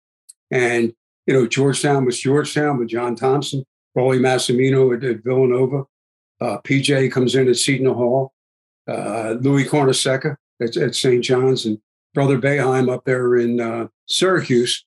And, 0.52 0.94
you 1.26 1.34
know, 1.34 1.48
Georgetown 1.48 2.06
was 2.06 2.20
Georgetown 2.20 2.78
with 2.80 2.90
John 2.90 3.16
Thompson, 3.16 3.64
Rollie 3.98 4.20
Massimino 4.20 4.96
at, 4.96 5.04
at 5.04 5.24
Villanova. 5.24 5.84
Uh, 6.40 6.58
PJ 6.64 7.12
comes 7.12 7.36
in 7.36 7.48
at 7.48 7.56
Seton 7.56 7.94
Hall 7.94 8.34
uh, 8.88 9.36
Louis 9.42 9.66
Carnesecca 9.66 10.36
at, 10.62 10.78
at 10.78 10.96
St. 10.96 11.24
John's 11.24 11.66
and 11.66 11.80
Brother 12.18 12.40
Boeheim 12.40 12.92
up 12.92 13.06
there 13.06 13.36
in 13.36 13.62
uh, 13.62 13.90
Syracuse. 14.08 14.84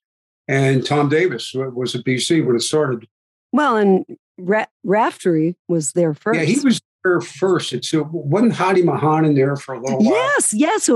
And 0.48 0.84
Tom 0.84 1.08
Davis 1.08 1.52
was 1.54 1.94
at 1.94 2.02
BC 2.04 2.44
when 2.44 2.56
it 2.56 2.62
started. 2.62 3.06
Well, 3.52 3.76
and 3.76 4.04
Ra- 4.36 4.66
Raftery 4.84 5.54
was 5.68 5.92
there 5.92 6.12
first. 6.12 6.40
Yeah, 6.40 6.44
he 6.44 6.58
was 6.58 6.80
there 7.04 7.20
first. 7.20 7.72
It's 7.72 7.94
uh, 7.94 8.02
wasn't 8.02 8.54
Hadi 8.54 8.82
Mahan 8.82 9.24
in 9.24 9.36
there 9.36 9.54
for 9.54 9.76
a 9.76 9.80
little 9.80 9.98
while. 9.98 10.12
Yes, 10.12 10.52
yes, 10.52 10.90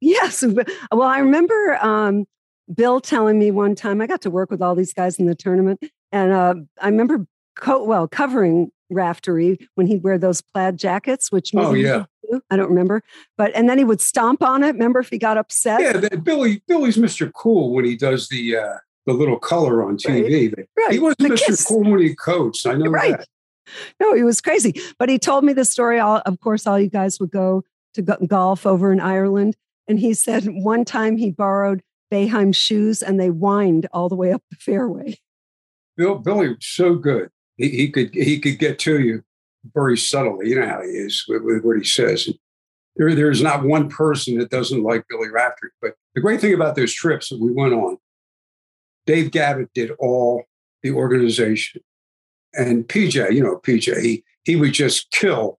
yes. 0.00 0.44
Well, 0.92 1.02
I 1.02 1.18
remember 1.18 1.84
um, 1.84 2.26
Bill 2.72 3.00
telling 3.00 3.40
me 3.40 3.50
one 3.50 3.74
time 3.74 4.00
I 4.00 4.06
got 4.06 4.20
to 4.22 4.30
work 4.30 4.52
with 4.52 4.62
all 4.62 4.76
these 4.76 4.94
guys 4.94 5.18
in 5.18 5.26
the 5.26 5.34
tournament, 5.34 5.82
and 6.12 6.32
uh, 6.32 6.54
I 6.80 6.86
remember 6.86 7.26
co- 7.56 7.82
well 7.82 8.06
covering 8.06 8.70
Raftery 8.88 9.68
when 9.74 9.88
he'd 9.88 10.04
wear 10.04 10.16
those 10.16 10.42
plaid 10.42 10.76
jackets, 10.76 11.32
which 11.32 11.50
oh 11.56 11.74
yeah, 11.74 12.04
I 12.50 12.56
don't 12.56 12.68
remember. 12.68 13.02
But 13.36 13.54
and 13.54 13.68
then 13.68 13.78
he 13.78 13.84
would 13.84 14.00
stomp 14.00 14.42
on 14.42 14.62
it. 14.62 14.72
Remember 14.72 15.00
if 15.00 15.10
he 15.10 15.18
got 15.18 15.36
upset? 15.36 15.80
Yeah, 15.80 15.92
the, 15.94 16.16
Billy 16.16 16.62
Billy's 16.66 16.96
Mr. 16.96 17.32
Cool 17.32 17.72
when 17.72 17.84
he 17.84 17.96
does 17.96 18.28
the 18.28 18.56
uh, 18.56 18.76
the 19.06 19.12
little 19.12 19.38
color 19.38 19.84
on 19.84 19.96
TV. 19.96 20.56
Right. 20.56 20.68
right. 20.78 20.92
He 20.92 20.98
was 20.98 21.14
the 21.18 21.28
Mr. 21.28 21.46
Kiss. 21.46 21.66
Cool 21.66 21.84
when 21.84 22.00
he 22.00 22.14
coached. 22.14 22.66
I 22.66 22.74
know 22.74 22.90
right. 22.90 23.18
that. 23.18 23.28
No, 24.00 24.14
he 24.14 24.22
was 24.22 24.40
crazy. 24.40 24.74
But 24.98 25.08
he 25.08 25.18
told 25.18 25.44
me 25.44 25.52
the 25.52 25.64
story. 25.64 25.98
All, 25.98 26.22
of 26.24 26.40
course, 26.40 26.66
all 26.66 26.78
you 26.78 26.88
guys 26.88 27.18
would 27.20 27.30
go 27.30 27.64
to 27.94 28.02
golf 28.02 28.66
over 28.66 28.92
in 28.92 29.00
Ireland. 29.00 29.56
And 29.88 29.98
he 29.98 30.14
said 30.14 30.44
one 30.46 30.84
time 30.84 31.16
he 31.16 31.30
borrowed 31.30 31.82
Boeheim's 32.12 32.56
shoes 32.56 33.02
and 33.02 33.18
they 33.18 33.28
whined 33.28 33.86
all 33.92 34.08
the 34.08 34.16
way 34.16 34.32
up 34.32 34.42
the 34.50 34.56
fairway. 34.56 35.18
Bill 35.96 36.16
Billy 36.16 36.48
was 36.48 36.58
so 36.60 36.94
good. 36.94 37.30
He, 37.56 37.70
he 37.70 37.90
could 37.90 38.14
he 38.14 38.38
could 38.38 38.58
get 38.58 38.78
to 38.80 39.00
you 39.00 39.24
very 39.74 39.96
subtly. 39.96 40.50
You 40.50 40.60
know 40.60 40.68
how 40.68 40.82
he 40.82 40.88
is 40.88 41.24
with, 41.28 41.42
with 41.42 41.64
what 41.64 41.78
he 41.78 41.84
says. 41.84 42.28
There, 42.96 43.14
there's 43.14 43.42
not 43.42 43.64
one 43.64 43.88
person 43.88 44.38
that 44.38 44.50
doesn't 44.50 44.82
like 44.82 45.04
Billy 45.08 45.28
Raftery. 45.28 45.70
But 45.80 45.94
the 46.14 46.20
great 46.20 46.40
thing 46.40 46.54
about 46.54 46.76
those 46.76 46.94
trips 46.94 47.28
that 47.28 47.40
we 47.40 47.52
went 47.52 47.74
on, 47.74 47.98
Dave 49.06 49.30
Gavitt 49.30 49.72
did 49.74 49.92
all 49.98 50.44
the 50.82 50.92
organization. 50.92 51.82
And 52.54 52.88
PJ, 52.88 53.32
you 53.32 53.42
know, 53.42 53.60
PJ, 53.62 54.02
he, 54.02 54.24
he 54.44 54.56
would 54.56 54.72
just 54.72 55.10
kill 55.10 55.58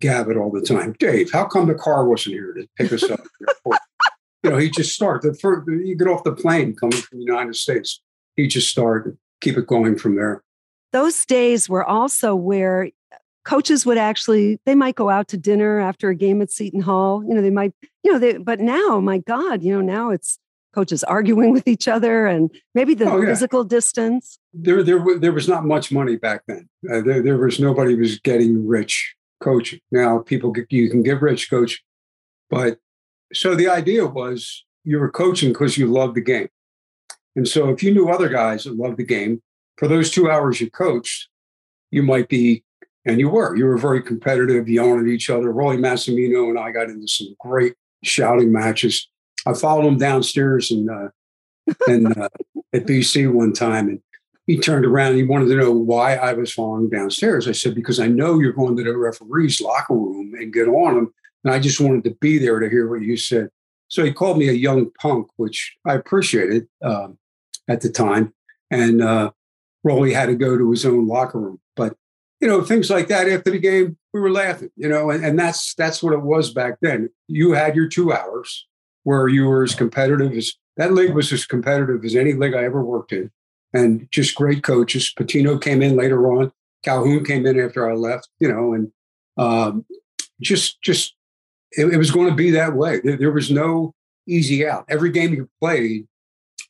Gavitt 0.00 0.36
all 0.36 0.50
the 0.50 0.62
time. 0.62 0.94
Dave, 0.98 1.30
how 1.30 1.44
come 1.44 1.66
the 1.66 1.74
car 1.74 2.08
wasn't 2.08 2.36
here 2.36 2.54
to 2.54 2.66
pick 2.76 2.92
us 2.92 3.08
up? 3.10 3.20
you 4.42 4.50
know, 4.50 4.56
he 4.56 4.70
just 4.70 4.94
started. 4.94 5.32
The 5.32 5.38
first, 5.38 5.68
you 5.68 5.96
get 5.96 6.08
off 6.08 6.24
the 6.24 6.32
plane 6.32 6.74
coming 6.74 6.98
from 6.98 7.18
the 7.18 7.24
United 7.24 7.56
States, 7.56 8.00
he 8.36 8.46
just 8.46 8.70
started, 8.70 9.18
keep 9.40 9.58
it 9.58 9.66
going 9.66 9.98
from 9.98 10.16
there. 10.16 10.42
Those 10.92 11.26
days 11.26 11.68
were 11.68 11.84
also 11.84 12.34
where 12.34 12.90
coaches 13.48 13.86
would 13.86 13.96
actually 13.96 14.60
they 14.66 14.74
might 14.74 14.94
go 14.94 15.08
out 15.08 15.26
to 15.28 15.38
dinner 15.38 15.80
after 15.80 16.10
a 16.10 16.14
game 16.14 16.42
at 16.42 16.50
Seton 16.50 16.82
Hall. 16.82 17.24
You 17.26 17.32
know, 17.32 17.40
they 17.40 17.50
might, 17.50 17.72
you 18.04 18.12
know, 18.12 18.18
they 18.18 18.36
but 18.36 18.60
now, 18.60 19.00
my 19.00 19.18
God, 19.18 19.62
you 19.62 19.72
know, 19.72 19.80
now 19.80 20.10
it's 20.10 20.38
coaches 20.74 21.02
arguing 21.02 21.52
with 21.54 21.66
each 21.66 21.88
other 21.88 22.26
and 22.26 22.50
maybe 22.74 22.92
the 22.92 23.10
oh, 23.10 23.20
yeah. 23.20 23.28
physical 23.28 23.64
distance. 23.64 24.38
There, 24.52 24.82
there, 24.82 25.02
there 25.18 25.32
was 25.32 25.48
not 25.48 25.64
much 25.64 25.90
money 25.90 26.16
back 26.16 26.42
then. 26.46 26.68
Uh, 26.92 27.00
there, 27.00 27.22
there 27.22 27.38
was 27.38 27.58
nobody 27.58 27.94
was 27.94 28.20
getting 28.20 28.68
rich 28.68 29.14
coaching. 29.40 29.80
Now 29.90 30.18
people 30.18 30.52
get, 30.52 30.70
you 30.70 30.90
can 30.90 31.02
get 31.02 31.22
rich 31.22 31.48
coach, 31.48 31.82
but 32.50 32.78
so 33.32 33.54
the 33.54 33.68
idea 33.68 34.06
was 34.06 34.64
you 34.84 34.98
were 34.98 35.10
coaching 35.10 35.52
because 35.52 35.78
you 35.78 35.86
loved 35.86 36.16
the 36.16 36.20
game. 36.20 36.48
And 37.34 37.48
so 37.48 37.70
if 37.70 37.82
you 37.82 37.94
knew 37.94 38.10
other 38.10 38.28
guys 38.28 38.64
that 38.64 38.76
loved 38.76 38.98
the 38.98 39.04
game, 39.04 39.42
for 39.76 39.88
those 39.88 40.10
two 40.10 40.30
hours 40.30 40.60
you 40.60 40.70
coached, 40.70 41.28
you 41.90 42.02
might 42.02 42.28
be 42.28 42.64
and 43.08 43.18
you 43.18 43.30
were. 43.30 43.56
You 43.56 43.64
were 43.64 43.78
very 43.78 44.02
competitive, 44.02 44.68
yelling 44.68 45.00
at 45.00 45.06
each 45.06 45.30
other. 45.30 45.52
Rollie 45.52 45.78
Massimino 45.78 46.50
and 46.50 46.58
I 46.58 46.70
got 46.70 46.90
into 46.90 47.08
some 47.08 47.34
great 47.40 47.74
shouting 48.04 48.52
matches. 48.52 49.08
I 49.46 49.54
followed 49.54 49.86
him 49.86 49.96
downstairs 49.96 50.70
and 50.70 50.90
uh, 50.90 51.08
and 51.86 52.16
uh, 52.16 52.28
at 52.74 52.86
BC 52.86 53.32
one 53.32 53.54
time, 53.54 53.88
and 53.88 54.00
he 54.46 54.58
turned 54.58 54.84
around. 54.84 55.12
And 55.12 55.16
he 55.16 55.24
wanted 55.24 55.48
to 55.48 55.56
know 55.56 55.72
why 55.72 56.16
I 56.16 56.34
was 56.34 56.52
following 56.52 56.90
downstairs. 56.90 57.48
I 57.48 57.52
said 57.52 57.74
because 57.74 57.98
I 57.98 58.08
know 58.08 58.40
you're 58.40 58.52
going 58.52 58.76
to 58.76 58.84
the 58.84 58.96
referee's 58.96 59.60
locker 59.60 59.94
room 59.94 60.34
and 60.34 60.52
get 60.52 60.68
on 60.68 60.98
him, 60.98 61.14
and 61.44 61.54
I 61.54 61.58
just 61.58 61.80
wanted 61.80 62.04
to 62.04 62.14
be 62.20 62.36
there 62.36 62.60
to 62.60 62.68
hear 62.68 62.90
what 62.90 63.00
you 63.00 63.16
said. 63.16 63.48
So 63.88 64.04
he 64.04 64.12
called 64.12 64.36
me 64.36 64.50
a 64.50 64.52
young 64.52 64.90
punk, 65.00 65.28
which 65.36 65.76
I 65.86 65.94
appreciated 65.94 66.68
um, 66.82 67.16
at 67.68 67.80
the 67.80 67.88
time. 67.88 68.34
And 68.70 69.00
uh, 69.00 69.30
Rollie 69.86 70.12
had 70.12 70.26
to 70.26 70.34
go 70.34 70.58
to 70.58 70.70
his 70.70 70.84
own 70.84 71.06
locker 71.06 71.40
room, 71.40 71.58
but 71.74 71.96
you 72.40 72.48
know, 72.48 72.62
things 72.62 72.88
like 72.88 73.08
that 73.08 73.28
after 73.28 73.50
the 73.50 73.58
game, 73.58 73.96
we 74.12 74.20
were 74.20 74.30
laughing, 74.30 74.70
you 74.76 74.88
know, 74.88 75.10
and, 75.10 75.24
and 75.24 75.38
that's 75.38 75.74
that's 75.74 76.02
what 76.02 76.12
it 76.12 76.22
was 76.22 76.52
back 76.52 76.78
then. 76.80 77.10
You 77.26 77.52
had 77.52 77.74
your 77.74 77.88
two 77.88 78.12
hours 78.12 78.66
where 79.02 79.28
you 79.28 79.46
were 79.46 79.62
as 79.62 79.74
competitive 79.74 80.32
as 80.32 80.52
that 80.76 80.92
league 80.92 81.14
was 81.14 81.32
as 81.32 81.46
competitive 81.46 82.04
as 82.04 82.14
any 82.14 82.34
league 82.34 82.54
I 82.54 82.64
ever 82.64 82.82
worked 82.82 83.12
in. 83.12 83.30
And 83.74 84.08
just 84.10 84.34
great 84.34 84.62
coaches. 84.62 85.12
Pitino 85.18 85.60
came 85.60 85.82
in 85.82 85.96
later 85.96 86.32
on. 86.32 86.52
Calhoun 86.84 87.24
came 87.24 87.44
in 87.44 87.60
after 87.60 87.90
I 87.90 87.94
left, 87.94 88.28
you 88.38 88.48
know, 88.48 88.72
and 88.72 88.92
um, 89.36 89.84
just 90.40 90.80
just 90.80 91.14
it, 91.72 91.92
it, 91.92 91.98
was 91.98 92.10
going 92.10 92.28
to 92.28 92.34
be 92.34 92.50
that 92.52 92.74
way. 92.74 93.00
There, 93.02 93.16
there 93.16 93.32
was 93.32 93.50
no 93.50 93.94
easy 94.26 94.66
out. 94.66 94.84
Every 94.88 95.10
game 95.10 95.34
you 95.34 95.50
played 95.60 96.06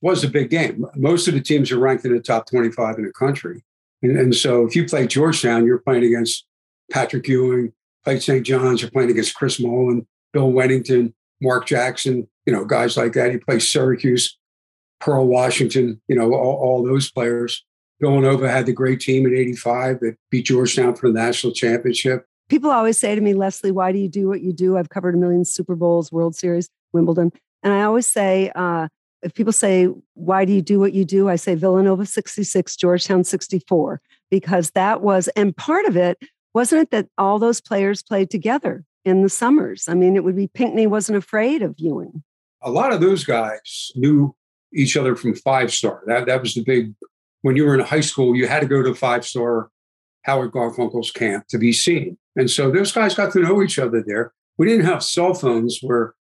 was 0.00 0.24
a 0.24 0.28
big 0.28 0.50
game. 0.50 0.85
Most 0.96 1.28
of 1.28 1.35
the 1.35 1.40
teams 1.40 1.70
are 1.70 1.78
ranked 1.78 2.04
in 2.04 2.14
the 2.14 2.20
top 2.20 2.48
25 2.48 2.96
in 2.98 3.04
the 3.04 3.12
country. 3.12 3.62
And, 4.03 4.17
and 4.17 4.35
so 4.35 4.67
if 4.67 4.77
you 4.77 4.85
play 4.87 5.07
Georgetown, 5.07 5.67
you're 5.67 5.79
playing 5.79 6.05
against 6.05 6.47
Patrick 6.91 7.27
Ewing, 7.29 7.73
played 8.05 8.23
St. 8.23 8.45
John's, 8.45 8.83
you're 8.83 8.91
playing 8.91 9.11
against 9.11 9.35
Chris 9.35 9.61
Mullin, 9.61 10.07
Bill 10.33 10.51
Wennington, 10.53 11.15
Mark 11.41 11.67
Jackson, 11.67 12.29
you 12.47 12.53
know, 12.53 12.65
guys 12.65 12.97
like 12.97 13.13
that. 13.13 13.31
He 13.31 13.39
plays 13.39 13.71
Syracuse, 13.71 14.39
Pearl 15.01 15.27
Washington, 15.27 16.01
you 16.09 16.17
know, 16.17 16.33
all, 16.33 16.57
all 16.57 16.85
those 16.85 17.11
players. 17.11 17.65
Villanova 18.01 18.49
had 18.49 18.67
the 18.67 18.73
great 18.73 19.01
team 19.01 19.27
in 19.27 19.35
85 19.35 20.01
that 20.01 20.17
beat 20.31 20.47
Georgetown 20.47 20.95
for 20.95 21.09
the 21.09 21.19
national 21.19 21.53
championship. 21.53 22.27
People 22.49 22.71
always 22.71 22.99
say 22.99 23.15
to 23.15 23.21
me, 23.21 23.35
Leslie, 23.35 23.73
why 23.73 23.93
do 23.93 23.99
you 23.99 24.09
do 24.09 24.29
what 24.29 24.41
you 24.41 24.53
do? 24.53 24.79
I've 24.79 24.89
covered 24.89 25.15
a 25.15 25.19
million 25.19 25.45
Super 25.45 25.75
Bowls, 25.75 26.11
World 26.11 26.35
Series, 26.35 26.71
Wimbledon. 26.93 27.33
And 27.63 27.73
I 27.73 27.83
always 27.83 28.07
say, 28.07 28.51
uh, 28.55 28.89
if 29.22 29.35
people 29.35 29.52
say, 29.52 29.88
why 30.14 30.44
do 30.44 30.52
you 30.52 30.62
do 30.62 30.78
what 30.78 30.92
you 30.92 31.04
do? 31.04 31.28
I 31.28 31.37
say 31.37 31.54
Villanova 31.54 32.07
66, 32.07 32.76
Georgetown 32.76 33.24
64, 33.24 34.00
because 34.31 34.70
that 34.70 35.00
was, 35.02 35.28
and 35.28 35.57
part 35.57 35.87
of 35.87 35.96
it, 35.96 36.18
wasn't 36.54 36.83
it 36.83 36.90
that 36.90 37.09
all 37.18 37.38
those 37.38 37.61
players 37.61 38.02
played 38.02 38.31
together 38.31 38.85
in 39.04 39.22
the 39.22 39.28
summers? 39.28 39.88
I 39.88 39.94
mean, 39.94 40.16
it 40.16 40.24
would 40.24 40.37
be 40.37 40.48
Pinckney 40.48 40.87
wasn't 40.87 41.18
afraid 41.18 41.62
of 41.62 41.74
Ewing. 41.78 42.22
A 42.62 42.70
lot 42.70 42.92
of 42.92 43.00
those 43.00 43.24
guys 43.24 43.92
knew 43.94 44.35
each 44.72 44.96
other 44.96 45.14
from 45.14 45.35
five 45.35 45.72
star. 45.72 46.02
That, 46.07 46.26
that 46.26 46.40
was 46.40 46.54
the 46.54 46.64
big, 46.64 46.94
when 47.42 47.57
you 47.57 47.64
were 47.64 47.74
in 47.74 47.81
high 47.81 48.00
school, 48.00 48.37
you 48.37 48.46
had 48.46 48.61
to 48.61 48.66
go 48.66 48.83
to 48.83 48.94
five 48.94 49.24
star 49.24 49.70
Howard 50.22 50.52
Garfinkel's 50.52 51.11
camp 51.11 51.46
to 51.48 51.59
be 51.59 51.72
seen. 51.72 52.18
And 52.37 52.50
so 52.50 52.70
those 52.70 52.92
guys 52.92 53.14
got 53.14 53.33
to 53.33 53.40
know 53.40 53.62
each 53.62 53.78
other 53.78 54.02
there. 54.07 54.33
We 54.59 54.66
didn't 54.66 54.87
have 54.87 55.02
cell 55.02 55.35
phones 55.35 55.78
where 55.81 56.14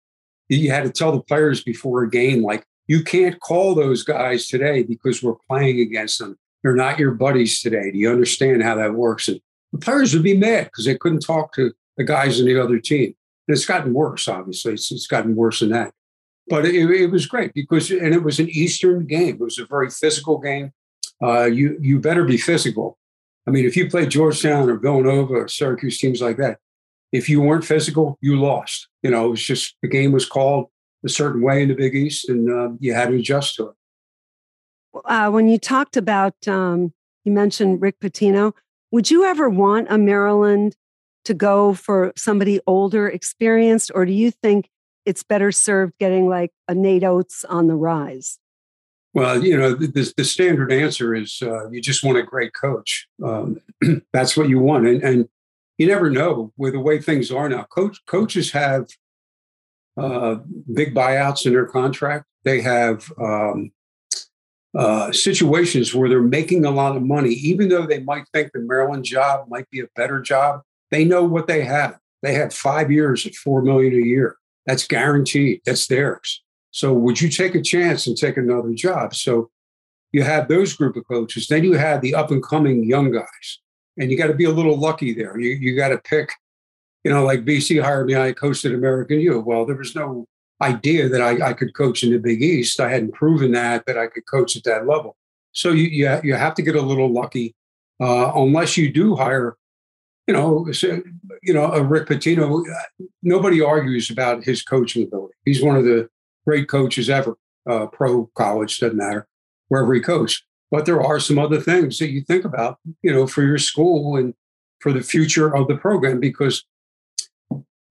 you 0.49 0.71
had 0.71 0.85
to 0.85 0.91
tell 0.91 1.13
the 1.13 1.23
players 1.23 1.63
before 1.63 2.03
a 2.03 2.11
game, 2.11 2.43
like, 2.43 2.67
you 2.87 3.03
can't 3.03 3.41
call 3.41 3.75
those 3.75 4.03
guys 4.03 4.47
today 4.47 4.83
because 4.83 5.23
we're 5.23 5.37
playing 5.49 5.81
against 5.81 6.19
them. 6.19 6.37
They're 6.63 6.75
not 6.75 6.99
your 6.99 7.13
buddies 7.13 7.61
today. 7.61 7.91
Do 7.91 7.99
you 7.99 8.11
understand 8.11 8.63
how 8.63 8.75
that 8.77 8.95
works? 8.95 9.29
And 9.29 9.41
the 9.73 9.79
players 9.79 10.15
would 10.15 10.23
be 10.23 10.37
mad 10.37 10.67
because 10.67 10.85
they 10.85 10.97
couldn't 10.97 11.21
talk 11.21 11.55
to 11.55 11.73
the 11.97 12.05
guys 12.05 12.41
in 12.41 12.47
the 12.47 12.61
other 12.61 12.79
team. 12.79 13.15
And 13.47 13.57
it's 13.57 13.67
gotten 13.67 13.93
worse, 13.93 14.29
obviously. 14.29 14.75
It's, 14.75 14.91
it's 14.91 15.07
gotten 15.07 15.35
worse 15.35 15.61
than 15.61 15.71
that. 15.71 15.93
But 16.49 16.67
it, 16.67 16.75
it, 16.75 17.11
was 17.11 17.27
great 17.27 17.55
because, 17.55 17.91
and 17.91 18.15
it 18.15 18.23
was 18.23 18.39
an 18.39 18.49
Eastern 18.51 19.07
game. 19.07 19.37
It 19.37 19.41
was 19.41 19.59
a 19.59 19.67
very 19.67 19.91
physical 19.91 20.39
game. 20.39 20.73
Uh, 21.23 21.45
you 21.45 21.79
you 21.81 22.01
better 22.01 22.25
be 22.25 22.37
physical. 22.37 22.99
I 23.47 23.51
mean, 23.51 23.65
if 23.65 23.77
you 23.77 23.89
played 23.89 24.11
Georgetown 24.11 24.69
or 24.69 24.79
Villanova 24.79 25.35
or 25.35 25.49
Syracuse 25.49 25.99
teams 25.99 26.21
like 26.21 26.37
that, 26.39 26.59
if 27.13 27.29
you 27.29 27.41
weren't 27.41 27.65
physical, 27.65 28.19
you 28.21 28.39
lost. 28.39 28.89
You 29.03 29.11
know, 29.11 29.27
it 29.27 29.31
was 29.31 29.43
just 29.43 29.77
the 29.81 29.89
game 29.89 30.13
was 30.13 30.27
called 30.27 30.67
a 31.05 31.09
certain 31.09 31.43
way 31.43 31.63
in 31.63 31.69
the 31.69 31.75
Big 31.75 31.95
East, 31.95 32.29
and 32.29 32.51
uh, 32.51 32.71
you 32.81 32.95
had 32.95 33.09
to 33.09 33.17
adjust 33.17 33.57
to 33.57 33.69
it. 33.69 33.75
Uh, 35.05 35.31
when 35.31 35.49
you 35.49 35.59
talked 35.59 35.97
about, 35.97 36.35
um, 36.47 36.93
you 37.25 37.33
mentioned 37.33 37.83
Rick 37.83 38.01
Pitino. 38.01 38.53
Would 38.93 39.11
you 39.11 39.25
ever 39.25 39.49
want 39.49 39.89
a 39.91 39.99
Maryland 39.99 40.77
to 41.25 41.35
go 41.35 41.75
for 41.75 42.13
somebody 42.17 42.61
older, 42.67 43.09
experienced, 43.09 43.91
or 43.95 44.07
do 44.07 44.13
you 44.13 44.31
think 44.31 44.69
it's 45.05 45.23
better 45.23 45.53
served 45.53 45.95
getting 45.99 46.29
like 46.29 46.53
a 46.69 46.75
Nate 46.75 47.05
Oats 47.05 47.45
on 47.45 47.67
the 47.67 47.75
rise? 47.75 48.39
Well, 49.13 49.45
you 49.45 49.57
know, 49.57 49.75
the, 49.75 50.13
the 50.17 50.25
standard 50.25 50.73
answer 50.73 51.15
is 51.15 51.41
uh, 51.41 51.71
you 51.71 51.81
just 51.81 52.03
want 52.03 52.19
a 52.19 52.23
great 52.23 52.53
coach. 52.53 53.07
Um, 53.25 53.61
that's 54.13 54.37
what 54.37 54.49
you 54.49 54.59
want, 54.59 54.87
and, 54.87 55.03
and 55.03 55.29
you 55.79 55.87
never 55.87 56.11
know 56.11 56.53
with 56.57 56.73
the 56.73 56.81
way 56.81 57.01
things 57.01 57.31
are 57.31 57.49
now. 57.49 57.65
Coach 57.65 58.01
coaches 58.07 58.53
have 58.53 58.89
uh, 59.97 60.37
big 60.73 60.95
buyouts 60.95 61.47
in 61.47 61.53
their 61.53 61.67
contract. 61.67 62.27
They 62.45 62.61
have 62.61 63.11
um, 63.19 63.73
uh, 64.77 65.13
situations 65.13 65.95
where 65.95 66.09
they're 66.09 66.21
making 66.21 66.65
a 66.65 66.71
lot 66.71 66.97
of 66.97 67.03
money, 67.03 67.31
even 67.31 67.69
though 67.69 67.87
they 67.87 68.01
might 68.01 68.25
think 68.33 68.53
the 68.53 68.61
Maryland 68.61 69.05
job 69.05 69.47
might 69.49 69.69
be 69.71 69.81
a 69.81 69.89
better 69.95 70.21
job. 70.21 70.63
They 70.91 71.05
know 71.05 71.25
what 71.25 71.47
they 71.47 71.63
have. 71.63 71.99
They 72.23 72.35
have 72.35 72.53
five 72.53 72.91
years 72.91 73.27
at 73.27 73.35
four 73.35 73.63
million 73.63 73.95
a 73.95 74.05
year. 74.05 74.37
That's 74.67 74.87
guaranteed. 74.87 75.61
That's 75.65 75.87
theirs. 75.87 76.43
So 76.71 76.93
would 76.93 77.21
you 77.21 77.29
take 77.29 77.55
a 77.55 77.63
chance 77.63 78.07
and 78.07 78.17
take 78.17 78.37
another 78.37 78.73
job? 78.75 79.15
So 79.15 79.51
you 80.13 80.23
have 80.23 80.49
those 80.49 80.73
group 80.75 80.97
of 80.97 81.07
coaches. 81.07 81.47
Then 81.49 81.65
you 81.65 81.75
have 81.75 82.01
the 82.01 82.15
up 82.15 82.31
and 82.31 82.43
coming 82.43 82.85
young 82.85 83.13
guys, 83.13 83.61
and 83.99 84.11
you 84.11 84.17
got 84.17 84.29
to 84.29 84.35
be 84.35 84.45
a 84.45 84.51
little 84.51 84.77
lucky 84.77 85.15
there. 85.15 85.39
You 85.39 85.51
you 85.51 85.77
got 85.77 85.89
to 85.89 85.99
pick 85.99 86.31
you 87.05 87.13
know, 87.13 87.25
like 87.25 87.45
BC 87.45 87.83
hired 87.83 88.07
me, 88.07 88.17
I 88.17 88.33
coached 88.33 88.65
at 88.65 88.73
American 88.73 89.21
U. 89.21 89.41
Well, 89.41 89.67
there 89.67 89.77
was 89.77 89.95
no 89.95 90.27
idea 90.61 91.09
that 91.09 91.21
I, 91.21 91.51
I 91.51 91.53
could 91.53 91.75
coach 91.75 92.03
in 92.03 92.11
the 92.11 92.19
Big 92.19 92.43
East. 92.43 92.81
I 92.81 92.91
hadn't 92.91 93.13
proven 93.13 93.53
that 93.53 93.87
that 93.87 93.99
I 93.99 94.07
could 94.07 94.27
coach 94.27 94.57
at 94.57 94.65
that 94.65 94.87
level. 94.87 95.17
So 95.53 95.71
you 95.71 95.85
you, 95.85 96.21
you 96.25 96.35
have 96.35 96.55
to 96.55 96.63
get 96.63 96.77
a 96.77 96.81
little 96.81 97.13
lucky, 97.13 97.55
uh, 98.01 98.33
unless 98.35 98.77
you 98.77 98.91
do 98.91 99.15
hire, 99.17 99.57
you 100.27 100.35
know, 100.35 100.67
you 101.43 101.55
know, 101.55 101.71
a 101.73 101.83
Rick 101.83 102.09
Pitino. 102.09 102.65
Nobody 103.23 103.61
argues 103.61 104.11
about 104.11 104.45
his 104.45 104.63
coaching 104.63 105.05
ability. 105.05 105.35
He's 105.45 105.63
one 105.63 105.77
of 105.77 105.85
the 105.85 106.09
great 106.47 106.69
coaches 106.69 107.11
ever. 107.11 107.37
Uh, 107.69 107.87
pro 107.87 108.27
college 108.35 108.79
doesn't 108.79 108.97
matter 108.97 109.27
wherever 109.69 109.95
he 109.95 110.01
coached. 110.01 110.45
But 110.71 110.87
there 110.87 111.03
are 111.03 111.21
some 111.21 111.39
other 111.39 111.61
things 111.61 111.99
that 111.99 112.11
you 112.11 112.23
think 112.23 112.45
about, 112.45 112.79
you 113.03 113.13
know, 113.13 113.27
for 113.27 113.43
your 113.43 113.59
school 113.59 114.17
and 114.17 114.35
for 114.81 114.93
the 114.93 115.03
future 115.03 115.55
of 115.55 115.69
the 115.69 115.77
program 115.77 116.21
because 116.21 116.65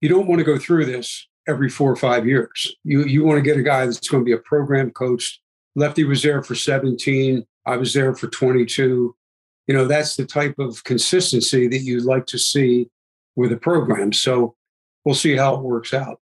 you 0.03 0.09
don't 0.09 0.27
want 0.27 0.39
to 0.39 0.43
go 0.43 0.57
through 0.57 0.83
this 0.85 1.29
every 1.47 1.69
four 1.69 1.89
or 1.89 1.95
five 1.95 2.27
years. 2.27 2.75
You 2.83 3.05
you 3.05 3.23
want 3.23 3.37
to 3.37 3.41
get 3.41 3.57
a 3.57 3.63
guy 3.63 3.85
that's 3.85 4.09
going 4.09 4.21
to 4.21 4.25
be 4.25 4.33
a 4.33 4.37
program 4.37 4.91
coach. 4.91 5.39
Lefty 5.77 6.03
was 6.03 6.21
there 6.21 6.43
for 6.43 6.55
17. 6.55 7.45
I 7.65 7.77
was 7.77 7.93
there 7.93 8.13
for 8.13 8.27
22. 8.27 9.15
You 9.67 9.73
know, 9.73 9.85
that's 9.85 10.17
the 10.17 10.25
type 10.25 10.59
of 10.59 10.83
consistency 10.83 11.69
that 11.69 11.79
you'd 11.79 12.03
like 12.03 12.25
to 12.27 12.37
see 12.37 12.89
with 13.37 13.53
a 13.53 13.57
program. 13.57 14.11
So 14.11 14.55
we'll 15.05 15.15
see 15.15 15.37
how 15.37 15.55
it 15.55 15.61
works 15.61 15.93
out. 15.93 16.19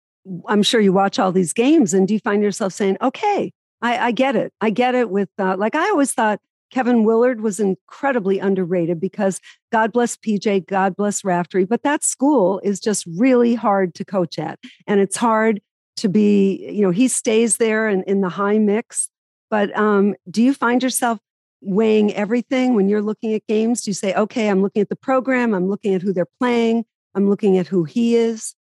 I'm 0.48 0.64
sure 0.64 0.80
you 0.80 0.94
watch 0.94 1.20
all 1.20 1.34
these 1.34 1.52
games 1.52 1.94
and 1.94 2.08
do 2.08 2.14
you 2.14 2.22
find 2.22 2.42
yourself 2.42 2.72
saying, 2.72 2.96
okay, 3.02 3.52
I, 3.82 4.08
I 4.08 4.12
get 4.12 4.38
it. 4.38 4.54
I 4.62 4.70
get 4.70 4.96
it 4.96 5.10
with, 5.10 5.30
uh, 5.38 5.58
like, 5.58 5.76
I 5.76 5.90
always 5.90 6.14
thought 6.14 6.40
Kevin 6.72 7.04
Willard 7.04 7.42
was 7.42 7.60
incredibly 7.60 8.40
underrated 8.40 9.00
because 9.00 9.40
God 9.72 9.92
bless 9.92 10.16
PJ, 10.18 10.68
God 10.68 10.96
bless 10.96 11.24
Raftery, 11.24 11.66
but 11.66 11.84
that 11.84 12.04
school 12.04 12.60
is 12.64 12.80
just 12.80 13.06
really 13.18 13.56
hard 13.56 13.94
to 13.96 14.06
coach 14.06 14.40
at. 14.40 14.60
And 14.88 15.00
it's 15.00 15.18
hard 15.18 15.62
to 15.98 16.10
be, 16.10 16.70
you 16.72 16.82
know, 16.82 16.92
he 16.92 17.08
stays 17.08 17.58
there 17.58 17.88
in, 17.88 18.04
in 18.04 18.22
the 18.22 18.30
high 18.30 18.58
mix. 18.58 19.10
But 19.50 19.76
um, 19.78 20.16
do 20.30 20.44
you 20.44 20.54
find 20.54 20.84
yourself 20.84 21.20
weighing 21.62 22.14
everything 22.14 22.76
when 22.76 22.90
you're 22.90 23.02
looking 23.02 23.34
at 23.34 23.46
games? 23.48 23.84
Do 23.84 23.92
you 23.92 23.96
say, 23.96 24.14
okay, 24.14 24.50
I'm 24.50 24.62
looking 24.62 24.82
at 24.82 24.90
the 24.90 24.96
program, 24.96 25.54
I'm 25.54 25.70
looking 25.70 25.94
at 25.94 26.02
who 26.02 26.14
they're 26.14 26.28
playing, 26.40 26.86
I'm 27.14 27.30
looking 27.30 27.58
at 27.58 27.68
who 27.68 27.84
he 27.84 28.16
is? 28.16 28.56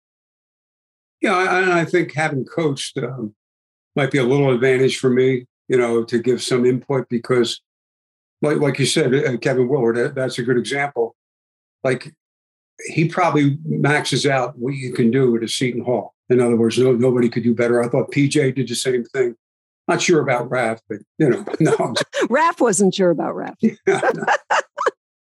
Yeah, 1.21 1.35
I, 1.35 1.81
I 1.81 1.85
think 1.85 2.13
having 2.13 2.45
coached 2.45 2.97
um, 2.97 3.33
might 3.95 4.11
be 4.11 4.17
a 4.17 4.23
little 4.23 4.51
advantage 4.51 4.97
for 4.97 5.09
me, 5.09 5.45
you 5.67 5.77
know, 5.77 6.03
to 6.03 6.19
give 6.19 6.41
some 6.41 6.65
input 6.65 7.09
because 7.09 7.61
like 8.45 8.57
like 8.57 8.79
you 8.79 8.85
said, 8.85 9.13
uh, 9.13 9.37
Kevin 9.37 9.67
Willard, 9.67 10.15
that's 10.15 10.37
a 10.37 10.43
good 10.43 10.57
example. 10.57 11.15
Like 11.83 12.13
he 12.87 13.07
probably 13.07 13.57
maxes 13.65 14.25
out 14.25 14.57
what 14.57 14.75
you 14.75 14.93
can 14.93 15.11
do 15.11 15.35
at 15.35 15.43
a 15.43 15.47
Seton 15.47 15.83
Hall. 15.83 16.13
In 16.29 16.41
other 16.41 16.55
words, 16.55 16.77
no, 16.77 16.93
nobody 16.93 17.29
could 17.29 17.43
do 17.43 17.55
better. 17.55 17.83
I 17.83 17.87
thought 17.87 18.11
PJ 18.11 18.55
did 18.55 18.67
the 18.67 18.75
same 18.75 19.03
thing. 19.05 19.35
Not 19.87 20.01
sure 20.01 20.19
about 20.19 20.49
Raf, 20.49 20.81
but 20.89 20.99
you 21.17 21.29
know, 21.29 21.45
no. 21.59 21.93
Raf 22.29 22.59
wasn't 22.59 22.95
sure 22.95 23.11
about 23.11 23.35
Raf. 23.35 23.55
no, 23.87 23.99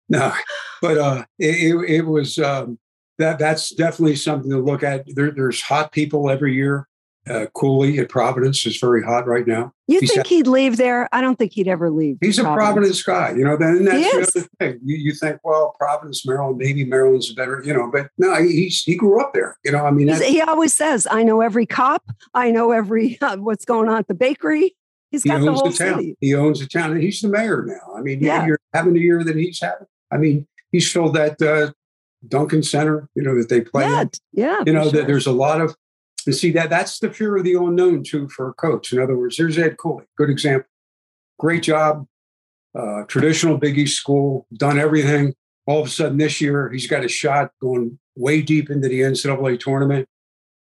no, 0.09 0.33
but 0.81 0.97
uh, 0.97 1.25
it, 1.37 1.75
it, 1.75 1.89
it 1.89 2.01
was 2.01 2.39
um, 2.39 2.79
that. 3.19 3.39
That's 3.39 3.69
definitely 3.69 4.15
something 4.15 4.49
to 4.49 4.57
look 4.57 4.81
at. 4.81 5.05
There, 5.07 5.31
there's 5.31 5.61
hot 5.61 5.91
people 5.91 6.29
every 6.29 6.55
year 6.55 6.88
uh, 7.27 7.45
Cooley 7.53 7.99
at 7.99 8.09
Providence 8.09 8.65
is 8.65 8.77
very 8.77 9.03
hot 9.03 9.27
right 9.27 9.45
now. 9.45 9.71
You 9.87 9.99
he's 9.99 10.13
think 10.13 10.27
he'd 10.27 10.47
leave 10.47 10.77
there? 10.77 11.09
I 11.11 11.21
don't 11.21 11.37
think 11.37 11.53
he'd 11.53 11.67
ever 11.67 11.89
leave. 11.89 12.17
He's 12.21 12.39
a 12.39 12.43
Providence 12.43 13.01
guy, 13.03 13.31
you 13.31 13.43
know. 13.43 13.57
Then 13.57 13.85
that's 13.85 14.33
the 14.33 14.39
other 14.39 14.47
thing. 14.59 14.79
You, 14.83 14.97
you 14.97 15.13
think, 15.13 15.39
well, 15.43 15.75
Providence, 15.77 16.25
Maryland, 16.25 16.57
maybe 16.57 16.85
Maryland's 16.85 17.31
better, 17.33 17.61
you 17.65 17.73
know. 17.73 17.89
But 17.91 18.09
no, 18.17 18.35
he's 18.41 18.83
he 18.83 18.95
grew 18.95 19.21
up 19.21 19.33
there. 19.33 19.57
You 19.63 19.71
know, 19.71 19.85
I 19.85 19.91
mean, 19.91 20.07
he 20.21 20.41
always 20.41 20.73
says, 20.73 21.07
"I 21.09 21.23
know 21.23 21.41
every 21.41 21.65
cop. 21.65 22.03
I 22.33 22.51
know 22.51 22.71
every 22.71 23.17
uh, 23.21 23.37
what's 23.37 23.65
going 23.65 23.89
on 23.89 23.97
at 23.97 24.07
the 24.07 24.15
bakery." 24.15 24.75
He's 25.11 25.23
got 25.23 25.39
he 25.39 25.45
the 25.45 25.53
whole 25.53 25.69
the 25.69 25.77
town. 25.77 25.95
City. 25.95 26.15
He 26.21 26.35
owns 26.35 26.59
the 26.59 26.67
town, 26.67 26.91
and 26.91 27.01
he's 27.01 27.19
the 27.21 27.29
mayor 27.29 27.63
now. 27.65 27.95
I 27.95 28.01
mean, 28.01 28.21
yeah. 28.21 28.45
you're 28.45 28.59
having 28.73 28.93
the 28.93 28.99
year 28.99 29.23
that 29.23 29.35
he's 29.35 29.59
having. 29.59 29.87
I 30.11 30.17
mean, 30.17 30.47
he's 30.71 30.91
filled 30.91 31.15
that 31.15 31.41
uh, 31.41 31.71
Duncan 32.27 32.63
Center, 32.63 33.09
you 33.15 33.23
know, 33.23 33.35
that 33.37 33.49
they 33.49 33.61
play. 33.61 33.85
Yeah, 33.85 34.05
yeah. 34.33 34.59
You 34.65 34.73
know, 34.73 34.83
sure. 34.83 34.91
that 34.91 35.07
there's 35.07 35.25
a 35.25 35.31
lot 35.31 35.61
of 35.61 35.75
and 36.25 36.35
see 36.35 36.51
that 36.51 36.69
that's 36.69 36.99
the 36.99 37.11
fear 37.11 37.37
of 37.37 37.43
the 37.43 37.53
unknown 37.53 38.03
too 38.03 38.27
for 38.29 38.49
a 38.49 38.53
coach. 38.53 38.93
In 38.93 38.99
other 38.99 39.17
words, 39.17 39.37
there's 39.37 39.57
Ed 39.57 39.77
Cooley, 39.77 40.05
good 40.17 40.29
example. 40.29 40.69
Great 41.37 41.63
job, 41.63 42.05
uh, 42.77 43.03
traditional 43.07 43.57
Big 43.57 43.77
East 43.77 43.97
school, 43.97 44.45
done 44.53 44.79
everything. 44.79 45.33
All 45.65 45.81
of 45.81 45.87
a 45.87 45.89
sudden 45.89 46.17
this 46.17 46.41
year, 46.41 46.69
he's 46.69 46.87
got 46.87 47.05
a 47.05 47.07
shot 47.07 47.51
going 47.61 47.99
way 48.15 48.41
deep 48.41 48.69
into 48.69 48.87
the 48.87 49.01
NCAA 49.01 49.59
tournament. 49.59 50.07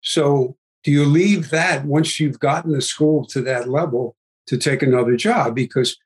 So 0.01 0.57
do 0.85 0.91
you 0.91 1.05
leave 1.05 1.51
that 1.51 1.85
once 1.85 2.21
you've 2.21 2.39
gotten 2.39 2.73
the 2.73 2.83
school 2.83 3.27
to 3.27 3.41
that 3.43 3.69
level 3.69 4.17
to 4.47 4.57
take 4.57 4.83
another 4.83 5.17
job? 5.17 5.55
Because 5.55 5.97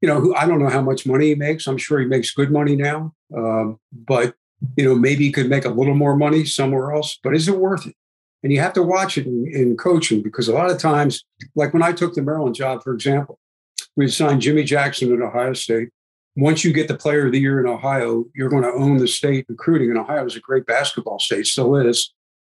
you 0.00 0.08
know, 0.08 0.34
I 0.34 0.46
don't 0.46 0.62
know 0.62 0.68
how 0.68 0.82
much 0.82 1.06
money 1.06 1.28
he 1.28 1.34
makes. 1.34 1.66
I'm 1.66 1.78
sure 1.78 1.98
he 1.98 2.06
makes 2.06 2.30
good 2.32 2.50
money 2.50 2.76
now, 2.76 3.14
um, 3.36 3.78
but 3.92 4.34
you 4.76 4.84
know, 4.84 4.94
maybe 4.94 5.24
he 5.24 5.32
could 5.32 5.48
make 5.48 5.64
a 5.64 5.70
little 5.70 5.94
more 5.94 6.16
money 6.16 6.44
somewhere 6.44 6.92
else. 6.92 7.18
But 7.22 7.34
is 7.34 7.48
it 7.48 7.58
worth 7.58 7.86
it? 7.86 7.96
And 8.46 8.52
you 8.52 8.60
have 8.60 8.74
to 8.74 8.82
watch 8.84 9.18
it 9.18 9.26
in, 9.26 9.44
in 9.52 9.76
coaching 9.76 10.22
because 10.22 10.46
a 10.46 10.52
lot 10.52 10.70
of 10.70 10.78
times, 10.78 11.24
like 11.56 11.74
when 11.74 11.82
I 11.82 11.90
took 11.90 12.14
the 12.14 12.22
Maryland 12.22 12.54
job, 12.54 12.80
for 12.80 12.94
example, 12.94 13.40
we 13.96 14.06
signed 14.06 14.40
Jimmy 14.40 14.62
Jackson 14.62 15.12
at 15.12 15.20
Ohio 15.20 15.52
State. 15.52 15.88
Once 16.36 16.62
you 16.62 16.72
get 16.72 16.86
the 16.86 16.96
player 16.96 17.26
of 17.26 17.32
the 17.32 17.40
year 17.40 17.58
in 17.58 17.66
Ohio, 17.66 18.24
you're 18.36 18.48
going 18.48 18.62
to 18.62 18.70
own 18.70 18.98
the 18.98 19.08
state 19.08 19.46
recruiting. 19.48 19.90
And 19.90 19.98
Ohio 19.98 20.24
is 20.24 20.36
a 20.36 20.40
great 20.40 20.64
basketball 20.64 21.18
state, 21.18 21.44
still 21.48 21.74
is. 21.74 22.14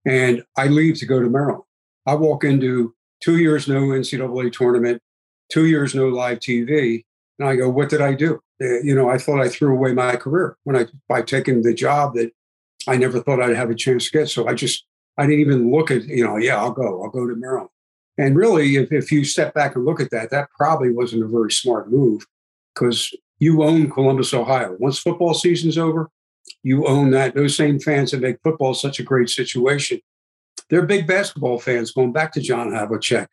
And 0.05 0.43
I 0.57 0.67
leave 0.67 0.99
to 0.99 1.05
go 1.05 1.21
to 1.21 1.29
Maryland. 1.29 1.63
I 2.05 2.15
walk 2.15 2.43
into 2.43 2.93
two 3.23 3.37
years 3.37 3.69
no 3.69 3.83
NCAA 3.83 4.51
tournament, 4.51 5.01
two 5.49 5.67
years 5.67 5.95
no 5.95 6.09
live 6.09 6.39
TV. 6.39 7.05
And 7.39 7.47
I 7.47 7.55
go, 7.55 7.69
what 7.69 7.87
did 7.87 8.01
I 8.01 8.13
do? 8.13 8.41
Uh, 8.61 8.81
you 8.81 8.93
know, 8.93 9.09
I 9.09 9.19
thought 9.19 9.39
I 9.39 9.47
threw 9.47 9.73
away 9.73 9.93
my 9.93 10.17
career 10.17 10.57
when 10.65 10.75
I 10.75 10.87
by 11.07 11.21
taking 11.21 11.61
the 11.61 11.73
job 11.73 12.15
that 12.15 12.33
I 12.89 12.97
never 12.97 13.21
thought 13.21 13.41
I'd 13.41 13.55
have 13.55 13.69
a 13.69 13.75
chance 13.75 14.09
to 14.09 14.17
get. 14.17 14.27
So 14.27 14.49
I 14.49 14.53
just 14.53 14.85
I 15.17 15.25
didn't 15.25 15.41
even 15.41 15.71
look 15.71 15.91
at, 15.91 16.03
you 16.05 16.23
know, 16.23 16.37
yeah, 16.37 16.57
I'll 16.57 16.71
go, 16.71 17.03
I'll 17.03 17.09
go 17.09 17.27
to 17.27 17.35
Maryland. 17.35 17.69
And 18.17 18.35
really, 18.35 18.75
if, 18.77 18.91
if 18.91 19.11
you 19.11 19.23
step 19.23 19.53
back 19.53 19.75
and 19.75 19.85
look 19.85 19.99
at 19.99 20.11
that, 20.11 20.31
that 20.31 20.49
probably 20.57 20.91
wasn't 20.91 21.23
a 21.23 21.27
very 21.27 21.51
smart 21.51 21.91
move 21.91 22.25
because 22.73 23.11
you 23.39 23.63
own 23.63 23.89
Columbus, 23.89 24.33
Ohio. 24.33 24.75
Once 24.79 24.99
football 24.99 25.33
season's 25.33 25.77
over, 25.77 26.09
you 26.63 26.87
own 26.87 27.11
that. 27.11 27.35
Those 27.35 27.55
same 27.55 27.79
fans 27.79 28.11
that 28.11 28.21
make 28.21 28.37
football 28.43 28.73
such 28.73 28.99
a 28.99 29.03
great 29.03 29.29
situation, 29.29 29.99
they're 30.69 30.85
big 30.85 31.07
basketball 31.07 31.59
fans 31.59 31.91
going 31.91 32.11
back 32.11 32.31
to 32.33 32.41
John 32.41 32.71
Havlicek, 32.71 33.27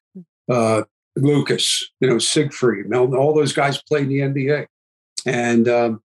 uh, 0.50 0.82
Lucas, 1.16 1.90
you 2.00 2.08
know, 2.08 2.18
Siegfried, 2.18 2.88
Melton, 2.88 3.16
all 3.16 3.34
those 3.34 3.52
guys 3.52 3.82
played 3.82 4.10
in 4.10 4.34
the 4.34 4.42
NBA. 4.42 4.66
And 5.26 5.68
um, 5.68 6.02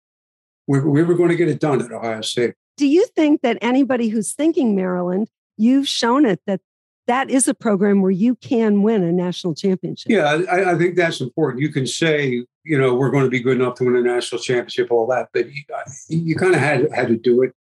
we, 0.67 0.79
we 0.79 1.03
were 1.03 1.15
going 1.15 1.29
to 1.29 1.35
get 1.35 1.49
it 1.49 1.59
done 1.59 1.81
at 1.81 1.91
Ohio 1.91 2.21
State. 2.21 2.53
Do 2.77 2.87
you 2.87 3.05
think 3.07 3.41
that 3.41 3.57
anybody 3.61 4.07
who's 4.07 4.33
thinking 4.33 4.75
Maryland, 4.75 5.29
you've 5.59 5.87
shown 5.87 6.25
it 6.25 6.41
that 6.47 6.61
that 7.07 7.29
is 7.29 7.47
a 7.47 7.53
program 7.53 8.01
where 8.01 8.11
you 8.11 8.35
can 8.35 8.83
win 8.83 9.03
a 9.03 9.11
national 9.11 9.55
championship? 9.55 10.11
Yeah, 10.11 10.41
I, 10.49 10.73
I 10.73 10.77
think 10.77 10.95
that's 10.95 11.19
important. 11.21 11.61
You 11.61 11.69
can 11.69 11.87
say, 11.87 12.45
you 12.63 12.77
know, 12.77 12.93
we're 12.93 13.09
going 13.09 13.23
to 13.23 13.29
be 13.29 13.39
good 13.39 13.59
enough 13.59 13.75
to 13.75 13.83
win 13.83 13.95
a 13.95 14.01
national 14.01 14.41
championship, 14.41 14.91
all 14.91 15.07
that, 15.07 15.29
but 15.33 15.51
you, 15.51 15.63
uh, 15.75 15.89
you 16.07 16.35
kind 16.35 16.53
of 16.53 16.61
had 16.61 16.91
had 16.93 17.07
to 17.07 17.17
do 17.17 17.41
it. 17.41 17.53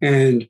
And 0.00 0.48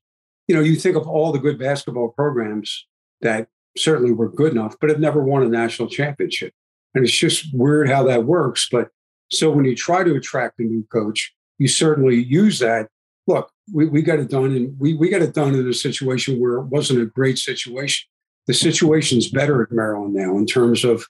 you 0.49 0.55
know, 0.55 0.61
you 0.61 0.77
think 0.77 0.97
of 0.97 1.09
all 1.09 1.33
the 1.33 1.39
good 1.39 1.59
basketball 1.59 2.11
programs 2.11 2.87
that 3.23 3.49
certainly 3.77 4.13
were 4.13 4.29
good 4.29 4.53
enough, 4.53 4.77
but 4.81 4.91
have 4.91 5.01
never 5.01 5.23
won 5.23 5.43
a 5.43 5.49
national 5.49 5.89
championship. 5.89 6.53
And 6.95 7.05
it's 7.05 7.17
just 7.17 7.47
weird 7.53 7.89
how 7.89 8.05
that 8.05 8.25
works. 8.25 8.69
But 8.71 8.91
so 9.31 9.51
when 9.51 9.65
you 9.65 9.75
try 9.75 10.05
to 10.05 10.15
attract 10.15 10.61
a 10.61 10.63
new 10.63 10.87
coach, 10.93 11.35
you 11.59 11.67
certainly 11.67 12.23
use 12.23 12.59
that. 12.61 12.89
Look, 13.27 13.51
we, 13.73 13.87
we 13.87 14.03
got 14.03 14.19
it 14.19 14.31
done 14.31 14.55
and 14.55 14.79
we, 14.79 14.95
we 14.95 15.09
got 15.09 15.23
it 15.23 15.35
done 15.35 15.55
in 15.55 15.69
a 15.69 15.75
situation 15.75 16.41
where 16.41 16.55
it 16.55 16.67
wasn't 16.67 17.01
a 17.01 17.07
great 17.07 17.39
situation. 17.39 18.07
The 18.47 18.55
situation's 18.55 19.29
better 19.29 19.63
at 19.63 19.73
Maryland 19.73 20.15
now 20.15 20.37
in 20.37 20.47
terms 20.47 20.85
of 20.85 21.07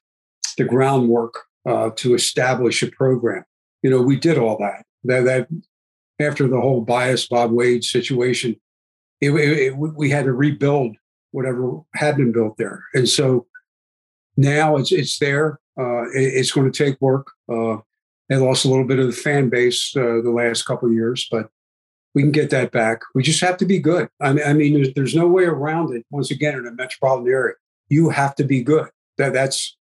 the 0.57 0.65
groundwork 0.65 1.35
uh, 1.67 1.91
to 1.97 2.15
establish 2.15 2.83
a 2.83 2.91
program. 2.91 3.45
You 3.83 3.91
know, 3.91 4.03
we 4.03 4.17
did 4.17 4.39
all 4.39 4.57
that. 4.59 4.85
That, 5.03 5.25
that 5.25 5.49
after 6.21 6.47
the 6.47 6.61
whole 6.61 6.81
Bias 6.81 7.27
Bob 7.27 7.51
Wade 7.51 7.83
situation, 7.83 8.57
it, 9.21 9.31
it, 9.31 9.59
it, 9.59 9.77
we 9.77 10.11
had 10.11 10.27
to 10.27 10.33
rebuild 10.33 10.97
whatever 11.33 11.81
had 11.95 12.17
been 12.17 12.33
built 12.33 12.57
there. 12.57 12.85
And 12.95 13.09
so 13.09 13.47
now 14.37 14.77
it's 14.77 14.93
it's 14.93 15.19
there. 15.19 15.61
Uh, 15.79 16.05
it's 16.13 16.53
going 16.53 16.71
to 16.71 16.85
take 16.85 17.01
work. 17.01 17.33
Uh, 17.53 17.79
they 18.29 18.37
lost 18.37 18.65
a 18.65 18.69
little 18.69 18.87
bit 18.87 19.01
of 19.01 19.07
the 19.07 19.13
fan 19.13 19.49
base 19.49 19.95
uh, 19.97 20.21
the 20.23 20.33
last 20.35 20.63
couple 20.63 20.91
years, 20.93 21.27
but 21.31 21.51
we 22.15 22.23
can 22.23 22.31
get 22.31 22.51
that 22.51 22.71
back. 22.71 23.03
We 23.15 23.23
just 23.23 23.41
have 23.41 23.57
to 23.59 23.67
be 23.67 23.79
good. 23.79 24.09
I 24.21 24.33
mean, 24.33 24.45
I 24.47 24.53
mean 24.53 24.93
there's, 24.95 25.15
no 25.15 25.27
way 25.27 25.45
around 25.45 25.95
it. 25.95 26.07
Once 26.11 26.31
again, 26.31 26.55
in 26.55 26.67
a 26.67 26.73
metropolitan 26.73 27.33
area, 27.33 27.55
you 27.89 28.11
have 28.11 28.35
to 28.37 28.45
be 28.45 28.63
good. 28.63 28.89
That 29.19 29.33
that's 29.33 29.77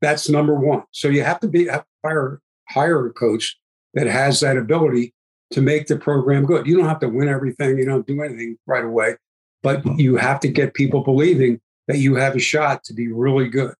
that's 0.00 0.28
number 0.28 0.54
one. 0.54 0.84
So 0.90 1.08
you 1.08 1.22
have 1.22 1.40
to 1.40 1.48
be 1.48 1.68
hire 2.04 2.40
hire 2.68 3.06
a 3.06 3.12
coach 3.12 3.58
that 3.94 4.06
has 4.06 4.40
that 4.40 4.56
ability 4.56 5.14
to 5.52 5.62
make 5.62 5.86
the 5.86 5.96
program 5.96 6.44
good. 6.44 6.66
You 6.66 6.76
don't 6.76 6.88
have 6.88 7.00
to 7.00 7.08
win 7.08 7.28
everything. 7.28 7.78
You 7.78 7.84
don't 7.84 8.06
do 8.06 8.20
anything 8.22 8.58
right 8.66 8.84
away, 8.84 9.16
but 9.62 9.84
you 9.98 10.16
have 10.16 10.40
to 10.40 10.48
get 10.48 10.74
people 10.74 11.02
believing 11.02 11.60
that 11.88 11.98
you 11.98 12.16
have 12.16 12.34
a 12.34 12.40
shot 12.40 12.84
to 12.84 12.94
be 12.94 13.10
really 13.10 13.48
good, 13.48 13.74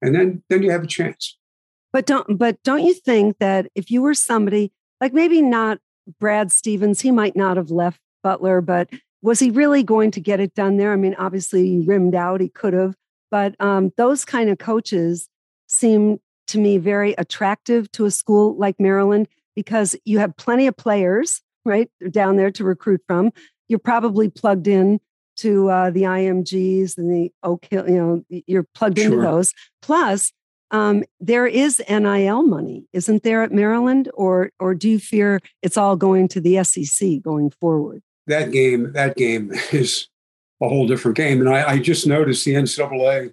and 0.00 0.14
then 0.14 0.42
then 0.48 0.62
you 0.62 0.70
have 0.70 0.84
a 0.84 0.88
chance. 0.88 1.36
But 1.92 2.06
don't 2.06 2.38
but 2.38 2.62
don't 2.62 2.84
you 2.84 2.94
think 2.94 3.38
that 3.38 3.66
if 3.74 3.90
you 3.90 4.02
were 4.02 4.14
somebody 4.14 4.72
like 5.00 5.12
maybe 5.12 5.42
not 5.42 5.78
Brad 6.18 6.50
Stevens, 6.52 7.00
he 7.00 7.10
might 7.10 7.36
not 7.36 7.56
have 7.56 7.70
left 7.70 8.00
Butler, 8.22 8.60
but 8.60 8.90
was 9.22 9.40
he 9.40 9.50
really 9.50 9.82
going 9.82 10.10
to 10.12 10.20
get 10.20 10.40
it 10.40 10.54
done 10.54 10.76
there? 10.76 10.92
I 10.92 10.96
mean, 10.96 11.14
obviously 11.16 11.66
he 11.66 11.80
rimmed 11.80 12.14
out, 12.14 12.40
he 12.40 12.48
could 12.48 12.72
have, 12.72 12.94
but 13.30 13.54
um, 13.60 13.92
those 13.96 14.24
kind 14.24 14.48
of 14.50 14.58
coaches 14.58 15.28
seem 15.66 16.20
to 16.48 16.58
me 16.58 16.78
very 16.78 17.12
attractive 17.18 17.90
to 17.92 18.06
a 18.06 18.10
school 18.10 18.56
like 18.56 18.76
Maryland 18.78 19.28
because 19.54 19.96
you 20.04 20.18
have 20.18 20.36
plenty 20.36 20.66
of 20.66 20.76
players 20.76 21.42
right 21.64 21.90
down 22.10 22.36
there 22.36 22.50
to 22.52 22.64
recruit 22.64 23.02
from. 23.06 23.32
You're 23.68 23.78
probably 23.78 24.30
plugged 24.30 24.66
in 24.66 25.00
to 25.38 25.68
uh, 25.68 25.90
the 25.90 26.02
IMGs 26.02 26.98
and 26.98 27.10
the 27.10 27.30
Oak 27.42 27.66
Hill, 27.70 27.88
you 27.88 27.96
know, 27.96 28.24
you're 28.46 28.66
plugged 28.74 28.98
sure. 28.98 29.06
into 29.06 29.20
those. 29.20 29.52
Plus, 29.82 30.32
um, 30.70 31.04
there 31.20 31.46
is 31.46 31.82
NIL 31.88 32.42
money, 32.42 32.86
isn't 32.92 33.22
there 33.22 33.42
at 33.42 33.52
Maryland, 33.52 34.10
or 34.14 34.50
or 34.60 34.74
do 34.74 34.88
you 34.88 34.98
fear 34.98 35.40
it's 35.62 35.76
all 35.76 35.96
going 35.96 36.28
to 36.28 36.40
the 36.40 36.62
SEC 36.64 37.22
going 37.22 37.50
forward? 37.50 38.02
That 38.26 38.52
game, 38.52 38.92
that 38.92 39.16
game 39.16 39.52
is 39.72 40.08
a 40.60 40.68
whole 40.68 40.86
different 40.86 41.16
game, 41.16 41.40
and 41.40 41.48
I, 41.48 41.70
I 41.70 41.78
just 41.78 42.06
noticed 42.06 42.44
the 42.44 42.54
NCAA, 42.54 43.32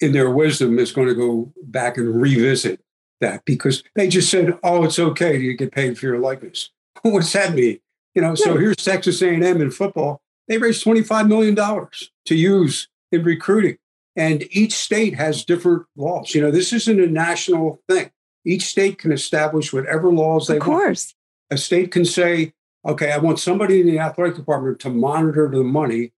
in 0.00 0.12
their 0.12 0.30
wisdom, 0.30 0.78
is 0.78 0.92
going 0.92 1.08
to 1.08 1.14
go 1.14 1.52
back 1.62 1.96
and 1.96 2.20
revisit 2.20 2.80
that 3.20 3.44
because 3.44 3.82
they 3.94 4.08
just 4.08 4.30
said, 4.30 4.58
"Oh, 4.62 4.84
it's 4.84 4.98
okay 4.98 5.38
to 5.38 5.54
get 5.54 5.72
paid 5.72 5.98
for 5.98 6.06
your 6.06 6.18
likeness." 6.18 6.70
What's 7.02 7.32
that 7.32 7.54
mean? 7.54 7.80
You 8.14 8.22
know, 8.22 8.34
so 8.34 8.58
here's 8.58 8.76
Texas 8.76 9.22
A&M 9.22 9.42
in 9.42 9.70
football. 9.70 10.20
They 10.48 10.58
raised 10.58 10.84
$25 10.84 11.28
million 11.28 11.54
to 11.54 12.34
use 12.34 12.88
in 13.12 13.22
recruiting. 13.22 13.78
And 14.16 14.44
each 14.50 14.72
state 14.72 15.14
has 15.14 15.44
different 15.44 15.86
laws. 15.96 16.34
You 16.34 16.42
know, 16.42 16.50
this 16.50 16.72
isn't 16.72 17.00
a 17.00 17.06
national 17.06 17.80
thing. 17.88 18.10
Each 18.44 18.64
state 18.64 18.98
can 18.98 19.12
establish 19.12 19.72
whatever 19.72 20.10
laws 20.10 20.46
they 20.46 20.54
want. 20.54 20.62
Of 20.62 20.66
course. 20.66 21.14
Want. 21.50 21.58
A 21.58 21.62
state 21.62 21.90
can 21.90 22.04
say, 22.04 22.52
okay, 22.86 23.12
I 23.12 23.18
want 23.18 23.38
somebody 23.38 23.80
in 23.80 23.86
the 23.86 23.98
athletic 23.98 24.36
department 24.36 24.80
to 24.80 24.90
monitor 24.90 25.48
the 25.48 25.62
money, 25.62 26.12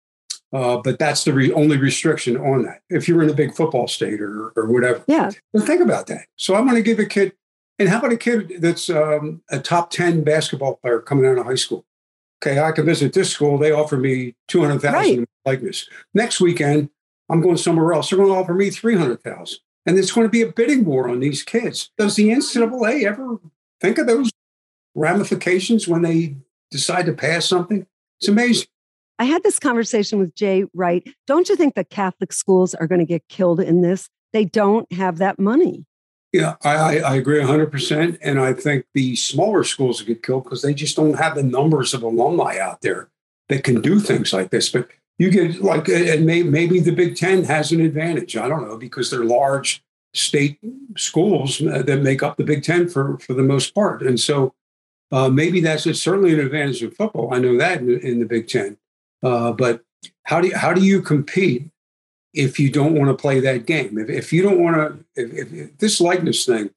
uh, 0.53 0.79
but 0.79 0.99
that's 0.99 1.25
the 1.25 1.33
re- 1.33 1.53
only 1.53 1.77
restriction 1.77 2.37
on 2.37 2.63
that. 2.63 2.83
If 2.89 3.09
you're 3.09 3.23
in 3.23 3.31
a 3.31 3.35
big 3.35 3.55
football 3.55 3.89
state 3.89 4.21
or, 4.21 4.53
or 4.57 4.67
whatever. 4.67 5.03
Yeah. 5.07 5.31
But 5.53 5.65
think 5.65 5.81
about 5.81 6.07
that. 6.09 6.27
So 6.37 6.55
I'm 6.55 6.65
going 6.65 6.77
to 6.77 6.83
give 6.83 6.99
a 6.99 7.07
kid, 7.07 7.33
and 7.79 7.89
how 7.89 7.99
about 7.99 8.13
a 8.13 8.17
kid 8.17 8.55
that's 8.59 8.89
um, 8.91 9.43
a 9.51 9.59
top 9.59 9.91
10 9.91 10.23
basketball 10.23 10.77
player 10.77 11.01
coming 11.01 11.27
out 11.27 11.39
of 11.39 11.47
high 11.47 11.55
school? 11.55 11.85
Okay, 12.43 12.59
I 12.59 12.73
can 12.73 12.85
visit 12.85 13.13
this 13.13 13.31
school. 13.31 13.57
They 13.57 13.71
offer 13.71 13.97
me 13.97 14.35
200,000 14.49 14.93
right. 14.93 15.29
likeness. 15.47 15.89
Next 16.13 16.41
weekend, 16.41 16.91
I'm 17.33 17.41
going 17.41 17.57
somewhere 17.57 17.95
else. 17.95 18.11
They're 18.11 18.19
going 18.19 18.29
to 18.29 18.37
offer 18.37 18.53
me 18.53 18.69
300,000. 18.69 19.59
And 19.87 19.97
there's 19.97 20.13
going 20.13 20.27
to 20.27 20.31
be 20.31 20.43
a 20.43 20.53
bidding 20.53 20.85
war 20.85 21.09
on 21.09 21.21
these 21.21 21.43
kids. 21.43 21.91
Does 21.97 22.15
the 22.15 22.29
NCAA 22.29 23.05
ever 23.05 23.39
think 23.81 23.97
of 23.99 24.07
those 24.07 24.31
ramifications 24.95 25.89
when 25.89 26.03
they 26.03 26.37
decide 26.71 27.07
to 27.07 27.15
pass 27.15 27.47
something? 27.47 27.87
It's 28.21 28.29
amazing. 28.29 28.67
I 29.19 29.25
had 29.25 29.43
this 29.43 29.59
conversation 29.59 30.19
with 30.19 30.35
Jay 30.35 30.65
Wright. 30.75 31.09
Don't 31.27 31.49
you 31.49 31.57
think 31.57 31.75
the 31.75 31.85
Catholic 31.85 32.33
schools 32.33 32.75
are 32.75 32.87
going 32.87 33.01
to 33.01 33.07
get 33.07 33.27
killed 33.29 33.61
in 33.61 33.81
this? 33.81 34.09
They 34.33 34.45
don't 34.45 34.91
have 34.93 35.19
that 35.19 35.39
money. 35.39 35.87
Yeah, 36.33 36.57
I, 36.63 37.01
I 37.01 37.15
agree 37.17 37.41
100%. 37.41 38.19
And 38.21 38.41
I 38.41 38.53
think 38.53 38.87
the 38.95 39.17
smaller 39.17 39.65
schools 39.65 40.03
get 40.03 40.23
killed 40.23 40.45
because 40.45 40.63
they 40.63 40.75
just 40.75 40.97
don't 40.97 41.15
have 41.15 41.35
the 41.35 41.43
numbers 41.43 41.95
of 41.95 42.03
alumni 42.03 42.59
out 42.59 42.83
there 42.83 43.09
that 43.49 43.65
can 43.65 43.81
do 43.81 44.01
things 44.01 44.33
like 44.33 44.51
this. 44.51 44.69
But 44.69 44.89
you 45.23 45.31
get 45.31 45.63
like, 45.63 45.89
and 45.89 46.27
may, 46.27 46.43
maybe 46.43 46.81
the 46.81 46.91
Big 46.91 47.15
Ten 47.15 47.45
has 47.45 47.71
an 47.71 47.81
advantage. 47.81 48.37
I 48.37 48.49
don't 48.49 48.69
know 48.69 48.77
because 48.77 49.09
they're 49.09 49.25
large 49.25 49.85
state 50.15 50.59
schools 50.97 51.59
that 51.59 52.01
make 52.03 52.25
up 52.25 52.37
the 52.37 52.45
Big 52.45 52.65
Ten 52.65 52.89
for 52.89 53.19
for 53.19 53.33
the 53.33 53.45
most 53.45 53.73
part, 53.73 54.03
and 54.03 54.19
so 54.19 54.53
uh, 55.13 55.29
maybe 55.29 55.61
that's 55.61 55.85
certainly 56.01 56.33
an 56.33 56.41
advantage 56.41 56.83
in 56.83 56.91
football. 56.91 57.33
I 57.33 57.39
know 57.39 57.57
that 57.57 57.79
in, 57.79 58.01
in 58.01 58.19
the 58.19 58.27
Big 58.27 58.49
Ten, 58.49 58.77
uh, 59.23 59.53
but 59.53 59.85
how 60.25 60.41
do 60.41 60.49
you, 60.49 60.57
how 60.57 60.73
do 60.73 60.83
you 60.83 61.01
compete 61.01 61.71
if 62.35 62.59
you 62.59 62.69
don't 62.69 62.95
want 62.95 63.09
to 63.09 63.23
play 63.23 63.39
that 63.39 63.65
game? 63.65 63.99
If, 63.99 64.11
if 64.11 64.33
you 64.33 64.43
don't 64.43 64.59
want 64.59 64.77
to, 64.77 65.23
if, 65.23 65.53
if, 65.53 65.79
this 65.79 66.01
likeness 66.01 66.45
thing, 66.45 66.71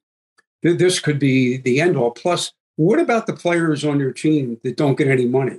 this 0.62 1.00
could 1.00 1.18
be 1.18 1.56
the 1.56 1.80
end 1.80 1.96
all. 1.96 2.12
Plus, 2.12 2.52
what 2.76 3.00
about 3.00 3.26
the 3.26 3.32
players 3.32 3.84
on 3.84 3.98
your 3.98 4.12
team 4.12 4.60
that 4.62 4.76
don't 4.76 4.96
get 4.96 5.08
any 5.08 5.26
money? 5.26 5.58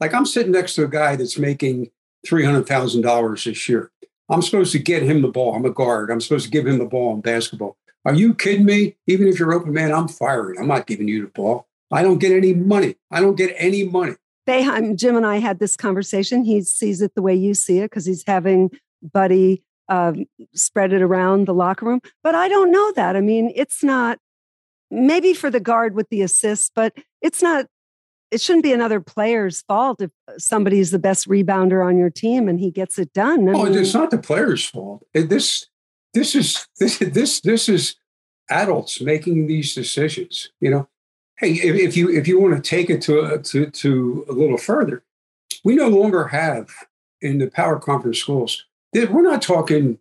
Like 0.00 0.14
I'm 0.14 0.24
sitting 0.24 0.52
next 0.52 0.76
to 0.76 0.84
a 0.84 0.88
guy 0.88 1.16
that's 1.16 1.38
making 1.38 1.90
$300,000 2.26 3.44
this 3.44 3.68
year. 3.68 3.90
I'm 4.28 4.42
supposed 4.42 4.72
to 4.72 4.78
get 4.78 5.02
him 5.02 5.22
the 5.22 5.28
ball. 5.28 5.54
I'm 5.54 5.64
a 5.64 5.70
guard. 5.70 6.10
I'm 6.10 6.20
supposed 6.20 6.44
to 6.46 6.50
give 6.50 6.66
him 6.66 6.78
the 6.78 6.86
ball 6.86 7.14
in 7.14 7.20
basketball. 7.20 7.76
Are 8.04 8.14
you 8.14 8.34
kidding 8.34 8.64
me? 8.64 8.96
Even 9.06 9.28
if 9.28 9.38
you're 9.38 9.52
open 9.52 9.72
man, 9.72 9.92
I'm 9.92 10.08
firing. 10.08 10.58
I'm 10.58 10.68
not 10.68 10.86
giving 10.86 11.08
you 11.08 11.22
the 11.22 11.30
ball. 11.30 11.68
I 11.92 12.02
don't 12.02 12.18
get 12.18 12.32
any 12.32 12.54
money. 12.54 12.96
I 13.10 13.20
don't 13.20 13.36
get 13.36 13.54
any 13.58 13.84
money. 13.84 14.14
Boeheim, 14.48 14.96
Jim 14.96 15.16
and 15.16 15.26
I 15.26 15.36
had 15.36 15.58
this 15.58 15.76
conversation. 15.76 16.44
He 16.44 16.62
sees 16.62 17.00
it 17.00 17.14
the 17.14 17.22
way 17.22 17.34
you 17.34 17.54
see 17.54 17.78
it 17.78 17.90
because 17.90 18.06
he's 18.06 18.24
having 18.26 18.70
Buddy 19.02 19.62
uh, 19.88 20.14
spread 20.54 20.92
it 20.92 21.02
around 21.02 21.46
the 21.46 21.54
locker 21.54 21.86
room. 21.86 22.00
But 22.22 22.34
I 22.34 22.48
don't 22.48 22.72
know 22.72 22.92
that. 22.92 23.14
I 23.14 23.20
mean, 23.20 23.52
it's 23.54 23.84
not 23.84 24.18
maybe 24.90 25.34
for 25.34 25.50
the 25.50 25.60
guard 25.60 25.94
with 25.94 26.08
the 26.08 26.22
assist, 26.22 26.72
but 26.74 26.94
it's 27.20 27.42
not. 27.42 27.66
It 28.32 28.40
shouldn't 28.40 28.62
be 28.62 28.72
another 28.72 29.00
player's 29.00 29.62
fault 29.62 30.00
if 30.00 30.10
uh, 30.26 30.32
somebody's 30.38 30.90
the 30.90 30.98
best 30.98 31.28
rebounder 31.28 31.84
on 31.84 31.98
your 31.98 32.10
team 32.10 32.48
and 32.48 32.58
he 32.58 32.70
gets 32.70 32.98
it 32.98 33.12
done. 33.12 33.48
I 33.48 33.52
oh, 33.52 33.64
mean, 33.64 33.74
it's 33.74 33.94
not 33.94 34.10
the 34.10 34.18
player's 34.18 34.66
fault. 34.66 35.06
Uh, 35.14 35.22
this, 35.26 35.66
this 36.14 36.34
is 36.34 36.66
this 36.78 36.98
this 36.98 37.40
this 37.40 37.68
is 37.68 37.96
adults 38.50 39.00
making 39.00 39.46
these 39.46 39.74
decisions. 39.74 40.50
You 40.60 40.70
know, 40.70 40.88
hey, 41.38 41.52
if, 41.52 41.76
if 41.76 41.96
you 41.96 42.10
if 42.10 42.26
you 42.26 42.40
want 42.40 42.56
to 42.56 42.68
take 42.68 42.90
it 42.90 43.02
to 43.02 43.20
a, 43.20 43.38
to 43.38 43.70
to 43.70 44.26
a 44.28 44.32
little 44.32 44.58
further, 44.58 45.04
we 45.64 45.74
no 45.74 45.88
longer 45.88 46.28
have 46.28 46.70
in 47.20 47.38
the 47.38 47.50
power 47.50 47.78
conference 47.78 48.18
schools. 48.18 48.64
We're 48.94 49.22
not 49.22 49.42
talking 49.42 49.98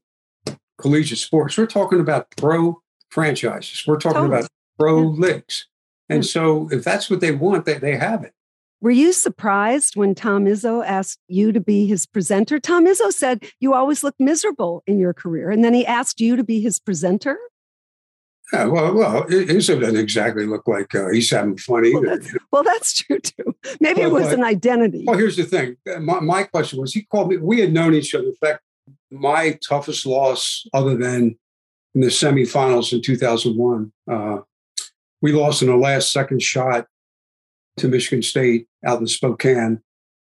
collegiate 0.80 1.20
sports. 1.20 1.58
We're 1.58 1.68
talking 1.68 2.00
about 2.00 2.32
pro 2.36 2.82
franchises. 3.10 3.84
We're 3.86 3.98
talking 3.98 4.22
totally. 4.22 4.40
about 4.40 4.50
pro 4.78 5.02
yeah. 5.02 5.20
leagues. 5.20 5.68
And 6.12 6.26
so, 6.26 6.68
if 6.72 6.84
that's 6.84 7.10
what 7.10 7.22
they 7.22 7.32
want, 7.32 7.66
they, 7.66 7.78
they 7.78 7.96
have 7.96 8.24
it. 8.24 8.34
Were 8.82 8.92
you 8.92 9.14
surprised 9.14 9.96
when 9.96 10.16
Tom 10.16 10.46
Izzo 10.46 10.84
asked 10.86 11.20
you 11.28 11.52
to 11.52 11.60
be 11.60 11.86
his 11.86 12.08
presenter? 12.08 12.60
Tom 12.60 12.88
Izzo 12.88 13.12
said 13.12 13.46
you 13.60 13.76
always 13.76 14.04
look 14.04 14.16
miserable 14.20 14.84
in 14.88 15.00
your 15.00 15.14
career, 15.14 15.52
and 15.52 15.64
then 15.64 15.74
he 15.74 15.86
asked 15.86 16.20
you 16.20 16.36
to 16.36 16.44
be 16.44 16.60
his 16.60 16.80
presenter. 16.80 17.38
Yeah, 18.52 18.66
well, 18.66 18.94
well, 18.94 19.24
Izzo 19.26 19.80
doesn't 19.80 19.96
exactly 19.96 20.46
look 20.46 20.68
like 20.68 20.94
uh, 20.94 21.10
he's 21.10 21.30
having 21.30 21.58
fun 21.58 21.86
either. 21.86 22.02
Well, 22.02 22.18
that's, 22.18 22.34
well, 22.52 22.64
that's 22.64 22.94
true 23.04 23.20
too. 23.20 23.56
Maybe 23.80 24.02
well, 24.02 24.10
it 24.10 24.14
was 24.14 24.24
but, 24.26 24.40
an 24.40 24.44
identity. 24.44 25.06
Well, 25.08 25.18
here's 25.18 25.38
the 25.38 25.44
thing. 25.44 25.78
My, 26.00 26.20
my 26.20 26.44
question 26.44 26.82
was: 26.82 26.94
He 26.94 27.04
called 27.04 27.30
me. 27.30 27.38
We 27.38 27.60
had 27.60 27.72
known 27.72 27.94
each 27.94 28.16
other. 28.16 28.26
In 28.26 28.36
fact, 28.36 28.62
my 29.12 29.60
toughest 29.68 30.06
loss, 30.06 30.66
other 30.74 30.98
than 30.98 31.38
in 31.94 32.02
the 32.02 32.08
semifinals 32.08 32.94
in 32.94 33.02
2001, 33.02 33.92
uh, 34.12 34.40
we 35.22 35.32
lost 35.32 35.62
in 35.62 35.68
the 35.68 35.76
last 35.76 36.12
second 36.12 36.42
shot 36.42 36.88
to 37.78 37.88
Michigan 37.88 38.22
State 38.22 38.68
out 38.86 39.00
in 39.00 39.08
Spokane, 39.08 39.82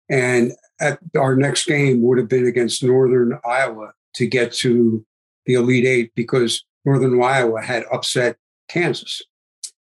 and 0.10 0.54
at 0.80 1.00
our 1.18 1.36
next 1.36 1.66
game 1.66 2.02
would 2.02 2.18
have 2.18 2.30
been 2.30 2.48
against 2.48 2.84
Northern 2.84 3.40
Iowa 3.46 3.94
to 4.16 4.28
get 4.28 4.54
to 4.54 5.06
the 5.46 5.56
Elite 5.56 5.86
Eight 5.86 6.12
because 6.16 6.64
Northern 6.86 7.22
Iowa 7.22 7.62
had 7.62 7.84
upset 7.92 8.38
Kansas. 8.70 9.22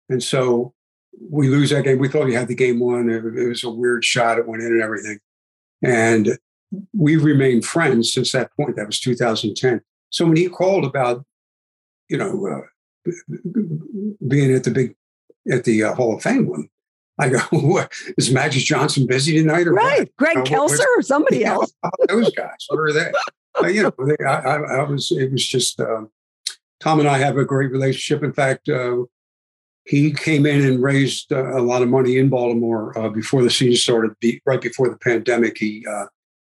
And 0.10 0.22
so 0.22 0.74
we 1.20 1.48
lose 1.50 1.70
that 1.72 1.84
game. 1.84 2.00
We 2.00 2.08
thought 2.08 2.26
we 2.26 2.34
had 2.34 2.48
the 2.48 2.56
game 2.56 2.80
won. 2.80 3.10
It, 3.10 3.24
was 3.24 3.64
a 3.64 3.70
weird 3.70 4.06
shot. 4.06 4.38
It 4.38 4.48
went 4.48 4.64
in 4.64 4.72
and 4.72 4.82
everything. 4.82 5.20
And 5.84 6.38
we've 6.94 7.24
remained 7.24 7.66
friends 7.66 8.14
since 8.14 8.32
that 8.32 8.52
point. 8.56 8.76
That 8.76 8.88
was 8.88 9.00
2010. 9.00 9.82
So 10.10 10.26
when 10.26 10.38
he 10.38 10.50
called 10.50 10.86
about, 10.86 11.26
you 12.10 12.18
know, 12.18 12.48
uh, 12.48 12.68
being 14.28 14.54
at 14.54 14.63
the 14.63 14.72
big, 14.72 14.96
at 15.52 15.63
the 15.63 15.84
uh, 15.84 15.96
Hall 15.96 16.15
of 16.15 16.22
Fame 16.22 16.48
one, 16.48 16.70
I 17.20 17.30
go, 17.30 17.39
is 18.17 18.32
Magic 18.32 18.63
Johnson 18.63 19.08
busy 19.08 19.38
tonight? 19.38 19.67
Or 19.67 19.74
right. 19.74 20.00
What? 20.00 20.15
Greg 20.17 20.38
uh, 20.38 20.43
Kelser 20.43 20.86
or 20.98 21.02
somebody 21.02 21.39
yeah, 21.39 21.54
else. 21.54 21.74
those 22.08 22.32
guys. 22.32 22.65
Where 22.70 22.86
are 22.86 22.93
they? 22.93 23.12
uh, 23.62 23.67
you 23.67 23.84
know, 23.84 23.93
they, 24.06 24.24
I, 24.24 24.39
I, 24.39 24.56
I, 24.80 24.84
was, 24.84 25.12
it 25.12 25.32
was 25.32 25.46
just, 25.46 25.80
um, 25.80 26.10
Tom 26.80 27.00
and 27.00 27.08
I 27.08 27.17
have 27.17 27.38
a 27.38 27.46
great 27.46 27.72
relationship. 27.72 28.24
In 28.24 28.34
fact, 28.34 28.70
uh, 28.70 28.98
he 29.88 30.12
came 30.12 30.46
in 30.46 30.65
and 30.65 30.84
raised 30.84 31.32
uh, 31.32 31.58
a 31.58 31.62
lot 31.62 31.82
of 31.82 31.88
money 31.88 32.17
in 32.17 32.30
Baltimore 32.30 32.98
uh, 32.98 33.10
before 33.10 33.41
the 33.41 33.50
season 33.50 33.78
started. 33.78 34.12
Be, 34.20 34.41
right 34.46 34.62
before 34.62 34.89
the 34.89 34.98
pandemic, 34.98 35.58
he 35.58 35.86
uh, 35.89 36.06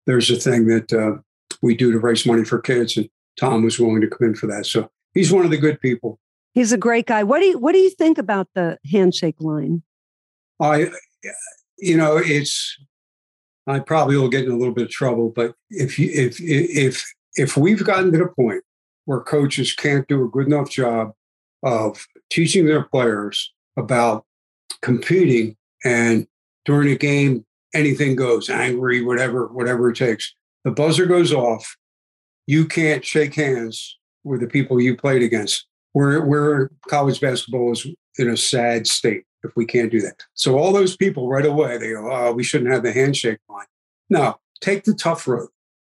there's 0.05 0.29
a 0.29 0.35
thing 0.35 0.67
that 0.67 0.91
uh, 0.91 1.21
we 1.61 1.75
do 1.75 1.91
to 1.91 1.99
raise 1.99 2.25
money 2.25 2.43
for 2.43 2.59
kids, 2.59 2.97
and 2.97 3.09
Tom 3.39 3.63
was 3.63 3.79
willing 3.79 4.01
to 4.01 4.07
come 4.07 4.27
in 4.27 4.35
for 4.35 4.47
that. 4.47 4.65
So 4.65 4.89
he's 5.13 5.31
one 5.31 5.45
of 5.45 5.51
the 5.51 5.57
good 5.57 5.79
people. 5.79 6.19
He's 6.53 6.71
a 6.71 6.77
great 6.77 7.05
guy. 7.05 7.23
What 7.23 7.39
do 7.39 7.45
you 7.45 7.59
What 7.59 7.73
do 7.73 7.79
you 7.79 7.89
think 7.89 8.17
about 8.17 8.47
the 8.55 8.77
handshake 8.91 9.39
line? 9.39 9.83
I, 10.59 10.91
you 11.77 11.97
know, 11.97 12.17
it's 12.17 12.77
I 13.67 13.79
probably 13.79 14.17
will 14.17 14.29
get 14.29 14.45
in 14.45 14.51
a 14.51 14.57
little 14.57 14.73
bit 14.73 14.85
of 14.85 14.91
trouble, 14.91 15.31
but 15.35 15.55
if 15.69 15.97
you, 15.97 16.09
if 16.13 16.39
if 16.41 17.05
if 17.35 17.57
we've 17.57 17.83
gotten 17.83 18.11
to 18.11 18.17
the 18.17 18.27
point 18.27 18.63
where 19.05 19.21
coaches 19.21 19.73
can't 19.73 20.07
do 20.07 20.23
a 20.23 20.29
good 20.29 20.47
enough 20.47 20.69
job 20.69 21.11
of 21.63 22.05
teaching 22.29 22.65
their 22.65 22.83
players 22.83 23.53
about 23.77 24.25
competing 24.81 25.55
and 25.83 26.27
during 26.65 26.89
a 26.89 26.95
game 26.95 27.45
anything 27.73 28.15
goes 28.15 28.49
angry 28.49 29.01
whatever 29.01 29.47
whatever 29.47 29.89
it 29.89 29.95
takes 29.95 30.33
the 30.63 30.71
buzzer 30.71 31.05
goes 31.05 31.31
off 31.31 31.77
you 32.47 32.65
can't 32.65 33.05
shake 33.05 33.35
hands 33.35 33.99
with 34.23 34.41
the 34.41 34.47
people 34.47 34.81
you 34.81 34.95
played 34.95 35.21
against 35.21 35.67
where 35.93 36.21
where 36.21 36.71
college 36.89 37.19
basketball 37.19 37.71
is 37.71 37.87
in 38.17 38.29
a 38.29 38.37
sad 38.37 38.87
state 38.87 39.23
if 39.43 39.51
we 39.55 39.65
can't 39.65 39.91
do 39.91 40.01
that 40.01 40.23
so 40.33 40.57
all 40.57 40.71
those 40.71 40.95
people 40.95 41.29
right 41.29 41.45
away 41.45 41.77
they 41.77 41.91
go 41.91 42.09
oh 42.11 42.31
we 42.31 42.43
shouldn't 42.43 42.71
have 42.71 42.83
the 42.83 42.91
handshake 42.91 43.39
line 43.49 43.65
no 44.09 44.35
take 44.61 44.83
the 44.83 44.93
tough 44.93 45.27
road 45.27 45.49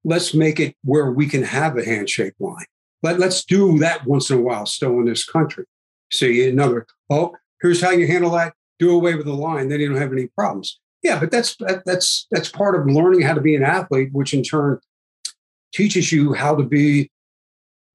let's 0.05 0.35
make 0.35 0.61
it 0.61 0.75
where 0.83 1.11
we 1.11 1.27
can 1.27 1.43
have 1.43 1.77
a 1.77 1.85
handshake 1.85 2.35
line 2.39 2.67
let, 3.05 3.19
let's 3.19 3.45
do 3.45 3.79
that 3.81 4.07
once 4.07 4.31
in 4.31 4.39
a 4.39 4.41
while 4.41 4.65
still 4.65 4.99
in 4.99 5.05
this 5.05 5.27
country. 5.27 5.67
See, 6.11 6.49
another, 6.49 6.87
oh, 7.11 7.37
here's 7.61 7.83
how 7.83 7.91
you 7.91 8.07
handle 8.07 8.31
that. 8.31 8.55
Do 8.79 8.97
away 8.97 9.15
with 9.15 9.27
the 9.27 9.35
line. 9.35 9.69
Then 9.69 9.81
you 9.81 9.91
don't 9.91 10.01
have 10.01 10.13
any 10.13 10.29
problems. 10.29 10.81
Yeah, 11.03 11.21
but 11.21 11.31
that's 11.31 11.55
that, 11.57 11.85
that's 11.85 12.27
that's 12.31 12.49
part 12.49 12.75
of 12.75 12.87
learning 12.87 13.21
how 13.21 13.35
to 13.35 13.43
be 13.43 13.55
an 13.55 13.63
athlete, 13.63 14.09
which 14.13 14.33
in 14.33 14.43
turn 14.43 14.81
teaches 15.75 16.13
you 16.13 16.33
how 16.33 16.55
to 16.57 16.63
be 16.63 17.11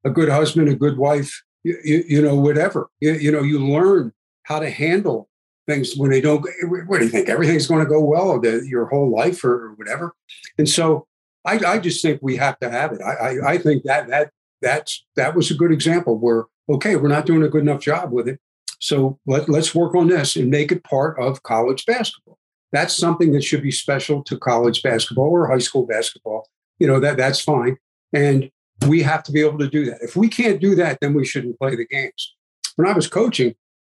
a 0.05 0.11
good 0.11 0.29
husband, 0.29 0.69
a 0.69 0.75
good 0.75 0.97
wife, 0.97 1.41
you, 1.63 1.77
you, 1.83 2.03
you 2.07 2.21
know, 2.21 2.35
whatever. 2.35 2.89
You, 2.99 3.13
you, 3.13 3.31
know, 3.31 3.41
you 3.41 3.59
learn 3.59 4.13
how 4.43 4.59
to 4.59 4.69
handle 4.69 5.29
things 5.67 5.95
when 5.95 6.11
they 6.11 6.21
don't. 6.21 6.45
What 6.63 6.99
do 6.99 7.05
you 7.05 7.11
think? 7.11 7.29
Everything's 7.29 7.67
going 7.67 7.83
to 7.83 7.89
go 7.89 8.03
well 8.03 8.39
the, 8.39 8.65
your 8.67 8.87
whole 8.87 9.11
life 9.11 9.43
or, 9.43 9.67
or 9.67 9.73
whatever. 9.73 10.15
And 10.57 10.67
so 10.67 11.07
I, 11.45 11.59
I, 11.65 11.79
just 11.79 12.01
think 12.01 12.19
we 12.21 12.37
have 12.37 12.59
to 12.59 12.69
have 12.69 12.93
it. 12.93 13.01
I, 13.01 13.13
I, 13.13 13.51
I 13.51 13.57
think 13.57 13.83
that 13.83 14.07
that 14.09 14.31
that's 14.61 15.05
that 15.15 15.35
was 15.35 15.51
a 15.51 15.55
good 15.55 15.71
example 15.71 16.17
where 16.17 16.45
okay, 16.69 16.95
we're 16.95 17.07
not 17.07 17.25
doing 17.25 17.43
a 17.43 17.49
good 17.49 17.61
enough 17.61 17.81
job 17.81 18.11
with 18.11 18.27
it. 18.27 18.39
So 18.79 19.19
let, 19.25 19.49
let's 19.49 19.75
work 19.75 19.95
on 19.95 20.07
this 20.07 20.35
and 20.35 20.49
make 20.49 20.71
it 20.71 20.83
part 20.83 21.19
of 21.19 21.43
college 21.43 21.85
basketball. 21.85 22.37
That's 22.71 22.95
something 22.95 23.31
that 23.33 23.43
should 23.43 23.63
be 23.63 23.71
special 23.71 24.23
to 24.23 24.37
college 24.37 24.83
basketball 24.83 25.29
or 25.29 25.47
high 25.47 25.59
school 25.59 25.85
basketball. 25.85 26.47
You 26.77 26.87
know, 26.87 26.99
that 26.99 27.17
that's 27.17 27.41
fine. 27.41 27.77
And 28.13 28.49
we 28.87 29.01
have 29.01 29.23
to 29.23 29.31
be 29.31 29.41
able 29.41 29.59
to 29.59 29.69
do 29.69 29.85
that. 29.85 29.99
If 30.01 30.15
we 30.15 30.27
can't 30.27 30.61
do 30.61 30.75
that, 30.75 30.99
then 31.01 31.13
we 31.13 31.25
shouldn't 31.25 31.59
play 31.59 31.75
the 31.75 31.85
games. 31.85 32.35
When 32.75 32.87
I 32.87 32.93
was 32.93 33.07
coaching, 33.07 33.55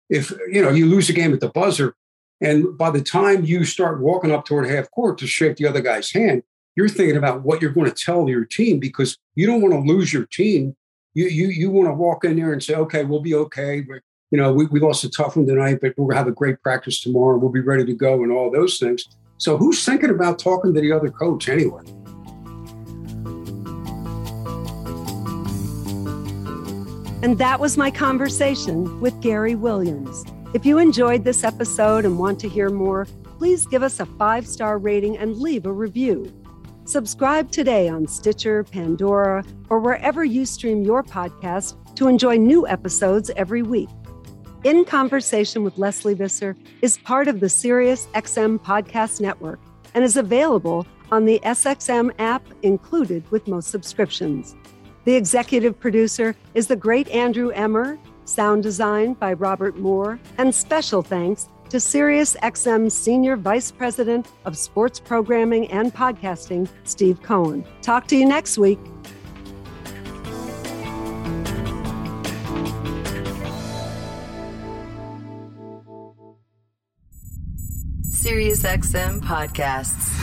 if 0.09 0.31
you 0.51 0.63
know 0.63 0.71
you 0.71 0.87
lose 0.87 1.09
a 1.09 1.13
game 1.13 1.33
at 1.33 1.41
the 1.41 1.49
buzzer, 1.49 1.95
and 2.41 2.77
by 2.77 2.91
the 2.91 3.03
time 3.03 3.45
you 3.45 3.65
start 3.65 4.01
walking 4.01 4.33
up 4.33 4.45
toward 4.45 4.69
half 4.69 4.91
court 4.91 5.19
to 5.19 5.27
shake 5.27 5.57
the 5.57 5.67
other 5.67 5.81
guy's 5.81 6.11
hand, 6.11 6.43
you're 6.77 6.89
thinking 6.89 7.17
about 7.17 7.43
what 7.43 7.61
you're 7.61 7.73
going 7.73 7.91
to 7.91 8.05
tell 8.05 8.29
your 8.29 8.45
team 8.45 8.81
because 8.81 9.17
you 9.35 9.47
don't 9.47 9.61
want 9.61 9.75
to 9.75 9.93
lose 9.93 10.13
your 10.13 10.27
team. 10.27 10.75
You 11.15 11.27
you 11.27 11.49
you 11.49 11.71
want 11.71 11.89
to 11.89 11.95
walk 11.95 12.25
in 12.25 12.37
there 12.37 12.53
and 12.53 12.63
say, 12.63 12.75
okay, 12.75 13.05
we'll 13.05 13.21
be 13.21 13.35
okay. 13.35 13.83
But 13.83 14.01
you 14.31 14.39
know, 14.39 14.53
we, 14.53 14.67
we 14.67 14.81
lost 14.81 15.05
a 15.05 15.11
tough 15.11 15.37
one 15.37 15.47
tonight, 15.47 15.79
but 15.83 15.95
we'll 15.97 16.17
have 16.17 16.29
a 16.29 16.33
great 16.33 16.63
practice 16.63 17.01
tomorrow. 17.01 17.37
We'll 17.37 17.51
be 17.51 17.61
ready 17.61 17.85
to 17.85 17.95
go 17.95 18.23
and 18.23 18.33
all 18.33 18.51
those 18.51 18.79
things. 18.79 19.05
So 19.39 19.57
who's 19.57 19.85
thinking 19.85 20.11
about 20.11 20.39
talking 20.39 20.73
to 20.73 20.81
the 20.81 20.93
other 20.93 21.11
coach 21.11 21.49
anyway? 21.49 21.83
And 27.23 27.37
that 27.37 27.61
was 27.61 27.77
my 27.77 27.91
conversation 27.91 28.99
with 28.99 29.21
Gary 29.21 29.55
Williams. 29.55 30.25
If 30.55 30.65
you 30.65 30.79
enjoyed 30.79 31.23
this 31.23 31.45
episode 31.45 32.07
and 32.07 32.19
want 32.19 32.41
to 32.41 32.49
hear 32.49 32.71
more, 32.71 33.07
please 33.37 33.67
give 33.67 33.83
us 33.83 34.01
a 34.01 34.07
five 34.07 34.47
star 34.47 34.79
rating 34.79 35.19
and 35.19 35.37
leave 35.37 35.67
a 35.67 35.73
review. 35.73 36.33
Subscribe 36.87 37.51
today 37.51 37.91
on 37.91 38.07
Stitcher, 38.07 38.65
Pandora, 38.65 39.45
or 39.69 39.81
wherever 39.81 40.25
you 40.25 40.47
stream 40.47 40.83
your 40.83 41.03
podcast 41.03 41.75
to 41.97 42.09
enjoy 42.09 42.39
new 42.39 42.67
episodes 42.67 43.31
every 43.37 43.63
week. 43.63 43.91
In 44.65 44.87
Conversation 44.87 45.63
with 45.63 45.77
Lesley 45.77 46.15
Visser 46.15 46.57
is 46.81 46.97
part 46.99 47.29
of 47.29 47.41
the 47.41 47.51
Sirius 47.51 48.07
XM 48.15 48.59
Podcast 48.59 49.21
Network 49.21 49.61
and 49.95 50.05
is 50.05 50.17
available 50.17 50.87
on 51.13 51.27
the 51.27 51.39
SXM 51.45 52.13
app 52.19 52.43
included 52.63 53.31
with 53.31 53.47
most 53.47 53.71
subscriptions. 53.71 54.57
The 55.05 55.15
executive 55.15 55.81
producer 55.81 56.37
is 56.55 56.67
the 56.67 56.77
great 56.77 57.09
Andrew 57.09 57.49
Emmer, 57.51 57.99
sound 58.27 58.63
design 58.63 59.15
by 59.15 59.33
Robert 59.33 59.77
Moore, 59.79 60.21
and 60.37 60.55
special 60.55 61.03
thanks 61.03 61.49
to 61.71 61.79
SiriusXM 61.79 62.91
Senior 62.91 63.37
Vice 63.37 63.71
President 63.71 64.27
of 64.45 64.59
Sports 64.59 65.01
Programming 65.01 65.71
and 65.71 65.95
Podcasting, 65.95 66.69
Steve 66.85 67.23
Cohen. 67.23 67.65
Talk 67.81 68.09
to 68.09 68.17
you 68.17 68.27
next 68.27 68.59
week. 68.59 68.79
SiriusXM 78.11 79.21
podcasts. 79.23 80.21